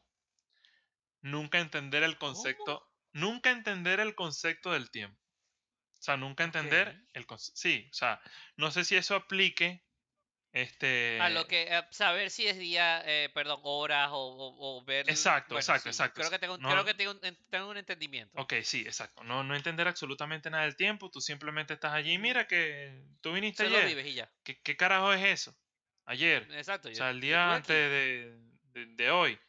nunca 1.22 1.60
entender 1.60 2.04
el 2.04 2.18
concepto... 2.18 2.86
Nunca 3.12 3.50
entender 3.50 4.00
el 4.00 4.14
concepto 4.14 4.72
del 4.72 4.92
tiempo. 4.92 5.20
O 6.00 6.02
sea, 6.02 6.16
nunca 6.16 6.44
entender 6.44 7.08
el 7.14 7.26
concepto. 7.26 7.60
Sí, 7.60 7.88
o 7.92 7.94
sea, 7.94 8.22
no 8.56 8.70
sé 8.72 8.86
si 8.86 8.96
eso 8.96 9.16
aplique. 9.16 9.84
Este. 10.52 11.20
A 11.22 11.30
lo 11.30 11.46
que 11.48 11.64
eh, 11.70 11.84
saber 11.92 12.32
si 12.32 12.48
es 12.48 12.58
día, 12.58 13.04
eh, 13.06 13.30
perdón, 13.36 13.60
horas 13.64 14.10
o, 14.12 14.18
o- 14.18 14.78
o 14.80 14.84
ver. 14.84 15.08
Exacto, 15.10 15.50
bueno, 15.54 15.60
exacto, 15.60 15.84
sí, 15.84 15.90
exacto, 15.90 16.16
Creo 16.22 16.32
que 16.32 16.40
tengo, 16.40 16.58
no- 16.58 16.70
creo 16.72 16.86
que 16.86 16.94
tengo, 16.96 17.12
un, 17.12 17.20
en- 17.24 17.38
tengo 17.52 17.70
un 17.70 17.78
entendimiento. 17.78 18.40
Ok, 18.42 18.54
sí, 18.64 18.82
exacto. 18.82 19.24
No, 19.24 19.44
no 19.44 19.56
entender 19.56 19.88
absolutamente 19.88 20.50
nada 20.50 20.64
del 20.64 20.76
tiempo. 20.76 21.12
Tú 21.12 21.22
simplemente 21.22 21.74
estás 21.76 21.94
allí. 21.94 22.18
Mira 22.18 22.48
que 22.48 23.04
tú 23.22 23.32
viniste 23.34 23.64
Solo 23.64 23.78
ayer. 23.78 23.90
vives 23.90 24.08
y 24.08 24.14
ya. 24.16 24.32
¿Qué, 24.44 24.60
qué 24.62 24.76
carajo 24.76 25.14
es 25.14 25.24
eso? 25.24 25.56
Ayer. 26.06 26.48
Exacto. 26.54 26.90
O 26.90 26.96
sea, 26.96 27.12
el 27.12 27.22
día 27.22 27.54
antes 27.54 27.68
de, 27.68 28.40
de, 28.74 28.86
de 28.88 29.12
hoy. 29.12 29.40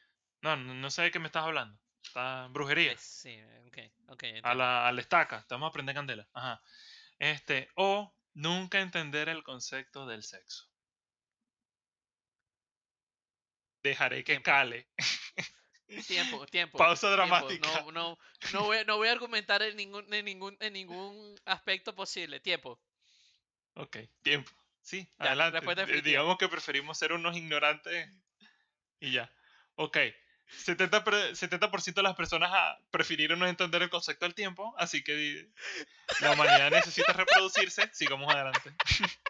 No, 0.42 0.56
no, 0.56 0.74
no 0.74 0.90
sé 0.90 1.02
de 1.02 1.10
qué 1.10 1.18
me 1.18 1.26
estás 1.26 1.44
hablando. 1.44 1.78
Está 2.04 2.46
brujería. 2.48 2.94
Sí, 2.98 3.38
ok, 3.68 3.78
ok. 4.08 4.24
A 4.42 4.54
la, 4.54 4.86
a 4.86 4.92
la 4.92 5.00
estaca. 5.00 5.38
Estamos 5.38 5.68
a 5.68 5.72
prender 5.72 5.94
candela. 5.94 6.28
Ajá. 6.34 6.60
Este. 7.18 7.70
O 7.76 8.14
nunca 8.34 8.80
entender 8.80 9.30
el 9.30 9.42
concepto 9.42 10.06
del 10.06 10.22
sexo. 10.22 10.69
Dejaré 13.82 14.24
que 14.24 14.40
cale. 14.42 14.86
Tiempo, 16.06 16.46
tiempo. 16.50 16.78
Pausa 16.78 17.08
tiempo. 17.08 17.16
dramática. 17.16 17.68
No, 17.82 17.90
no, 17.92 18.18
no, 18.52 18.62
voy, 18.64 18.78
no 18.86 18.96
voy 18.96 19.08
a 19.08 19.12
argumentar 19.12 19.60
en 19.62 19.76
ningún, 19.76 20.12
en 20.14 20.24
ningún, 20.24 20.56
en 20.60 20.72
ningún 20.72 21.40
aspecto 21.46 21.94
posible. 21.94 22.38
Tiempo. 22.40 22.80
Ok, 23.74 23.96
tiempo. 24.22 24.50
Sí, 24.82 25.08
Ya, 25.18 25.26
adelante. 25.26 25.58
respuesta 25.58 25.82
D- 25.82 25.86
definitiva. 25.86 26.10
Digamos 26.10 26.38
que 26.38 26.48
preferimos 26.48 26.96
ser 26.98 27.12
unos 27.12 27.36
ignorantes 27.36 28.08
y 29.00 29.12
ya. 29.12 29.32
Ok. 29.76 29.96
70%, 30.66 31.04
per- 31.04 31.36
70% 31.36 31.94
de 31.94 32.02
las 32.02 32.16
personas 32.16 32.50
ah, 32.52 32.76
prefirieron 32.90 33.38
no 33.38 33.46
entender 33.46 33.82
el 33.82 33.90
concepto 33.90 34.24
del 34.26 34.34
tiempo, 34.34 34.74
así 34.78 35.02
que 35.04 35.48
la 36.20 36.32
humanidad 36.32 36.70
necesita 36.72 37.12
reproducirse. 37.12 37.88
Sigamos 37.92 38.32
adelante. 38.34 38.72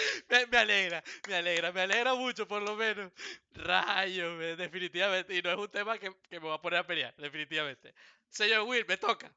Me, 0.50 0.58
alegra, 0.58 1.02
me 1.26 1.34
alegra, 1.36 1.72
me 1.72 1.80
alegra 1.82 2.14
mucho 2.14 2.46
por 2.46 2.62
lo 2.62 2.76
menos. 2.76 3.12
Rayos, 3.52 4.36
me- 4.38 4.56
definitivamente. 4.56 5.36
Y 5.36 5.42
no 5.42 5.50
es 5.50 5.58
un 5.58 5.68
tema 5.70 5.98
que, 5.98 6.14
que 6.28 6.40
me 6.40 6.48
va 6.48 6.54
a 6.54 6.62
poner 6.62 6.80
a 6.80 6.86
pelear, 6.86 7.14
definitivamente. 7.16 7.94
Señor 8.30 8.62
Will, 8.62 8.84
me 8.86 8.96
toca. 8.96 9.32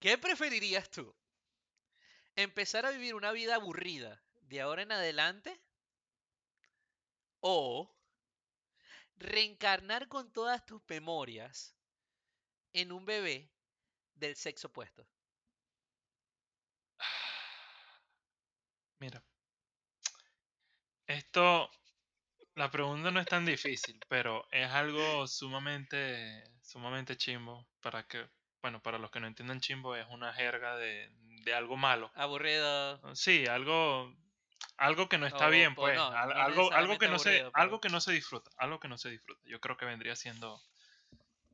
¿Qué 0.00 0.18
preferirías 0.18 0.90
tú? 0.90 1.14
¿Empezar 2.36 2.86
a 2.86 2.90
vivir 2.90 3.14
una 3.14 3.32
vida 3.32 3.56
aburrida 3.56 4.22
de 4.40 4.62
ahora 4.62 4.80
en 4.80 4.92
adelante? 4.92 5.60
¿O 7.42 7.88
reencarnar 9.18 10.08
con 10.08 10.32
todas 10.32 10.64
tus 10.64 10.80
memorias 10.88 11.74
en 12.72 12.92
un 12.92 13.04
bebé 13.04 13.50
del 14.16 14.36
sexo 14.36 14.68
opuesto? 14.68 15.06
Mira. 19.00 19.22
Esto, 21.06 21.70
la 22.54 22.70
pregunta 22.70 23.10
no 23.10 23.20
es 23.20 23.26
tan 23.26 23.46
difícil, 23.46 24.00
pero 24.08 24.46
es 24.52 24.68
algo 24.70 25.26
sumamente, 25.26 26.44
sumamente 26.62 27.16
chimbo 27.16 27.66
para 27.80 28.06
que, 28.06 28.28
bueno, 28.62 28.82
para 28.82 28.98
los 28.98 29.10
que 29.10 29.20
no 29.20 29.26
entiendan 29.26 29.60
chimbo 29.60 29.96
es 29.96 30.06
una 30.10 30.34
jerga 30.34 30.76
de, 30.76 31.10
de 31.44 31.54
algo 31.54 31.76
malo. 31.76 32.10
Aburrido. 32.14 33.14
Sí, 33.14 33.46
algo, 33.46 34.14
algo 34.76 35.08
que 35.08 35.18
no 35.18 35.26
está 35.26 35.48
O- 35.48 35.50
bien, 35.50 35.74
pues, 35.74 35.96
no, 35.96 36.06
al- 36.06 36.28
no 36.30 36.34
algo, 36.40 36.72
algo 36.72 36.98
que 36.98 37.08
no 37.08 37.18
se, 37.18 37.44
algo 37.54 37.80
que 37.80 37.88
no 37.88 38.00
se 38.00 38.12
disfruta, 38.12 38.50
algo 38.58 38.80
que 38.80 38.88
no 38.88 38.98
se 38.98 39.10
disfruta. 39.10 39.40
Yo 39.46 39.60
creo 39.60 39.76
que 39.76 39.86
vendría 39.86 40.16
siendo 40.16 40.60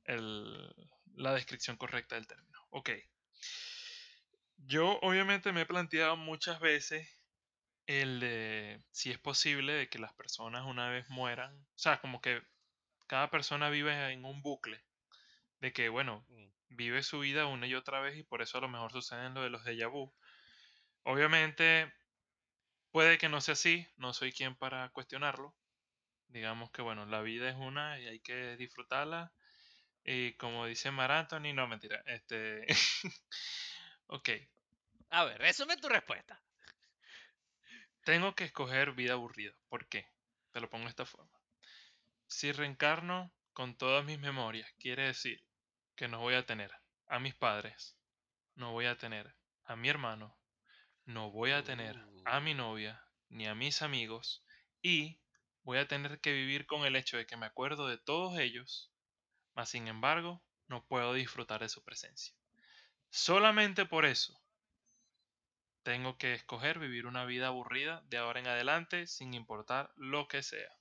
el, 0.05 0.75
la 1.15 1.35
descripción 1.35 1.77
correcta 1.77 2.17
del 2.17 2.27
término. 2.27 2.59
Ok. 2.71 2.91
Yo 4.67 4.99
obviamente 5.03 5.53
me 5.53 5.61
he 5.61 5.67
planteado 5.67 6.17
muchas 6.17 6.59
veces 6.59 7.14
el 7.87 8.21
de 8.21 8.85
si 8.93 9.11
es 9.11 9.19
posible 9.19 9.73
de 9.75 9.89
que 9.89 9.99
las 9.99 10.15
personas 10.15 10.65
una 10.67 10.89
vez 10.91 11.09
mueran, 11.11 11.55
o 11.61 11.79
sea, 11.79 12.01
como 12.01 12.21
que 12.21 12.43
cada 13.09 13.31
persona 13.31 13.71
vive 13.71 14.13
en 14.13 14.25
un 14.25 14.43
bucle 14.43 14.85
de 15.61 15.73
que, 15.73 15.89
bueno, 15.91 16.27
Mm. 16.29 16.53
vive 16.71 17.03
su 17.03 17.21
vida 17.21 17.47
una 17.47 17.67
y 17.69 17.75
otra 17.75 18.01
vez 18.01 18.17
y 18.19 18.25
por 18.25 18.43
eso 18.43 18.59
a 18.59 18.63
lo 18.63 18.69
mejor 18.69 18.93
suceden 18.93 19.35
lo 19.35 19.43
de 19.43 19.51
los 19.51 19.65
déjà 19.65 19.91
vu. 19.91 20.15
Obviamente 21.05 21.93
puede 22.91 23.19
que 23.19 23.29
no 23.29 23.41
sea 23.41 23.53
así, 23.55 23.87
no 23.97 24.13
soy 24.15 24.33
quien 24.33 24.57
para 24.57 24.89
cuestionarlo. 24.91 25.55
Digamos 26.29 26.71
que 26.73 26.83
bueno, 26.83 27.07
la 27.07 27.23
vida 27.23 27.51
es 27.51 27.57
una 27.57 28.01
y 28.01 28.07
hay 28.09 28.21
que 28.21 28.57
disfrutarla. 28.57 29.35
Y 30.05 30.35
como 30.37 30.67
dice 30.67 30.91
Mar 30.93 31.13
Anthony, 31.13 31.55
no 31.55 31.69
mentira, 31.69 32.03
este 32.07 32.67
Ok, 34.07 34.31
A 35.11 35.25
ver, 35.27 35.39
resume 35.41 35.79
tu 35.79 35.89
respuesta. 35.89 36.44
Tengo 38.05 38.35
que 38.35 38.45
escoger 38.45 38.93
vida 38.93 39.15
aburrida. 39.15 39.55
¿Por 39.69 39.89
qué? 39.89 40.09
Te 40.53 40.61
lo 40.61 40.71
pongo 40.71 40.85
de 40.85 40.91
esta 40.91 41.07
forma. 41.07 41.41
Si 42.27 42.53
reencarno 42.53 43.33
con 43.53 43.77
todas 43.77 44.05
mis 44.05 44.19
memorias, 44.19 44.71
quiere 44.79 45.07
decir 45.07 45.45
que 45.97 46.09
no 46.09 46.21
voy 46.21 46.35
a 46.35 46.47
tener 46.47 46.71
a 47.07 47.19
mis 47.19 47.35
padres, 47.35 47.97
no 48.55 48.73
voy 48.73 48.87
a 48.87 48.99
tener 48.99 49.35
a 49.65 49.77
mi 49.77 49.89
hermano, 49.89 50.37
no 51.07 51.31
voy 51.31 51.53
a 51.53 51.65
tener 51.65 51.99
a 52.25 52.41
mi 52.41 52.53
Uh, 52.53 52.57
novia 52.57 53.05
ni 53.29 53.47
a 53.47 53.55
mis 53.55 53.83
amigos 53.83 54.45
y 54.83 55.21
voy 55.63 55.79
a 55.79 55.89
tener 55.89 56.21
que 56.21 56.33
vivir 56.33 56.67
con 56.67 56.85
el 56.85 56.97
hecho 56.97 57.17
de 57.17 57.27
que 57.27 57.37
me 57.37 57.47
acuerdo 57.47 57.89
de 57.89 57.99
todos 57.99 58.39
ellos, 58.39 58.93
mas 59.55 59.71
sin 59.71 59.89
embargo 59.89 60.43
no 60.69 60.85
puedo 60.87 61.15
disfrutar 61.15 61.61
de 61.61 61.69
su 61.69 61.83
presencia. 61.83 62.35
Solamente 63.11 63.87
por 63.87 64.05
eso 64.05 64.44
tengo 65.85 66.19
que 66.19 66.35
escoger 66.35 66.81
vivir 66.81 67.07
una 67.07 67.25
vida 67.27 67.47
aburrida 67.47 68.03
de 68.07 68.17
ahora 68.19 68.41
en 68.41 68.49
adelante 68.49 69.07
sin 69.07 69.35
importar 69.35 69.93
lo 69.97 70.27
que 70.27 70.43
sea. 70.43 70.81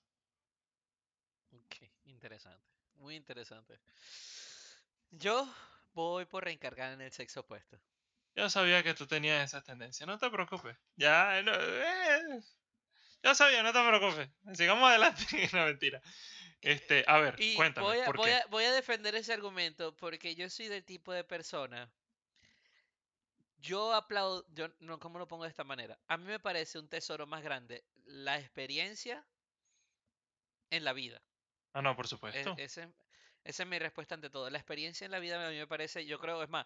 ok, 1.51 1.75
interesante. 2.05 2.67
Muy 2.95 3.15
interesante. 3.15 3.79
Yo 5.11 5.47
voy 5.93 6.25
por 6.25 6.43
reencargar 6.43 6.91
en 6.91 6.99
el 6.99 7.13
sexo 7.13 7.39
opuesto. 7.39 7.81
Yo 8.35 8.49
sabía 8.49 8.83
que 8.83 8.93
tú 8.93 9.05
tenías 9.07 9.43
esa 9.43 9.61
tendencia, 9.63 10.05
no 10.05 10.17
te 10.17 10.29
preocupes. 10.29 10.77
Ya, 10.95 11.41
no, 11.43 11.51
eh, 11.53 12.41
ya 13.23 13.35
sabía, 13.35 13.63
no 13.63 13.73
te 13.73 13.79
preocupes. 13.87 14.29
Sigamos 14.57 14.89
adelante. 14.89 15.23
no, 15.53 15.65
mentira. 15.65 16.01
Este, 16.61 17.05
a 17.07 17.19
ver, 17.19 17.43
Y 17.43 17.51
cuéntame, 17.53 17.77
voy 17.77 17.99
a, 17.99 18.11
¿por 18.11 18.15
voy 18.15 18.31
qué? 18.31 18.31
a, 18.31 18.45
voy 18.47 18.63
a 18.65 18.71
defender 18.71 19.13
ese 19.15 19.33
argumento 19.33 19.95
porque 19.95 20.35
yo 20.35 20.49
soy 20.49 20.67
del 20.67 20.83
tipo 20.85 21.13
de 21.13 21.23
persona. 21.23 21.93
Yo 23.67 23.93
aplaudo, 23.95 24.45
yo 24.53 24.67
no, 24.79 24.99
¿cómo 24.99 25.17
lo 25.17 25.27
pongo 25.27 25.43
de 25.45 25.49
esta 25.49 25.63
manera? 25.63 25.99
A 26.07 26.17
mí 26.17 26.25
me 26.25 26.39
parece 26.39 26.77
un 26.77 26.87
tesoro 26.87 27.25
más 27.25 27.41
grande 27.43 27.83
la 28.05 28.37
experiencia 28.39 29.27
en 30.71 30.83
la 30.83 30.91
vida. 30.93 31.23
Ah, 31.73 31.81
no, 31.83 31.95
por 31.95 32.07
E- 32.31 32.51
supuesto. 32.51 32.63
ese- 32.65 32.93
esa 33.43 33.63
es 33.63 33.69
mi 33.69 33.79
respuesta 33.79 34.15
ante 34.15 34.29
todo. 34.29 34.49
La 34.49 34.57
experiencia 34.57 35.05
en 35.05 35.11
la 35.11 35.19
vida 35.19 35.45
a 35.45 35.49
mí 35.51 35.57
me 35.57 35.67
parece, 35.67 36.05
yo 36.05 36.19
creo, 36.19 36.43
es 36.43 36.49
más, 36.49 36.65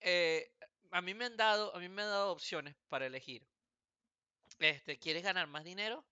eh, 0.00 0.54
a 0.92 1.02
mí 1.02 1.14
me 1.14 1.26
han 1.26 1.36
dado, 1.38 1.74
a 1.76 1.80
mí 1.80 1.88
me 1.88 2.02
han 2.02 2.08
dado 2.10 2.32
opciones 2.32 2.76
para 2.88 3.06
elegir. 3.06 3.48
Este, 4.58 4.98
¿quieres 4.98 5.22
ganar 5.24 5.46
más 5.46 5.62
dinero 5.64 6.06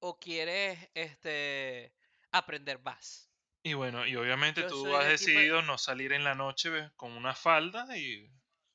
o 0.00 0.18
quieres, 0.20 0.90
este, 0.94 1.94
aprender 2.32 2.80
más? 2.80 3.32
Y 3.62 3.72
bueno, 3.72 4.06
y 4.06 4.16
obviamente 4.16 4.64
Yo 4.64 4.64
tú 4.64 4.94
has 4.96 5.06
de, 5.08 5.08
decidido 5.08 5.62
no 5.62 5.78
salir 5.78 6.12
en 6.12 6.24
la 6.24 6.34
noche 6.34 6.90
con 6.96 7.12
una 7.12 7.34
falda 7.34 7.96
y 7.96 8.30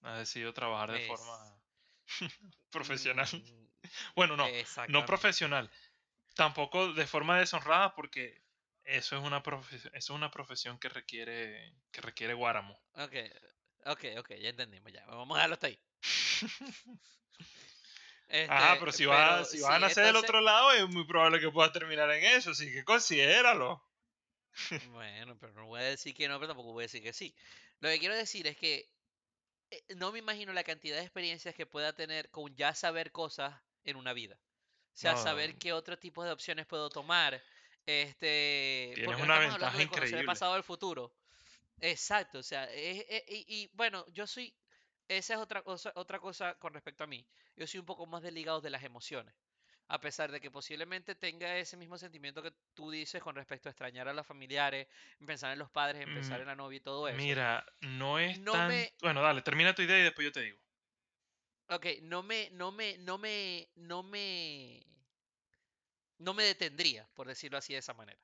has 0.06 0.20
decidido 0.20 0.54
trabajar 0.54 0.92
de 0.92 1.08
forma 1.08 1.62
es, 2.08 2.32
profesional. 2.72 3.28
mm, 3.32 3.66
Bueno, 4.16 4.36
no, 4.36 4.48
no 4.88 5.06
profesional. 5.06 5.70
Tampoco 6.36 6.94
de 6.94 7.08
forma 7.08 7.40
deshonrada 7.40 7.96
porque 7.96 8.42
eso 8.84 9.18
es 9.18 9.24
una 9.24 9.42
eso 9.48 9.90
es 9.94 10.10
una 10.10 10.32
profesión 10.32 10.78
que 10.80 10.90
requiere, 10.90 11.76
que 11.92 12.02
requiere 12.02 12.34
guáramo. 12.34 12.80
Ok, 12.94 13.14
ok, 13.86 14.04
ok, 14.20 14.30
ya 14.40 14.50
entendimos, 14.50 14.92
ya. 14.92 15.06
Vamos 15.08 15.36
a 15.36 15.40
dejarlo 15.40 15.54
hasta 15.56 15.68
ahí. 15.68 15.80
Ajá, 18.48 18.76
pero 18.80 18.90
Este, 18.90 19.04
si 19.04 19.06
vas, 19.06 19.34
pero 19.34 19.46
si 19.46 19.60
vas 19.62 19.72
a 19.72 19.80
nacer 19.80 20.06
del 20.06 20.16
otro 20.16 20.42
lado, 20.42 20.72
es 20.72 20.88
muy 20.90 21.06
probable 21.06 21.40
que 21.40 21.52
puedas 21.52 21.72
terminar 21.72 22.10
en 22.12 22.24
eso, 22.24 22.52
así 22.52 22.72
que 22.72 22.84
considéralo. 22.84 23.84
bueno, 24.92 25.38
pero 25.40 25.54
no 25.54 25.68
voy 25.68 25.82
a 25.82 25.84
decir 25.84 26.14
que 26.14 26.28
no, 26.28 26.36
pero 26.36 26.48
tampoco 26.50 26.74
voy 26.74 26.84
a 26.84 26.88
decir 26.88 27.04
que 27.04 27.14
sí. 27.14 27.36
Lo 27.80 27.90
que 27.90 28.00
quiero 28.00 28.16
decir 28.16 28.48
es 28.48 28.58
que 28.58 28.90
no 29.96 30.12
me 30.12 30.20
imagino 30.20 30.54
la 30.54 30.64
cantidad 30.64 30.96
de 30.98 31.04
experiencias 31.04 31.56
que 31.56 31.66
pueda 31.66 31.94
tener 31.94 32.30
con 32.30 32.56
ya 32.56 32.74
saber 32.74 33.12
cosas 33.12 33.54
en 33.84 33.96
una 33.98 34.14
vida. 34.14 34.38
O 34.94 34.98
sea, 34.98 35.14
No, 35.14 35.18
saber 35.24 35.56
qué 35.58 35.74
otro 35.74 35.98
tipo 36.00 36.24
de 36.24 36.32
opciones 36.32 36.66
puedo 36.66 36.90
tomar. 36.90 37.42
Este, 37.86 38.94
tienes 38.96 39.06
porque 39.06 39.22
no 39.22 39.26
una 39.26 39.38
estamos 39.38 39.50
ventaja 39.50 39.78
de 39.78 39.88
conocer 39.88 40.20
el 40.20 40.26
increíble. 40.26 40.26
pasado 40.26 40.54
o 40.54 40.58
el 40.58 40.64
futuro. 40.64 41.12
Exacto, 41.82 42.40
o 42.40 42.44
sea, 42.44 42.66
es- 42.74 43.06
es- 43.10 43.24
y, 43.28 43.46
y, 43.48 43.70
bueno, 43.74 44.06
yo 44.14 44.28
soy, 44.28 44.54
esa 45.08 45.36
es 45.36 45.40
otra 45.40 45.62
cosa, 45.64 45.92
otra 45.96 46.20
cosa 46.20 46.56
con 46.56 46.74
respecto 46.74 47.04
a 47.04 47.08
mí. 47.08 47.26
Yo 47.56 47.68
soy 47.68 47.80
un 47.80 47.86
poco 47.86 48.06
más 48.08 48.24
desligado 48.24 48.62
de 48.62 48.70
las 48.72 48.84
emociones. 48.84 49.34
A 49.88 50.00
pesar 50.02 50.32
de 50.32 50.42
que 50.42 50.52
posiblemente 50.52 51.16
tenga 51.16 51.58
ese 51.58 51.78
mismo 51.78 51.98
sentimiento 51.98 52.44
que 52.44 52.54
tú 52.74 52.92
dices 52.92 53.22
con 53.24 53.36
respecto 53.36 53.70
a 53.70 53.72
extrañar 53.72 54.08
a 54.08 54.14
los 54.14 54.28
familiares, 54.28 54.88
en 55.20 55.26
pensar 55.28 55.52
en 55.54 55.60
los 55.60 55.72
padres, 55.72 56.02
en 56.04 56.12
Mm, 56.12 56.12
pensar 56.12 56.42
en 56.42 56.48
la 56.48 56.56
novia 56.56 56.78
y 56.78 56.82
todo 56.82 57.08
eso. 57.10 57.32
Mira, 57.32 57.66
no 57.82 58.20
es 58.20 58.48
No 58.48 58.50
tan... 58.50 58.64
me, 58.64 58.94
Bueno, 59.02 59.22
dale, 59.22 59.42
termina 59.42 59.76
tu 59.76 59.82
idea 59.84 60.00
y 60.00 60.04
después 60.04 60.26
yo 60.26 60.32
te 60.32 60.42
digo. 60.42 60.60
ok, 61.70 61.86
no 62.04 62.24
me, 62.24 62.50
no 62.52 62.72
me, 62.72 62.98
no 62.98 63.18
me, 63.18 63.70
no 63.76 64.04
me, 64.04 64.84
no 66.18 66.34
me 66.34 66.44
detendría, 66.44 67.10
por 67.14 67.26
decirlo 67.26 67.58
así 67.58 67.72
de 67.72 67.80
esa 67.80 67.94
manera. 67.94 68.22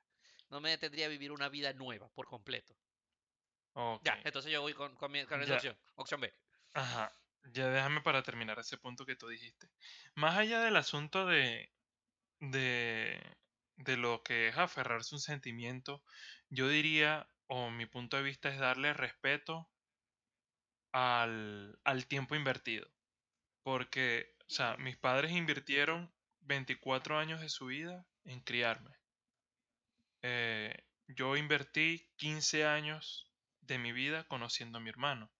No 0.50 0.60
me 0.60 0.68
detendría 0.68 1.06
a 1.06 1.08
vivir 1.08 1.32
una 1.32 1.48
vida 1.48 1.72
nueva 1.72 2.10
por 2.10 2.26
completo. 2.26 2.76
Ok, 3.74 4.08
Ya, 4.08 4.18
entonces 4.24 4.52
yo 4.52 4.60
voy 4.60 4.74
con, 4.74 4.96
con, 4.96 5.10
mi- 5.10 5.24
con 5.26 5.40
esa 5.42 5.54
opción. 5.54 5.78
Opción 5.94 6.20
B. 6.20 6.32
ajá. 6.74 7.12
Ya 7.44 7.68
déjame 7.70 8.00
para 8.00 8.22
terminar 8.22 8.58
ese 8.58 8.78
punto 8.78 9.06
que 9.06 9.16
tú 9.16 9.28
dijiste. 9.28 9.68
Más 10.14 10.36
allá 10.38 10.60
del 10.60 10.76
asunto 10.76 11.26
de, 11.26 11.72
de, 12.40 13.20
de 13.76 13.96
lo 13.96 14.22
que 14.22 14.48
es 14.48 14.58
aferrarse 14.58 15.14
a 15.14 15.18
un 15.18 15.20
sentimiento, 15.22 16.04
yo 16.50 16.68
diría, 16.68 17.28
o 17.48 17.70
mi 17.70 17.86
punto 17.86 18.16
de 18.16 18.24
vista 18.24 18.48
es 18.50 18.58
darle 18.58 18.94
respeto 18.94 19.70
al, 20.92 21.78
al 21.84 22.06
tiempo 22.06 22.34
invertido. 22.34 22.86
Porque, 23.62 24.36
o 24.48 24.50
sea, 24.50 24.76
mis 24.78 24.98
padres 24.98 25.32
invirtieron 25.32 26.14
24 26.40 27.18
años 27.18 27.40
de 27.40 27.48
su 27.48 27.66
vida 27.66 28.06
en 28.24 28.40
criarme. 28.40 28.96
Eh, 30.22 30.74
yo 31.06 31.36
invertí 31.36 32.10
15 32.16 32.64
años 32.64 33.32
de 33.60 33.78
mi 33.78 33.92
vida 33.92 34.24
conociendo 34.26 34.78
a 34.78 34.80
mi 34.80 34.90
hermano. 34.90 35.32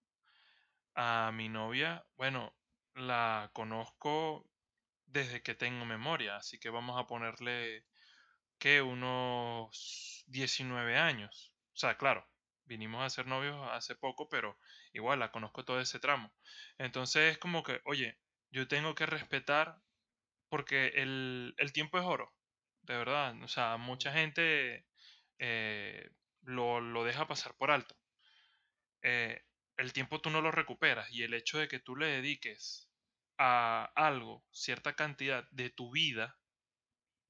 A 0.94 1.30
mi 1.32 1.48
novia, 1.48 2.06
bueno, 2.16 2.56
la 2.94 3.50
conozco 3.54 4.50
desde 5.06 5.42
que 5.42 5.54
tengo 5.54 5.84
memoria, 5.86 6.36
así 6.36 6.58
que 6.58 6.70
vamos 6.70 7.00
a 7.00 7.06
ponerle 7.06 7.86
que 8.58 8.82
unos 8.82 10.24
19 10.28 10.96
años. 10.98 11.54
O 11.74 11.76
sea, 11.78 11.98
claro, 11.98 12.28
vinimos 12.64 13.02
a 13.04 13.10
ser 13.10 13.26
novios 13.26 13.56
hace 13.72 13.96
poco, 13.96 14.28
pero 14.30 14.58
igual 14.92 15.20
la 15.20 15.32
conozco 15.32 15.64
todo 15.64 15.80
ese 15.80 16.00
tramo. 16.00 16.34
Entonces 16.78 17.32
es 17.32 17.38
como 17.38 17.62
que, 17.64 17.80
oye, 17.86 18.20
yo 18.50 18.68
tengo 18.68 18.94
que 18.94 19.06
respetar 19.06 19.82
porque 20.48 20.88
el, 20.96 21.54
el 21.58 21.72
tiempo 21.72 21.98
es 21.98 22.04
oro, 22.06 22.34
de 22.82 22.96
verdad. 22.98 23.42
O 23.42 23.48
sea, 23.48 23.76
mucha 23.78 24.12
gente 24.12 24.86
eh, 25.38 26.10
lo, 26.42 26.80
lo 26.80 27.04
deja 27.04 27.26
pasar 27.28 27.56
por 27.56 27.70
alto. 27.72 27.96
Eh, 29.02 29.40
el 29.82 29.92
tiempo 29.92 30.20
tú 30.20 30.30
no 30.30 30.40
lo 30.40 30.52
recuperas 30.52 31.10
y 31.10 31.24
el 31.24 31.34
hecho 31.34 31.58
de 31.58 31.68
que 31.68 31.80
tú 31.80 31.96
le 31.96 32.06
dediques 32.06 32.88
a 33.36 33.90
algo 33.96 34.44
cierta 34.52 34.94
cantidad 34.94 35.48
de 35.50 35.70
tu 35.70 35.90
vida, 35.90 36.38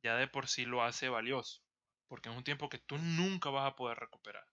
ya 0.02 0.16
de 0.16 0.28
por 0.28 0.48
sí 0.48 0.66
lo 0.66 0.82
hace 0.82 1.08
valioso, 1.08 1.62
porque 2.08 2.28
es 2.28 2.36
un 2.36 2.44
tiempo 2.44 2.68
que 2.68 2.78
tú 2.78 2.98
nunca 2.98 3.48
vas 3.48 3.70
a 3.70 3.76
poder 3.76 3.98
recuperar. 3.98 4.46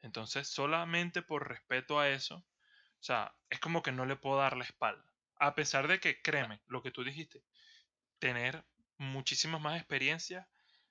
Entonces, 0.00 0.48
solamente 0.48 1.20
por 1.20 1.46
respeto 1.46 2.00
a 2.00 2.08
eso, 2.08 2.36
o 2.36 3.02
sea, 3.04 3.34
es 3.50 3.60
como 3.60 3.82
que 3.82 3.92
no 3.92 4.06
le 4.06 4.16
puedo 4.16 4.38
dar 4.38 4.56
la 4.56 4.64
espalda. 4.64 5.12
A 5.36 5.54
pesar 5.54 5.88
de 5.88 6.00
que, 6.00 6.22
créeme, 6.22 6.62
lo 6.66 6.82
que 6.82 6.90
tú 6.90 7.04
dijiste, 7.04 7.44
tener 8.18 8.64
muchísimas 8.96 9.60
más 9.60 9.76
experiencias 9.76 10.46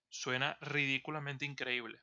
suena 0.10 0.58
ridículamente 0.62 1.46
increíble, 1.46 2.02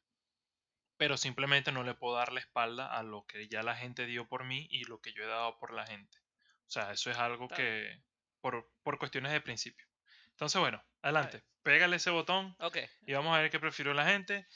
pero 0.99 1.17
simplemente 1.17 1.73
no 1.73 1.83
le 1.85 1.95
puedo 1.95 2.17
dar 2.17 2.33
la 2.33 2.41
espalda 2.41 2.87
a 2.95 3.03
lo 3.03 3.25
que 3.27 3.49
ya 3.49 3.63
la 3.63 3.75
gente 3.77 4.05
dio 4.05 4.29
por 4.29 4.45
mí 4.45 4.67
y 4.71 4.85
lo 4.85 5.01
que 5.01 5.13
yo 5.15 5.23
he 5.25 5.27
dado 5.27 5.59
por 5.59 5.73
la 5.73 5.87
gente. 5.87 6.19
O 6.67 6.71
sea, 6.71 6.93
eso 6.93 7.11
es 7.11 7.17
algo 7.17 7.49
que, 7.49 8.03
por, 8.41 8.71
por 8.83 8.99
cuestiones 8.99 9.33
de 9.33 9.41
principio. 9.41 9.87
Entonces, 10.31 10.61
bueno, 10.61 10.85
adelante, 11.03 11.43
pégale 11.63 11.97
ese 11.97 12.11
botón 12.11 12.55
Ok. 12.61 12.77
y 13.07 13.13
vamos 13.15 13.35
a 13.35 13.41
ver 13.41 13.51
qué 13.51 13.59
prefirió 13.59 13.95
la 13.95 14.07
gente. 14.07 14.47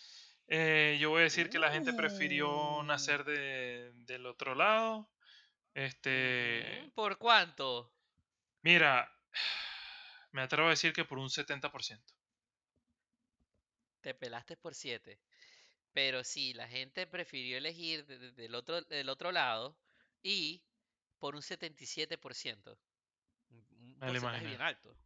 Eh, 0.49 0.99
yo 1.01 1.11
voy 1.11 1.20
a 1.20 1.24
decir 1.24 1.49
que 1.49 1.59
la 1.59 1.70
gente 1.72 1.93
prefirió 1.95 2.78
Uh, 2.78 2.82
nacer 2.82 3.24
de- 3.24 3.90
del 4.05 4.26
otro 4.26 4.55
lado. 4.55 5.09
Este, 5.74 6.90
¿Por 6.95 7.16
cuánto? 7.18 7.95
mira, 8.62 9.11
me 10.32 10.43
atrevo 10.43 10.66
a 10.66 10.70
decir 10.72 10.93
que 10.93 11.05
por 11.05 11.18
un 11.18 11.30
70%. 11.30 12.03
Te 14.01 14.14
pelaste 14.14 14.57
por 14.57 14.74
7. 14.74 15.18
Pero 15.93 16.24
sí, 16.24 16.55
la 16.55 16.68
gente 16.68 17.07
prefirió 17.07 17.59
elegir 17.59 18.07
de- 18.07 18.18
de- 18.18 18.32
del 18.32 18.55
otro, 18.55 18.80
del 18.82 19.09
otro 19.09 19.32
lado 19.32 19.76
y 20.22 20.62
por 21.18 21.34
un 21.36 21.43
77%. 21.43 22.78
Un 23.51 23.66
un 23.70 23.99
Me 23.99 24.12
lo 24.12 24.20
porcentaje 24.20 24.45
imaginé. 24.45 24.49
bien 24.49 24.62
alto. 24.62 24.97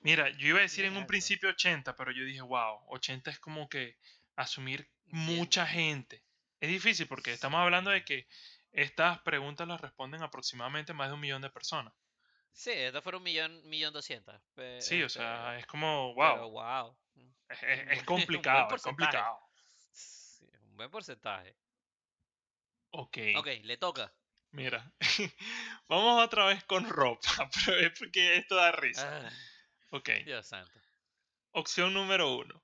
Mira, 0.00 0.30
yo 0.30 0.48
iba 0.48 0.58
a 0.58 0.62
decir 0.62 0.84
en 0.84 0.96
un 0.96 1.06
principio 1.06 1.50
80, 1.50 1.94
pero 1.96 2.10
yo 2.12 2.24
dije, 2.24 2.40
wow, 2.40 2.80
80 2.88 3.30
es 3.30 3.38
como 3.38 3.68
que 3.68 3.96
asumir 4.36 4.88
Bien. 5.04 5.36
mucha 5.36 5.66
gente. 5.66 6.24
Es 6.60 6.68
difícil 6.70 7.06
porque 7.08 7.32
estamos 7.32 7.60
hablando 7.60 7.90
de 7.90 8.04
que 8.04 8.26
estas 8.72 9.20
preguntas 9.22 9.66
las 9.68 9.80
responden 9.80 10.22
aproximadamente 10.22 10.92
más 10.94 11.08
de 11.08 11.14
un 11.14 11.20
millón 11.20 11.42
de 11.42 11.50
personas. 11.50 11.94
Sí, 12.52 12.70
esto 12.72 13.02
fueron 13.02 13.20
un 13.20 13.24
millón, 13.24 13.68
millón 13.68 13.92
doscientas. 13.92 14.42
Sí, 14.80 15.02
o 15.02 15.08
sea, 15.08 15.50
Este, 15.50 15.60
es 15.60 15.66
como, 15.66 16.14
wow, 16.14 16.34
pero 16.34 16.50
wow. 16.50 16.98
es, 17.50 18.02
complicado, 18.04 18.62
es 18.64 18.68
porcentaje. 18.68 18.80
complicado. 18.82 19.47
Buen 20.78 20.92
porcentaje. 20.92 21.56
Ok. 22.90 23.18
Ok, 23.36 23.48
le 23.64 23.76
toca. 23.78 24.14
Mira. 24.52 24.94
Vamos 25.88 26.24
otra 26.24 26.46
vez 26.46 26.62
con 26.62 26.88
ropa, 26.88 27.28
pero 27.66 27.78
es 27.78 27.98
porque 27.98 28.36
esto 28.36 28.54
da 28.54 28.70
risa. 28.70 29.26
Ah, 29.26 29.32
Ok. 29.90 30.10
Dios 30.24 30.46
santo. 30.46 30.70
Opción 31.50 31.94
número 31.94 32.32
uno. 32.32 32.62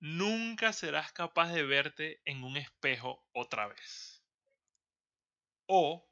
Nunca 0.00 0.74
serás 0.74 1.12
capaz 1.12 1.50
de 1.54 1.62
verte 1.62 2.20
en 2.26 2.44
un 2.44 2.58
espejo 2.58 3.26
otra 3.32 3.68
vez. 3.68 4.22
O 5.64 6.06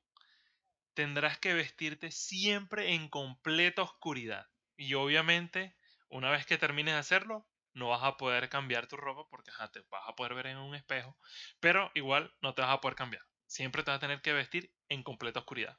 tendrás 0.95 1.39
que 1.39 1.53
vestirte 1.53 2.11
siempre 2.11 2.95
en 2.95 3.11
completa 3.11 3.83
oscuridad. 3.83 4.49
Y 4.79 4.95
obviamente, 4.95 5.77
una 6.09 6.31
vez 6.31 6.47
que 6.47 6.57
termines 6.57 6.95
de 6.95 7.01
hacerlo, 7.01 7.47
no 7.75 7.89
vas 7.89 8.03
a 8.03 8.17
poder 8.17 8.49
cambiar 8.49 8.87
tu 8.87 8.97
ropa 8.97 9.29
porque 9.29 9.51
ajá, 9.51 9.71
te 9.71 9.81
vas 9.91 10.09
a 10.09 10.15
poder 10.15 10.35
ver 10.35 10.47
en 10.47 10.59
un 10.59 10.75
espejo. 10.75 11.17
Pero 11.61 11.91
igual 11.95 12.35
no 12.41 12.55
te 12.55 12.63
vas 12.63 12.71
a 12.71 12.81
poder 12.81 12.97
cambiar. 12.97 13.25
Siempre 13.47 13.83
te 13.83 13.91
vas 13.91 13.99
a 13.99 14.01
tener 14.01 14.23
que 14.23 14.33
vestir 14.33 14.73
en 14.89 15.03
completa 15.03 15.41
oscuridad. 15.41 15.79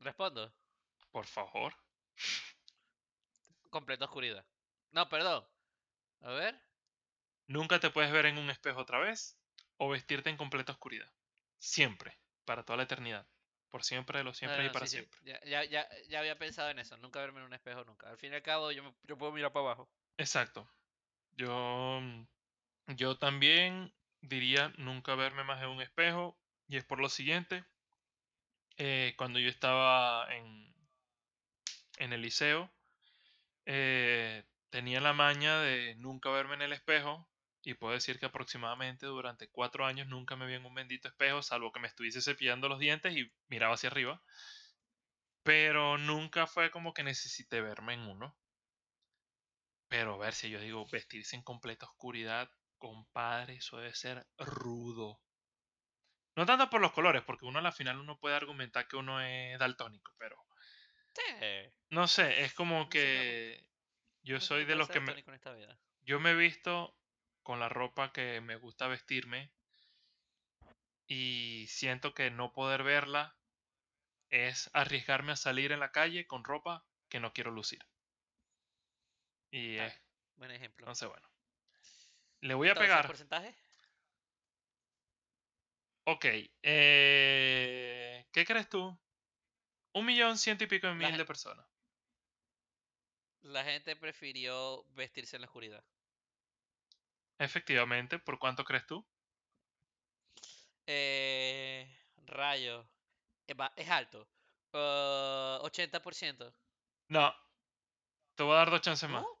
Respondo. 0.00 0.54
Por 1.12 1.26
favor. 1.26 1.74
Completa 3.70 4.06
oscuridad. 4.06 4.46
No, 4.90 5.08
perdón. 5.08 5.46
A 6.20 6.32
ver. 6.32 6.60
Nunca 7.46 7.78
te 7.78 7.90
puedes 7.90 8.10
ver 8.12 8.26
en 8.26 8.38
un 8.38 8.50
espejo 8.50 8.80
otra 8.80 8.98
vez 8.98 9.38
o 9.76 9.88
vestirte 9.88 10.30
en 10.30 10.36
completa 10.36 10.72
oscuridad. 10.72 11.12
Siempre, 11.58 12.18
para 12.44 12.64
toda 12.64 12.78
la 12.78 12.82
eternidad. 12.84 13.26
Por 13.70 13.84
siempre, 13.84 14.18
de 14.18 14.24
los 14.24 14.36
siempre 14.38 14.64
y 14.66 14.70
para 14.70 14.86
sí, 14.86 14.88
siempre. 14.88 15.20
Ya, 15.22 15.40
ya, 15.44 15.64
ya, 15.64 15.88
ya 16.08 16.18
había 16.20 16.38
pensado 16.38 16.70
en 16.70 16.78
eso. 16.78 16.96
Nunca 16.98 17.20
verme 17.20 17.40
en 17.40 17.46
un 17.46 17.54
espejo 17.54 17.84
nunca. 17.84 18.08
Al 18.10 18.18
fin 18.18 18.32
y 18.32 18.36
al 18.36 18.42
cabo, 18.42 18.70
yo, 18.72 18.82
me- 18.84 18.96
yo 19.02 19.18
puedo 19.18 19.32
mirar 19.32 19.52
para 19.52 19.66
abajo. 19.66 19.92
Exacto. 20.18 20.68
Yo, 21.32 22.00
mm, 22.02 22.26
yo 22.96 23.18
también 23.18 23.94
diría 24.22 24.72
nunca 24.78 25.14
verme 25.16 25.44
más 25.44 25.62
en 25.62 25.70
un 25.70 25.82
espejo 25.82 26.40
y 26.68 26.76
es 26.78 26.84
por 26.84 27.00
lo 27.00 27.08
siguiente. 27.10 27.66
eh, 28.78 29.14
cuando 29.16 29.38
yo 29.38 29.48
estaba 29.48 30.26
en, 30.34 30.74
en 31.98 32.12
el 32.12 32.22
liceo, 32.22 32.70
eh, 33.66 34.44
tenía 34.70 35.00
la 35.00 35.12
maña 35.12 35.60
de 35.60 35.96
nunca 35.96 36.30
verme 36.30 36.54
en 36.56 36.62
el 36.62 36.72
espejo 36.72 37.30
y 37.66 37.74
puedo 37.74 37.94
decir 37.94 38.20
que 38.20 38.26
aproximadamente 38.26 39.06
durante 39.06 39.48
cuatro 39.50 39.84
años 39.84 40.06
nunca 40.06 40.36
me 40.36 40.46
vi 40.46 40.54
en 40.54 40.64
un 40.64 40.72
bendito 40.72 41.08
espejo, 41.08 41.42
salvo 41.42 41.72
que 41.72 41.80
me 41.80 41.88
estuviese 41.88 42.22
cepillando 42.22 42.68
los 42.68 42.78
dientes 42.78 43.16
y 43.16 43.28
miraba 43.48 43.74
hacia 43.74 43.90
arriba. 43.90 44.22
Pero 45.42 45.98
nunca 45.98 46.46
fue 46.46 46.70
como 46.70 46.94
que 46.94 47.02
necesité 47.02 47.60
verme 47.60 47.94
en 47.94 48.02
uno. 48.02 48.38
Pero 49.88 50.16
ver 50.16 50.32
si 50.32 50.48
yo 50.48 50.60
digo 50.60 50.86
vestirse 50.86 51.34
en 51.34 51.42
completa 51.42 51.86
oscuridad, 51.86 52.48
compadre, 52.78 53.56
eso 53.56 53.78
debe 53.78 53.96
ser 53.96 54.28
rudo. 54.38 55.20
No 56.36 56.46
tanto 56.46 56.70
por 56.70 56.80
los 56.80 56.92
colores, 56.92 57.24
porque 57.24 57.46
uno 57.46 57.58
a 57.58 57.62
la 57.62 57.72
final 57.72 57.98
uno 57.98 58.20
puede 58.20 58.36
argumentar 58.36 58.86
que 58.86 58.94
uno 58.94 59.20
es 59.20 59.58
daltónico, 59.58 60.12
pero 60.20 60.36
Sí. 61.14 61.72
no 61.90 62.06
sé, 62.06 62.44
es 62.44 62.54
como 62.54 62.88
que 62.88 63.68
yo 64.22 64.40
soy 64.40 64.64
de 64.66 64.76
los 64.76 64.88
que 64.88 65.00
me, 65.00 65.24
yo 66.02 66.20
me 66.20 66.30
he 66.30 66.34
visto 66.36 66.96
con 67.46 67.60
la 67.60 67.68
ropa 67.68 68.12
que 68.12 68.40
me 68.40 68.56
gusta 68.56 68.88
vestirme 68.88 69.52
y 71.06 71.66
siento 71.68 72.12
que 72.12 72.28
no 72.32 72.52
poder 72.52 72.82
verla 72.82 73.36
es 74.30 74.68
arriesgarme 74.72 75.30
a 75.30 75.36
salir 75.36 75.70
en 75.70 75.78
la 75.78 75.92
calle 75.92 76.26
con 76.26 76.42
ropa 76.42 76.84
que 77.08 77.20
no 77.20 77.32
quiero 77.32 77.52
lucir. 77.52 77.86
Y 79.52 79.78
Ah, 79.78 79.86
eh, 79.86 79.94
Buen 80.34 80.50
ejemplo. 80.50 80.84
entonces 80.84 81.08
bueno. 81.08 81.28
Le 82.40 82.54
voy 82.54 82.68
a 82.68 82.74
pegar. 82.74 83.06
porcentaje? 83.06 83.54
Ok. 86.04 86.24
eh, 86.64 88.26
¿Qué 88.32 88.44
crees 88.44 88.68
tú? 88.68 88.98
Un 89.94 90.04
millón 90.04 90.36
ciento 90.36 90.64
y 90.64 90.66
pico 90.66 90.88
de 90.88 90.94
mil 90.94 91.16
de 91.16 91.24
personas. 91.24 91.64
La 93.42 93.62
gente 93.64 93.94
prefirió 93.96 94.84
vestirse 94.94 95.36
en 95.36 95.42
la 95.42 95.46
oscuridad. 95.46 95.84
Efectivamente, 97.38 98.18
¿por 98.18 98.38
cuánto 98.38 98.64
crees 98.64 98.86
tú? 98.86 99.06
Eh, 100.86 101.88
rayo. 102.26 102.88
Es 103.76 103.90
alto. 103.90 104.28
Ah, 104.72 105.58
80%. 105.62 106.52
No. 107.08 107.34
Te 108.34 108.42
voy 108.42 108.54
a 108.54 108.58
dar 108.58 108.70
dos 108.70 108.80
chances 108.80 109.08
más. 109.08 109.22
¿No? 109.22 109.38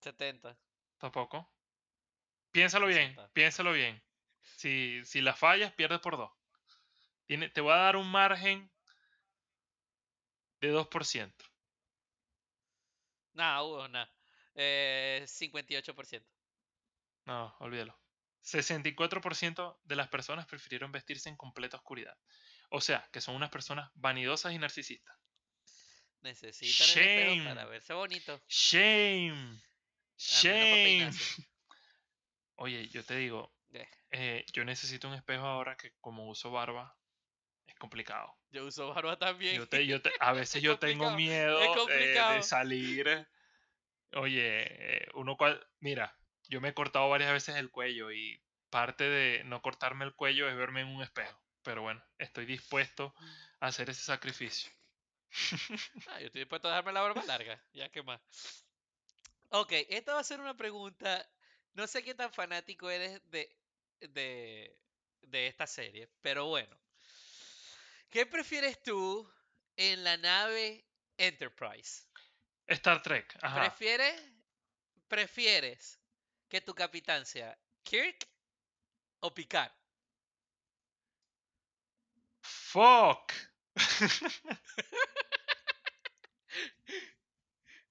70. 0.00 0.56
Tampoco. 0.98 1.48
Piénsalo 2.50 2.86
bien, 2.86 3.08
60. 3.08 3.28
piénsalo 3.32 3.72
bien. 3.72 4.02
Si, 4.42 5.04
si 5.04 5.20
la 5.20 5.34
fallas, 5.34 5.72
pierdes 5.72 6.00
por 6.00 6.16
dos. 6.16 6.30
Tiene, 7.26 7.48
te 7.48 7.60
voy 7.60 7.72
a 7.72 7.76
dar 7.76 7.96
un 7.96 8.10
margen 8.10 8.70
de 10.60 10.72
2%. 10.72 11.34
Nada, 13.34 13.62
Hugo, 13.64 13.88
nada. 13.88 14.12
Eh, 14.54 15.24
58%. 15.26 16.26
No, 17.26 17.54
olvídalo. 17.60 17.98
64% 18.42 19.78
de 19.84 19.96
las 19.96 20.08
personas 20.08 20.46
prefirieron 20.46 20.90
vestirse 20.92 21.28
en 21.28 21.36
completa 21.36 21.76
oscuridad. 21.76 22.16
O 22.70 22.80
sea, 22.80 23.08
que 23.12 23.20
son 23.20 23.36
unas 23.36 23.50
personas 23.50 23.90
vanidosas 23.94 24.52
y 24.52 24.58
narcisistas. 24.58 25.16
Necesitan 26.22 26.88
el 26.88 26.98
espejo 26.98 27.44
para 27.44 27.60
Shame. 27.62 27.70
verse 27.70 27.92
bonito. 27.94 28.42
Shame. 28.48 29.60
Shame. 30.16 31.10
Oye, 32.56 32.88
yo 32.88 33.04
te 33.04 33.16
digo, 33.16 33.52
Eh, 33.72 33.88
eh, 34.10 34.44
yo 34.52 34.64
necesito 34.64 35.08
un 35.08 35.14
espejo 35.14 35.44
ahora 35.44 35.76
que 35.76 35.94
como 36.00 36.28
uso 36.28 36.50
barba, 36.50 36.96
es 37.66 37.74
complicado. 37.76 38.36
Yo 38.50 38.66
uso 38.66 38.92
barba 38.92 39.18
también. 39.18 39.56
Yo 39.56 39.66
te, 39.68 39.86
yo 39.86 40.00
te- 40.02 40.12
a 40.20 40.32
veces 40.32 40.56
Es 40.56 40.62
yo 40.62 40.78
tengo 40.78 41.10
miedo 41.12 41.60
es 41.60 41.90
eh, 41.90 42.34
de 42.34 42.42
salir. 42.42 43.28
Oye, 44.14 45.02
eh, 45.04 45.08
uno 45.14 45.36
cual, 45.36 45.66
mira, 45.80 46.16
yo 46.48 46.60
me 46.60 46.68
he 46.70 46.74
cortado 46.74 47.08
varias 47.08 47.32
veces 47.32 47.56
el 47.56 47.70
cuello 47.70 48.10
y 48.12 48.42
parte 48.70 49.04
de 49.04 49.44
no 49.44 49.62
cortarme 49.62 50.04
el 50.04 50.14
cuello 50.14 50.48
es 50.48 50.56
verme 50.56 50.82
en 50.82 50.88
un 50.88 51.02
espejo. 51.02 51.40
Pero 51.62 51.82
bueno, 51.82 52.02
estoy 52.18 52.46
dispuesto 52.46 53.14
a 53.60 53.66
hacer 53.68 53.90
ese 53.90 54.02
sacrificio. 54.02 54.70
Ah, 56.06 56.20
yo 56.20 56.26
estoy 56.26 56.40
dispuesto 56.42 56.68
a 56.68 56.72
dejarme 56.72 56.92
la 56.92 57.02
barba 57.02 57.24
larga. 57.24 57.62
Ya 57.72 57.88
que 57.90 58.02
más. 58.02 58.20
Ok, 59.50 59.72
esta 59.88 60.14
va 60.14 60.20
a 60.20 60.24
ser 60.24 60.40
una 60.40 60.56
pregunta. 60.56 61.28
No 61.74 61.86
sé 61.86 62.02
qué 62.02 62.14
tan 62.14 62.32
fanático 62.32 62.90
eres 62.90 63.20
de, 63.30 63.56
de, 64.00 64.76
de 65.22 65.46
esta 65.46 65.66
serie, 65.66 66.08
pero 66.22 66.46
bueno. 66.46 66.76
¿Qué 68.10 68.26
prefieres 68.26 68.80
tú 68.82 69.28
en 69.76 70.04
la 70.04 70.16
nave 70.16 70.84
Enterprise? 71.16 72.04
Star 72.68 73.02
Trek, 73.02 73.36
ajá. 73.42 73.60
¿Prefieres, 73.60 74.22
¿Prefieres 75.08 76.00
que 76.48 76.60
tu 76.60 76.74
capitán 76.74 77.26
sea 77.26 77.58
Kirk 77.82 78.26
o 79.20 79.32
Picard? 79.34 79.72
Fuck. 82.42 83.32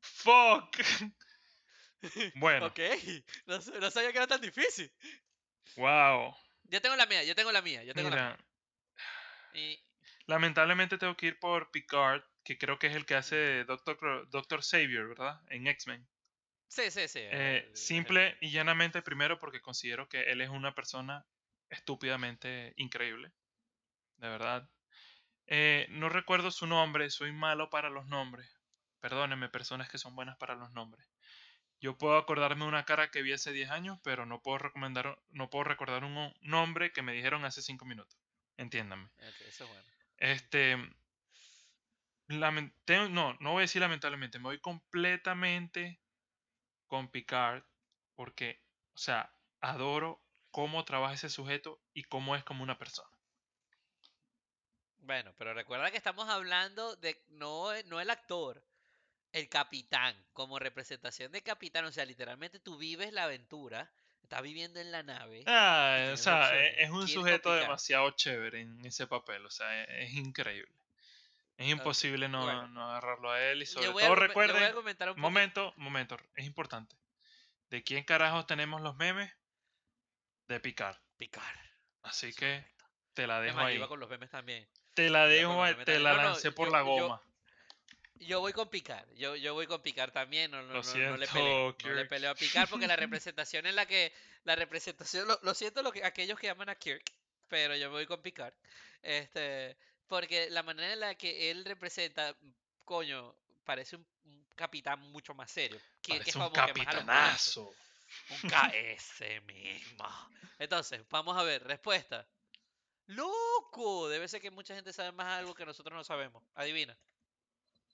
Fuck. 0.01 0.77
Bueno, 2.35 2.65
Ok, 2.65 2.79
no, 3.45 3.61
sa- 3.61 3.77
no 3.79 3.91
sabía 3.91 4.11
que 4.11 4.17
era 4.17 4.25
tan 4.25 4.41
difícil. 4.41 4.91
wow. 5.77 6.35
Yo 6.63 6.81
tengo 6.81 6.95
la 6.95 7.05
mía, 7.05 7.23
yo 7.23 7.35
tengo 7.35 7.51
la 7.51 7.61
mía, 7.61 7.83
yo 7.83 7.93
tengo 7.93 8.09
la 8.09 8.15
mía. 8.15 8.37
Y, 9.53 9.79
lamentablemente 10.25 10.97
tengo 10.97 11.15
que 11.15 11.27
ir 11.27 11.39
por 11.39 11.69
Picard, 11.69 12.23
que 12.43 12.57
creo 12.57 12.79
que 12.79 12.87
es 12.87 12.95
el 12.95 13.05
que 13.05 13.15
hace 13.15 13.63
Doctor, 13.65 14.29
Doctor 14.29 14.63
Xavier, 14.63 15.07
¿verdad? 15.07 15.41
En 15.49 15.67
X-Men. 15.67 16.07
sí, 16.67 16.89
sí, 16.91 17.07
sí. 17.07 17.19
Eh, 17.21 17.69
simple 17.73 18.37
y 18.41 18.51
llanamente, 18.51 19.01
primero 19.01 19.39
porque 19.39 19.61
considero 19.61 20.09
que 20.09 20.23
él 20.31 20.41
es 20.41 20.49
una 20.49 20.73
persona 20.73 21.25
estúpidamente 21.69 22.73
increíble. 22.77 23.31
De 24.17 24.29
verdad. 24.29 24.69
Eh, 25.47 25.87
no 25.89 26.09
recuerdo 26.09 26.51
su 26.51 26.67
nombre, 26.67 27.09
soy 27.09 27.31
malo 27.31 27.69
para 27.69 27.89
los 27.89 28.05
nombres. 28.07 28.47
Perdónenme, 28.99 29.49
personas 29.49 29.89
que 29.89 29.97
son 29.97 30.15
buenas 30.15 30.37
para 30.37 30.55
los 30.55 30.71
nombres. 30.71 31.07
Yo 31.79 31.97
puedo 31.97 32.15
acordarme 32.17 32.63
de 32.63 32.69
una 32.69 32.85
cara 32.85 33.09
que 33.09 33.23
vi 33.23 33.33
hace 33.33 33.51
10 33.51 33.71
años, 33.71 33.99
pero 34.03 34.27
no 34.27 34.41
puedo, 34.43 34.59
recomendar, 34.59 35.19
no 35.29 35.49
puedo 35.49 35.63
recordar 35.63 36.03
un 36.03 36.31
nombre 36.41 36.91
que 36.91 37.01
me 37.01 37.11
dijeron 37.11 37.43
hace 37.43 37.63
5 37.63 37.85
minutos. 37.85 38.19
Entiéndanme. 38.57 39.07
ok, 39.17 39.41
eso 39.47 39.63
es 39.63 39.69
bueno. 39.69 39.83
Este. 40.17 40.77
No, 42.39 43.33
no 43.39 43.51
voy 43.51 43.59
a 43.59 43.61
decir 43.61 43.81
lamentablemente, 43.81 44.39
me 44.39 44.45
voy 44.45 44.59
completamente 44.59 45.99
con 46.87 47.09
Picard 47.09 47.63
porque, 48.15 48.61
o 48.95 48.99
sea, 48.99 49.33
adoro 49.61 50.23
cómo 50.51 50.85
trabaja 50.85 51.15
ese 51.15 51.29
sujeto 51.29 51.81
y 51.93 52.03
cómo 52.03 52.35
es 52.35 52.43
como 52.43 52.63
una 52.63 52.77
persona. 52.79 53.09
Bueno, 54.99 55.33
pero 55.37 55.53
recuerda 55.53 55.91
que 55.91 55.97
estamos 55.97 56.29
hablando 56.29 56.95
de 56.95 57.21
no, 57.27 57.71
no 57.87 57.99
el 57.99 58.09
actor. 58.09 58.63
el 59.33 59.49
capitán, 59.49 60.15
como 60.33 60.59
representación 60.59 61.31
de 61.33 61.43
capitán, 61.43 61.85
o 61.85 61.91
sea, 61.93 62.05
literalmente 62.05 62.59
tú 62.59 62.77
vives 62.77 63.13
la 63.13 63.25
aventura, 63.25 63.91
estás 64.23 64.41
viviendo 64.43 64.79
en 64.81 64.91
la 64.91 65.03
nave 65.03 65.45
Ah, 65.45 66.09
o 66.13 66.17
sea, 66.17 66.57
e- 66.59 66.67
opciones. 66.67 66.83
es 66.83 66.89
un 66.89 67.05
¿Quieres 67.05 67.27
con 67.27 67.41
sujeto 67.41 67.53
demasiado 67.55 68.09
chévere 68.11 68.61
en 68.61 68.83
ese 68.85 69.05
papel, 69.07 69.45
o 69.45 69.49
sea, 69.51 69.83
e- 69.83 70.03
es, 70.05 70.13
increíble. 70.13 70.73
Es 71.57 71.67
imposible 71.67 72.27
no, 72.27 72.43
bueno, 72.43 72.67
no 72.69 72.89
agarrarlo 72.89 73.31
a 73.31 73.41
él 73.51 73.61
y 73.61 73.65
sobre 73.65 73.87
todo 73.87 74.15
recuerden, 74.15 74.75
un 74.75 75.19
momento, 75.19 75.73
momento, 75.77 76.17
es 76.35 76.45
importante. 76.45 76.95
¿De 77.69 77.83
quién 77.83 78.03
carajos 78.03 78.47
tenemos 78.47 78.81
los 78.81 78.95
memes? 78.95 79.31
De 80.47 80.59
Picard. 80.59 80.97
Picard, 81.17 81.55
Así 82.01 82.27
es 82.29 82.35
que 82.35 82.47
correcto. 82.47 82.85
te 83.13 83.27
la 83.27 83.39
dejo 83.39 83.59
ahí. 83.59 83.75
iba 83.75 83.87
con 83.87 83.99
los 83.99 84.09
memes 84.09 84.29
también. 84.29 84.67
Te 84.93 85.09
la 85.09 85.27
dejo, 85.27 85.63
te 85.65 85.75
también. 85.75 86.03
la 86.03 86.13
No, 86.13 86.17
no, 86.17 86.23
lancé 86.29 86.51
por 86.51 86.67
yo, 86.67 86.73
la 86.73 86.81
goma. 86.81 87.21
yo 88.15 88.39
voy 88.39 88.53
con 88.53 88.69
Picard. 88.69 89.07
Yo, 89.13 89.35
yo 89.35 89.53
voy 89.53 89.67
con 89.67 89.81
Picard 89.81 90.11
también. 90.11 90.51
No, 90.51 90.61
no, 90.63 90.73
Lo 90.73 90.81
no, 90.81 91.09
no 91.09 91.17
le 91.17 91.27
siento, 91.27 91.33
peleo. 91.33 91.75
No 91.83 91.93
le 91.93 92.05
peleo 92.05 92.31
a 92.31 92.35
Picard 92.35 92.69
porque 92.69 92.87
la 92.87 92.95
representación 92.97 93.65
en 93.67 93.75
la 93.75 93.85
que. 93.85 94.11
La 94.43 94.55
representación. 94.55 95.27
Lo, 95.27 95.39
lo 95.43 95.53
siento 95.53 95.83
lo 95.83 95.91
que, 95.91 96.03
aquellos 96.03 96.39
que 96.39 96.49
aman 96.49 96.69
a 96.69 96.75
Kirk. 96.75 97.03
Pero 97.47 97.75
yo 97.75 97.89
me 97.89 97.95
voy 97.95 98.05
con 98.07 98.21
Picard. 98.21 98.53
Este. 99.01 99.77
Porque 100.11 100.49
la 100.49 100.61
manera 100.61 100.91
en 100.91 100.99
la 100.99 101.15
que 101.15 101.49
él 101.51 101.63
representa. 101.63 102.35
Coño. 102.83 103.33
Parece 103.63 103.95
un, 103.95 104.05
un 104.25 104.45
capitán 104.57 104.99
mucho 104.99 105.33
más 105.33 105.49
serio. 105.51 105.81
Parece 106.05 106.37
un 106.37 106.51
que 106.51 106.73
madrazos. 106.73 106.73
capitanazo. 106.73 107.77
Un 108.27 108.41
KS 108.43 109.41
mismo. 109.45 110.05
Entonces, 110.59 111.01
vamos 111.09 111.37
a 111.37 111.43
ver. 111.43 111.63
Respuesta. 111.63 112.27
¡Loco! 113.05 114.09
Debe 114.09 114.27
ser 114.27 114.41
que 114.41 114.51
mucha 114.51 114.75
gente 114.75 114.91
sabe 114.91 115.11
más 115.13 115.27
algo 115.39 115.53
que 115.55 115.65
nosotros 115.65 115.95
no 115.95 116.03
sabemos. 116.03 116.43
Adivina. 116.55 116.99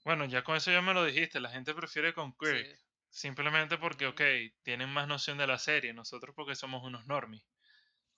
Bueno, 0.04 0.26
ya 0.26 0.44
con 0.44 0.56
eso 0.56 0.72
ya 0.72 0.82
me 0.82 0.94
lo 0.96 1.06
dijiste. 1.06 1.40
La 1.40 1.52
gente 1.52 1.76
prefiere 1.76 2.14
con 2.16 2.36
Kirk. 2.36 2.68
Sí. 2.68 2.80
Simplemente 3.10 3.78
porque, 3.78 4.08
ok, 4.08 4.22
tienen 4.64 4.90
más 4.90 5.08
noción 5.08 5.38
de 5.38 5.46
la 5.48 5.60
serie. 5.60 5.94
Nosotros 5.94 6.34
porque 6.36 6.56
somos 6.56 6.84
unos 6.84 7.06
normies. 7.06 7.44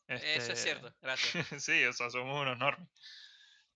Eso 0.08 0.54
es 0.54 0.54
Este, 0.54 0.56
cierto. 0.56 0.96
Gracias. 1.02 1.36
sí, 1.64 1.86
o 1.86 1.94
sea, 1.94 2.10
somos 2.10 2.42
unos 2.42 2.58
normies. 2.58 2.90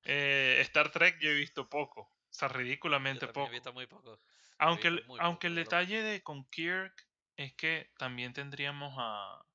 Eh, 0.03 0.57
Star 0.61 0.91
Trek 0.91 1.17
yo 1.19 1.29
he 1.29 1.33
visto 1.35 1.69
poco. 1.69 2.01
O 2.01 2.33
sea, 2.35 2.47
Yo 2.49 2.55
ridículamente 2.55 3.25
he 3.25 3.27
poco. 3.29 3.49
visto 3.51 3.73
muy 3.73 3.87
poco. 3.87 4.19
Aunque, 4.57 4.87
el, 4.89 5.05
muy 5.05 5.19
aunque 5.21 5.47
el 5.47 5.53
poco, 5.53 5.63
detalle 5.63 6.01
de 6.03 6.21
con 6.23 6.45
Kirk 6.49 7.07
es 7.37 7.53
que 7.53 7.91
también 7.97 8.33
tendríamos 8.33 8.93
a, 8.97 9.45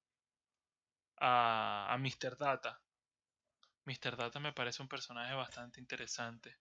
a, 1.19 1.93
a 1.93 1.99
Mr. 1.99 2.37
Data. 2.37 2.81
Mr. 3.85 4.17
Data 4.17 4.39
me 4.39 4.53
parece 4.53 4.83
un 4.83 4.89
personaje 4.89 5.35
bastante 5.35 5.81
interesante. 5.81 6.57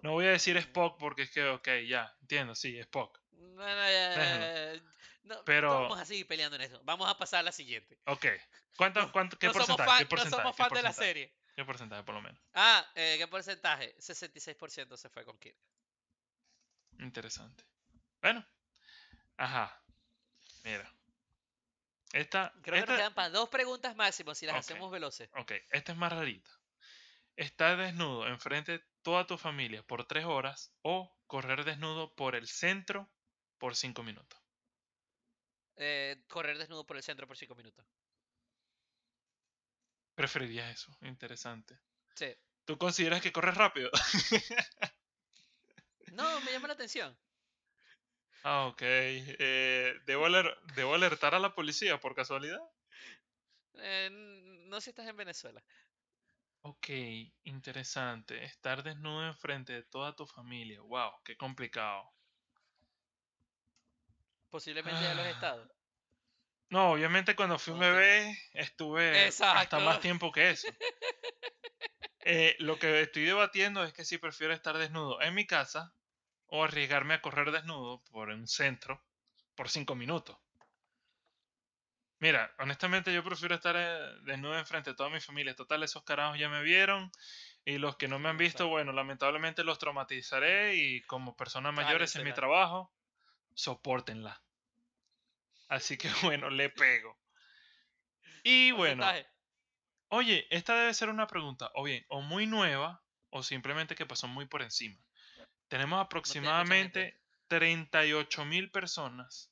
No 0.00 0.12
voy 0.12 0.26
a 0.26 0.30
decir. 0.30 0.56
Spock 0.56 0.98
porque 0.98 1.22
es 1.22 1.30
que, 1.30 1.44
ok, 1.48 1.68
ya, 1.86 2.14
entiendo, 2.22 2.54
sí, 2.54 2.76
Spock. 2.80 3.20
No, 3.32 3.54
no, 3.56 3.90
ya. 3.90 4.72
No, 5.24 5.34
no 5.36 5.44
Pero- 5.44 5.82
vamos 5.82 6.00
a 6.00 6.04
seguir 6.04 6.26
peleando 6.26 6.56
en 6.56 6.62
eso. 6.62 6.80
Vamos 6.84 7.08
a 7.08 7.16
pasar 7.16 7.40
a 7.40 7.42
la 7.44 7.52
siguiente. 7.52 7.98
Ok. 8.06 8.26
¿Cuánto, 8.76 9.00
No- 9.02 9.12
cuánto, 9.12 9.38
¿Qué 9.38 9.46
no 9.46 9.52
somos 9.52 9.68
porcentaje? 9.68 9.90
fan, 9.90 9.98
¿Qué 9.98 10.04
no 10.04 10.08
porcentaje? 10.08 10.42
somos 10.42 10.56
¿Qué 10.56 10.62
fan 10.64 10.72
de 10.74 10.82
la 10.82 10.92
serie. 10.92 11.34
¿Qué 11.54 11.64
porcentaje, 11.64 12.02
por 12.02 12.14
lo 12.14 12.22
menos? 12.22 12.40
Ah, 12.54 12.86
eh, 12.94 13.16
¿qué 13.18 13.26
porcentaje? 13.28 13.94
66% 13.98 14.96
se 14.96 15.08
fue 15.08 15.24
con 15.24 15.38
Kirk. 15.38 15.56
Interesante. 16.98 17.64
Bueno. 18.20 18.46
Ajá. 19.36 19.82
Mira. 20.64 20.90
Esta, 22.12 22.52
Creo 22.62 22.84
que 22.84 22.90
nos 22.90 22.98
quedan 22.98 23.14
para 23.14 23.30
dos 23.30 23.48
preguntas 23.48 23.96
máximo 23.96 24.34
si 24.34 24.46
las 24.46 24.56
hacemos 24.56 24.90
veloces. 24.90 25.30
Ok, 25.34 25.52
esta 25.70 25.92
es 25.92 25.98
más 25.98 26.12
rarita. 26.12 26.50
Estar 27.36 27.78
desnudo 27.78 28.28
enfrente 28.28 28.72
de 28.72 28.84
toda 29.02 29.26
tu 29.26 29.38
familia 29.38 29.82
por 29.82 30.06
tres 30.06 30.26
horas 30.26 30.74
o 30.82 31.16
correr 31.26 31.64
desnudo 31.64 32.14
por 32.14 32.34
el 32.34 32.46
centro 32.46 33.10
por 33.58 33.74
cinco 33.74 34.02
minutos. 34.02 34.42
Eh, 35.76 36.22
correr 36.28 36.58
desnudo 36.58 36.86
por 36.86 36.96
el 36.96 37.02
centro 37.02 37.26
por 37.26 37.36
5 37.36 37.54
minutos. 37.54 37.84
Preferirías 40.22 40.70
eso. 40.70 40.96
Interesante. 41.00 41.80
Sí. 42.14 42.32
¿Tú 42.64 42.78
consideras 42.78 43.20
que 43.20 43.32
corres 43.32 43.56
rápido? 43.56 43.90
No, 46.12 46.40
me 46.42 46.52
llama 46.52 46.68
la 46.68 46.74
atención. 46.74 47.18
ah, 48.44 48.66
ok. 48.66 48.82
Eh, 48.82 49.94
¿debo, 50.06 50.26
aler- 50.26 50.56
¿Debo 50.76 50.94
alertar 50.94 51.34
a 51.34 51.40
la 51.40 51.54
policía 51.56 51.98
por 51.98 52.14
casualidad? 52.14 52.60
Eh, 53.74 54.10
no 54.68 54.80
si 54.80 54.90
estás 54.90 55.08
en 55.08 55.16
Venezuela. 55.16 55.60
Ok, 56.62 56.88
interesante. 57.42 58.44
Estar 58.44 58.84
desnudo 58.84 59.26
enfrente 59.26 59.72
de 59.72 59.82
toda 59.82 60.14
tu 60.14 60.24
familia. 60.24 60.80
Wow, 60.82 61.10
qué 61.24 61.36
complicado. 61.36 62.12
Posiblemente 64.50 65.02
ya 65.02 65.14
lo 65.14 65.24
he 65.24 65.30
Ah. 65.30 65.71
No, 66.72 66.92
obviamente 66.92 67.36
cuando 67.36 67.58
fui 67.58 67.74
un 67.74 67.80
bebé 67.80 68.34
estuve 68.54 69.28
hasta 69.28 69.78
más 69.78 70.00
tiempo 70.00 70.32
que 70.32 70.50
eso. 70.50 70.68
Eh, 72.24 72.54
lo 72.60 72.78
que 72.78 73.00
estoy 73.00 73.24
debatiendo 73.24 73.82
es 73.82 73.92
que 73.92 74.04
si 74.04 74.16
prefiero 74.16 74.54
estar 74.54 74.78
desnudo 74.78 75.20
en 75.20 75.34
mi 75.34 75.44
casa 75.44 75.92
o 76.46 76.62
arriesgarme 76.62 77.14
a 77.14 77.20
correr 77.20 77.50
desnudo 77.50 78.04
por 78.12 78.28
un 78.28 78.46
centro 78.46 79.04
por 79.56 79.68
cinco 79.68 79.96
minutos. 79.96 80.38
Mira, 82.20 82.54
honestamente 82.60 83.12
yo 83.12 83.24
prefiero 83.24 83.56
estar 83.56 83.74
eh, 83.76 84.20
desnudo 84.22 84.56
enfrente 84.56 84.90
de 84.90 84.96
toda 84.96 85.10
mi 85.10 85.18
familia. 85.18 85.56
Total, 85.56 85.82
esos 85.82 86.04
carajos 86.04 86.38
ya 86.38 86.48
me 86.48 86.62
vieron 86.62 87.10
y 87.64 87.78
los 87.78 87.96
que 87.96 88.06
no 88.06 88.20
me 88.20 88.28
han 88.28 88.38
visto, 88.38 88.68
bueno, 88.68 88.92
lamentablemente 88.92 89.64
los 89.64 89.80
traumatizaré 89.80 90.76
y 90.76 91.02
como 91.02 91.34
personas 91.34 91.74
mayores 91.74 92.14
en 92.14 92.22
mi 92.22 92.32
trabajo, 92.32 92.92
soportenla. 93.54 94.40
Así 95.72 95.96
que 95.96 96.08
bueno, 96.38 96.50
le 96.50 96.68
pego. 96.68 97.18
Y 98.44 98.72
bueno. 98.72 99.06
Oye, 100.08 100.46
esta 100.50 100.76
debe 100.76 100.92
ser 100.92 101.08
una 101.08 101.26
pregunta, 101.26 101.70
o 101.74 101.84
bien, 101.84 102.04
o 102.08 102.20
muy 102.20 102.46
nueva, 102.46 103.02
o 103.30 103.42
simplemente 103.42 103.94
que 103.94 104.04
pasó 104.04 104.28
muy 104.28 104.44
por 104.44 104.60
encima. 104.60 105.02
Tenemos 105.68 105.98
aproximadamente 105.98 107.18
38 107.48 108.44
mil 108.44 108.70
personas 108.70 109.50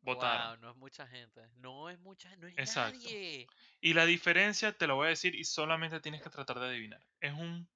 votaron. 0.00 0.48
Wow, 0.48 0.56
no 0.62 0.70
es 0.70 0.76
mucha 0.76 1.06
gente. 1.06 1.48
No 1.58 1.88
es 1.88 2.00
mucha, 2.00 2.34
no 2.34 2.48
es 2.48 2.58
Exacto. 2.58 2.98
nadie. 2.98 3.46
Y 3.80 3.94
la 3.94 4.04
diferencia, 4.04 4.76
te 4.76 4.88
lo 4.88 4.96
voy 4.96 5.06
a 5.06 5.10
decir, 5.10 5.36
y 5.36 5.44
solamente 5.44 6.00
tienes 6.00 6.22
que 6.22 6.30
tratar 6.30 6.58
de 6.58 6.66
adivinar. 6.66 7.06
Es 7.20 7.34
un 7.34 7.68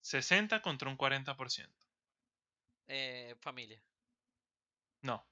60 0.00 0.62
contra 0.62 0.88
un 0.88 0.96
40%. 0.96 1.68
Eh, 2.86 3.36
familia. 3.38 3.82
No. 5.02 5.22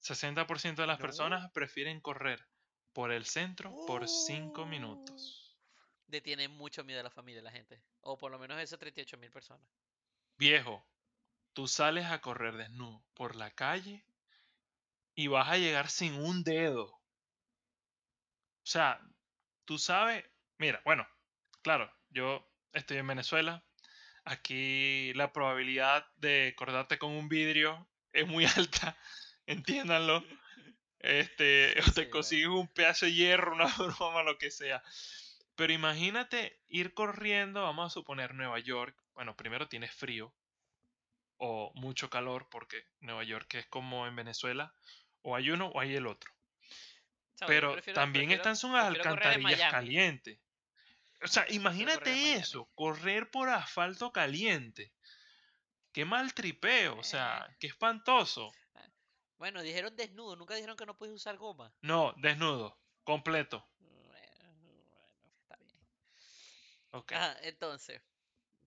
60% 0.00 0.82
de 0.82 0.86
las 0.88 0.98
No. 0.98 1.02
personas 1.02 1.50
prefieren 1.52 2.00
correr 2.00 2.48
por 2.92 3.12
el 3.12 3.24
centro 3.26 3.74
por 3.86 4.08
5 4.08 4.62
Oh. 4.62 4.66
minutos. 4.66 5.58
Le 6.08 6.20
tiene 6.20 6.48
mucho 6.48 6.84
miedo 6.84 7.00
a 7.00 7.04
la 7.04 7.10
familia 7.10 7.40
la 7.40 7.50
gente. 7.52 7.82
O 8.02 8.18
por 8.18 8.30
lo 8.30 8.38
menos 8.38 8.60
esas 8.60 8.78
38 8.78 9.16
mil 9.16 9.30
personas. 9.30 9.66
Viejo, 10.38 10.84
tú 11.52 11.68
sales 11.68 12.06
a 12.06 12.20
correr 12.20 12.56
desnudo 12.56 13.04
por 13.14 13.36
la 13.36 13.50
calle 13.52 14.04
y 15.14 15.28
vas 15.28 15.48
a 15.48 15.56
llegar 15.58 15.88
sin 15.88 16.14
un 16.14 16.42
dedo. 16.42 16.86
O 16.86 17.00
sea, 18.62 19.00
tú 19.64 19.78
sabes, 19.78 20.24
mira, 20.58 20.80
bueno, 20.84 21.06
claro, 21.62 21.92
yo 22.10 22.46
estoy 22.72 22.98
en 22.98 23.06
Venezuela. 23.08 23.64
Aquí 24.24 25.12
la 25.14 25.32
probabilidad 25.32 26.06
de 26.16 26.54
cortarte 26.56 26.98
con 26.98 27.12
un 27.12 27.28
vidrio 27.28 27.90
es 28.12 28.26
muy 28.28 28.44
alta, 28.56 28.98
entiéndanlo. 29.52 30.24
Este, 30.98 31.74
o 31.88 31.92
te 31.92 32.10
consigues 32.10 32.48
un 32.48 32.68
pedazo 32.68 33.06
de 33.06 33.14
hierro, 33.14 33.52
una 33.54 33.66
broma, 33.98 34.22
lo 34.22 34.38
que 34.38 34.50
sea. 34.50 34.82
Pero 35.56 35.72
imagínate 35.72 36.60
ir 36.68 36.94
corriendo, 36.94 37.62
vamos 37.62 37.86
a 37.86 37.94
suponer 37.94 38.34
Nueva 38.34 38.58
York. 38.60 38.96
Bueno, 39.14 39.36
primero 39.36 39.68
tienes 39.68 39.94
frío 39.94 40.34
o 41.36 41.72
mucho 41.74 42.10
calor, 42.10 42.48
porque 42.50 42.84
Nueva 43.00 43.24
York 43.24 43.54
es 43.54 43.66
como 43.66 44.06
en 44.06 44.14
Venezuela, 44.16 44.74
o 45.22 45.36
hay 45.36 45.50
uno 45.50 45.68
o 45.68 45.80
hay 45.80 45.94
el 45.94 46.06
otro. 46.06 46.30
Pero 47.46 47.72
prefiero- 47.72 47.98
también 48.00 48.26
prefiero- 48.28 48.50
están 48.52 48.70
en 48.70 48.76
alcantarillas 48.76 49.70
calientes. 49.70 50.38
O 51.22 51.28
sea, 51.28 51.46
imagínate 51.50 52.34
eso, 52.34 52.68
correr 52.74 53.30
por 53.30 53.48
asfalto 53.50 54.12
caliente. 54.12 54.92
Qué 55.92 56.04
mal 56.04 56.32
tripeo, 56.34 56.96
o 56.98 57.02
sea, 57.02 57.46
Eh. 57.50 57.56
qué 57.58 57.66
espantoso. 57.68 58.52
Bueno, 59.40 59.62
dijeron 59.62 59.96
desnudo, 59.96 60.36
nunca 60.36 60.54
dijeron 60.54 60.76
que 60.76 60.84
no 60.84 60.98
puedes 60.98 61.14
usar 61.14 61.38
goma. 61.38 61.72
No, 61.80 62.12
desnudo, 62.18 62.76
completo. 63.04 63.66
Bueno, 63.78 64.52
bueno, 64.90 65.28
está 65.40 65.56
bien. 65.56 65.78
Ok. 66.90 67.12
Ajá, 67.12 67.38
entonces, 67.40 68.02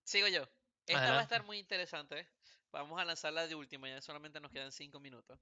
sigo 0.02 0.26
yo. 0.26 0.42
Esta 0.84 1.12
va 1.12 1.20
a 1.20 1.22
estar 1.22 1.44
muy 1.44 1.58
interesante. 1.60 2.28
Vamos 2.72 3.00
a 3.00 3.04
lanzarla 3.04 3.46
de 3.46 3.54
última, 3.54 3.88
ya 3.88 4.00
solamente 4.00 4.40
nos 4.40 4.50
quedan 4.50 4.72
5 4.72 4.98
minutos. 4.98 5.38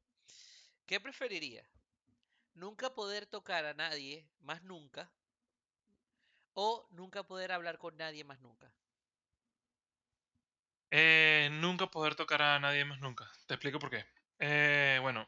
¿Qué 0.84 1.00
preferiría? 1.00 1.64
¿Nunca 2.52 2.94
poder 2.94 3.24
tocar 3.24 3.64
a 3.64 3.72
nadie 3.72 4.28
más 4.40 4.62
nunca? 4.62 5.10
¿O 6.52 6.86
nunca 6.90 7.22
poder 7.22 7.52
hablar 7.52 7.78
con 7.78 7.96
nadie 7.96 8.22
más 8.22 8.38
nunca? 8.40 8.70
Eh, 10.90 11.48
nunca 11.52 11.86
poder 11.86 12.16
tocar 12.16 12.42
a 12.42 12.58
nadie 12.60 12.84
más 12.84 13.00
nunca. 13.00 13.32
Te 13.46 13.54
explico 13.54 13.78
por 13.78 13.88
qué. 13.88 14.04
Eh, 14.38 14.98
bueno, 15.00 15.26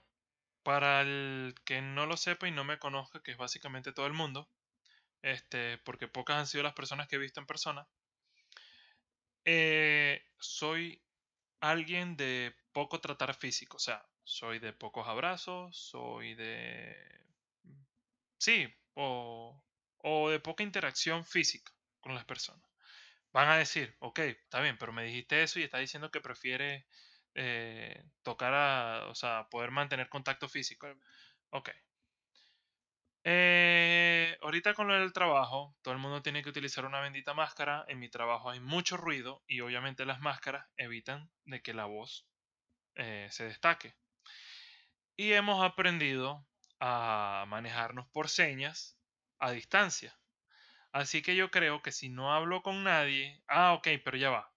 para 0.62 1.02
el 1.02 1.54
que 1.64 1.82
no 1.82 2.06
lo 2.06 2.16
sepa 2.16 2.48
y 2.48 2.52
no 2.52 2.64
me 2.64 2.78
conozca, 2.78 3.22
que 3.22 3.32
es 3.32 3.38
básicamente 3.38 3.92
todo 3.92 4.06
el 4.06 4.12
mundo, 4.14 4.50
este, 5.22 5.78
porque 5.78 6.08
pocas 6.08 6.36
han 6.38 6.46
sido 6.48 6.64
las 6.64 6.74
personas 6.74 7.08
que 7.08 7.16
he 7.16 7.20
visto 7.20 7.40
en 7.40 7.46
persona, 7.46 7.88
eh, 9.44 10.22
soy 10.38 11.02
alguien 11.60 12.16
de 12.16 12.54
poco 12.72 13.00
tratar 13.00 13.34
físico, 13.34 13.76
o 13.78 13.80
sea, 13.80 14.06
soy 14.24 14.58
de 14.58 14.72
pocos 14.72 15.08
abrazos, 15.08 15.76
soy 15.78 16.34
de... 16.34 16.96
Sí, 18.38 18.72
o, 18.94 19.60
o 19.98 20.30
de 20.30 20.40
poca 20.40 20.62
interacción 20.62 21.24
física 21.24 21.72
con 22.00 22.14
las 22.14 22.24
personas. 22.24 22.68
Van 23.32 23.48
a 23.48 23.56
decir, 23.58 23.96
ok, 24.00 24.20
está 24.20 24.60
bien, 24.60 24.78
pero 24.78 24.92
me 24.92 25.04
dijiste 25.04 25.42
eso 25.42 25.60
y 25.60 25.64
está 25.64 25.78
diciendo 25.78 26.10
que 26.10 26.20
prefiere 26.22 26.86
eh, 27.34 28.04
tocar 28.22 28.54
a, 28.54 29.06
o 29.08 29.14
sea, 29.14 29.48
poder 29.50 29.70
mantener 29.70 30.08
contacto 30.08 30.48
físico. 30.48 30.88
Ok. 31.50 31.70
Eh, 33.26 34.36
ahorita 34.42 34.74
con 34.74 34.86
lo 34.86 34.94
del 34.94 35.12
trabajo, 35.14 35.74
todo 35.82 35.94
el 35.94 36.00
mundo 36.00 36.22
tiene 36.22 36.42
que 36.42 36.50
utilizar 36.50 36.84
una 36.84 37.00
bendita 37.00 37.34
máscara. 37.34 37.84
En 37.88 37.98
mi 37.98 38.08
trabajo 38.10 38.50
hay 38.50 38.60
mucho 38.60 38.96
ruido 38.96 39.42
y 39.46 39.60
obviamente 39.60 40.04
las 40.04 40.20
máscaras 40.20 40.66
evitan 40.76 41.30
de 41.44 41.62
que 41.62 41.74
la 41.74 41.86
voz 41.86 42.28
eh, 42.96 43.28
se 43.30 43.44
destaque. 43.44 43.96
Y 45.16 45.32
hemos 45.32 45.64
aprendido 45.64 46.46
a 46.80 47.46
manejarnos 47.48 48.06
por 48.08 48.28
señas 48.28 48.98
a 49.38 49.50
distancia. 49.52 50.18
Así 50.92 51.22
que 51.22 51.36
yo 51.36 51.50
creo 51.50 51.82
que 51.82 51.92
si 51.92 52.08
no 52.08 52.32
hablo 52.34 52.62
con 52.62 52.84
nadie... 52.84 53.42
Ah, 53.48 53.72
ok, 53.74 53.88
pero 54.04 54.16
ya 54.16 54.30
va. 54.30 54.53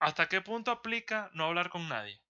¿Hasta 0.00 0.28
qué 0.28 0.40
punto 0.40 0.72
aplica 0.72 1.30
no 1.32 1.44
hablar 1.44 1.70
con 1.70 1.88
nadie? 1.88 2.20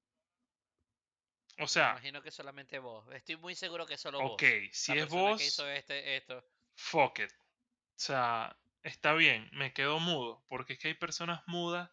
O 1.61 1.67
Me 1.75 1.75
sea, 1.75 1.91
imagino 1.91 2.23
que 2.23 2.31
solamente 2.31 2.79
vos. 2.79 3.07
Estoy 3.13 3.37
muy 3.37 3.55
seguro 3.55 3.87
que 3.87 3.99
solo 3.99 4.23
ok, 4.23 4.43
vos. 4.43 4.47
si 4.73 4.93
la 4.93 4.97
es 4.97 5.09
persona 5.09 5.35
que 5.35 5.47
vos, 5.47 5.47
hizo 5.47 5.69
este, 5.69 6.17
esto. 6.17 6.45
fuck 6.77 7.21
it. 7.21 7.33
O 7.33 7.37
sea, 7.97 8.59
está 8.83 9.15
bien, 9.15 9.51
me 9.53 9.73
quedo 9.75 10.01
mudo, 10.01 10.45
porque 10.49 10.75
es 10.75 10.79
que 10.79 10.89
hay 10.89 10.95
personas 10.95 11.43
mudas. 11.47 11.91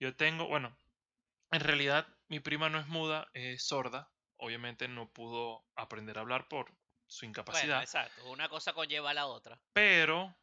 Yo 0.00 0.16
tengo, 0.16 0.46
bueno, 0.48 0.78
en 1.52 1.60
realidad 1.60 2.08
mi 2.28 2.40
prima 2.40 2.70
no 2.70 2.80
es 2.80 2.88
muda, 2.88 3.28
es 3.34 3.66
sorda. 3.66 4.12
Obviamente 4.38 4.88
no 4.88 5.12
pudo 5.12 5.66
aprender 5.76 6.18
a 6.18 6.22
hablar 6.22 6.48
por 6.48 6.78
su 7.08 7.26
Bueno, 7.48 7.74
incapacidad, 7.74 7.80
exacto. 7.80 8.24
Una 8.26 8.48
cosa 8.48 8.72
conlleva 8.72 9.10
a 9.10 9.14
la 9.14 9.26
otra. 9.26 9.60
pero 9.72 10.34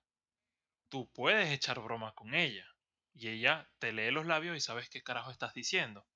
tú 0.90 1.12
puedes 1.14 1.52
echar 1.52 1.80
bromas 1.82 2.14
con 2.14 2.36
ella. 2.36 2.66
Y 3.14 3.30
ella 3.30 3.70
te 3.80 3.94
lee 3.94 4.12
los 4.12 4.26
labios 4.26 4.58
y 4.58 4.60
sabes 4.62 4.90
qué 4.90 5.02
carajo 5.04 5.32
estás 5.32 5.54
diciendo. 5.54 6.08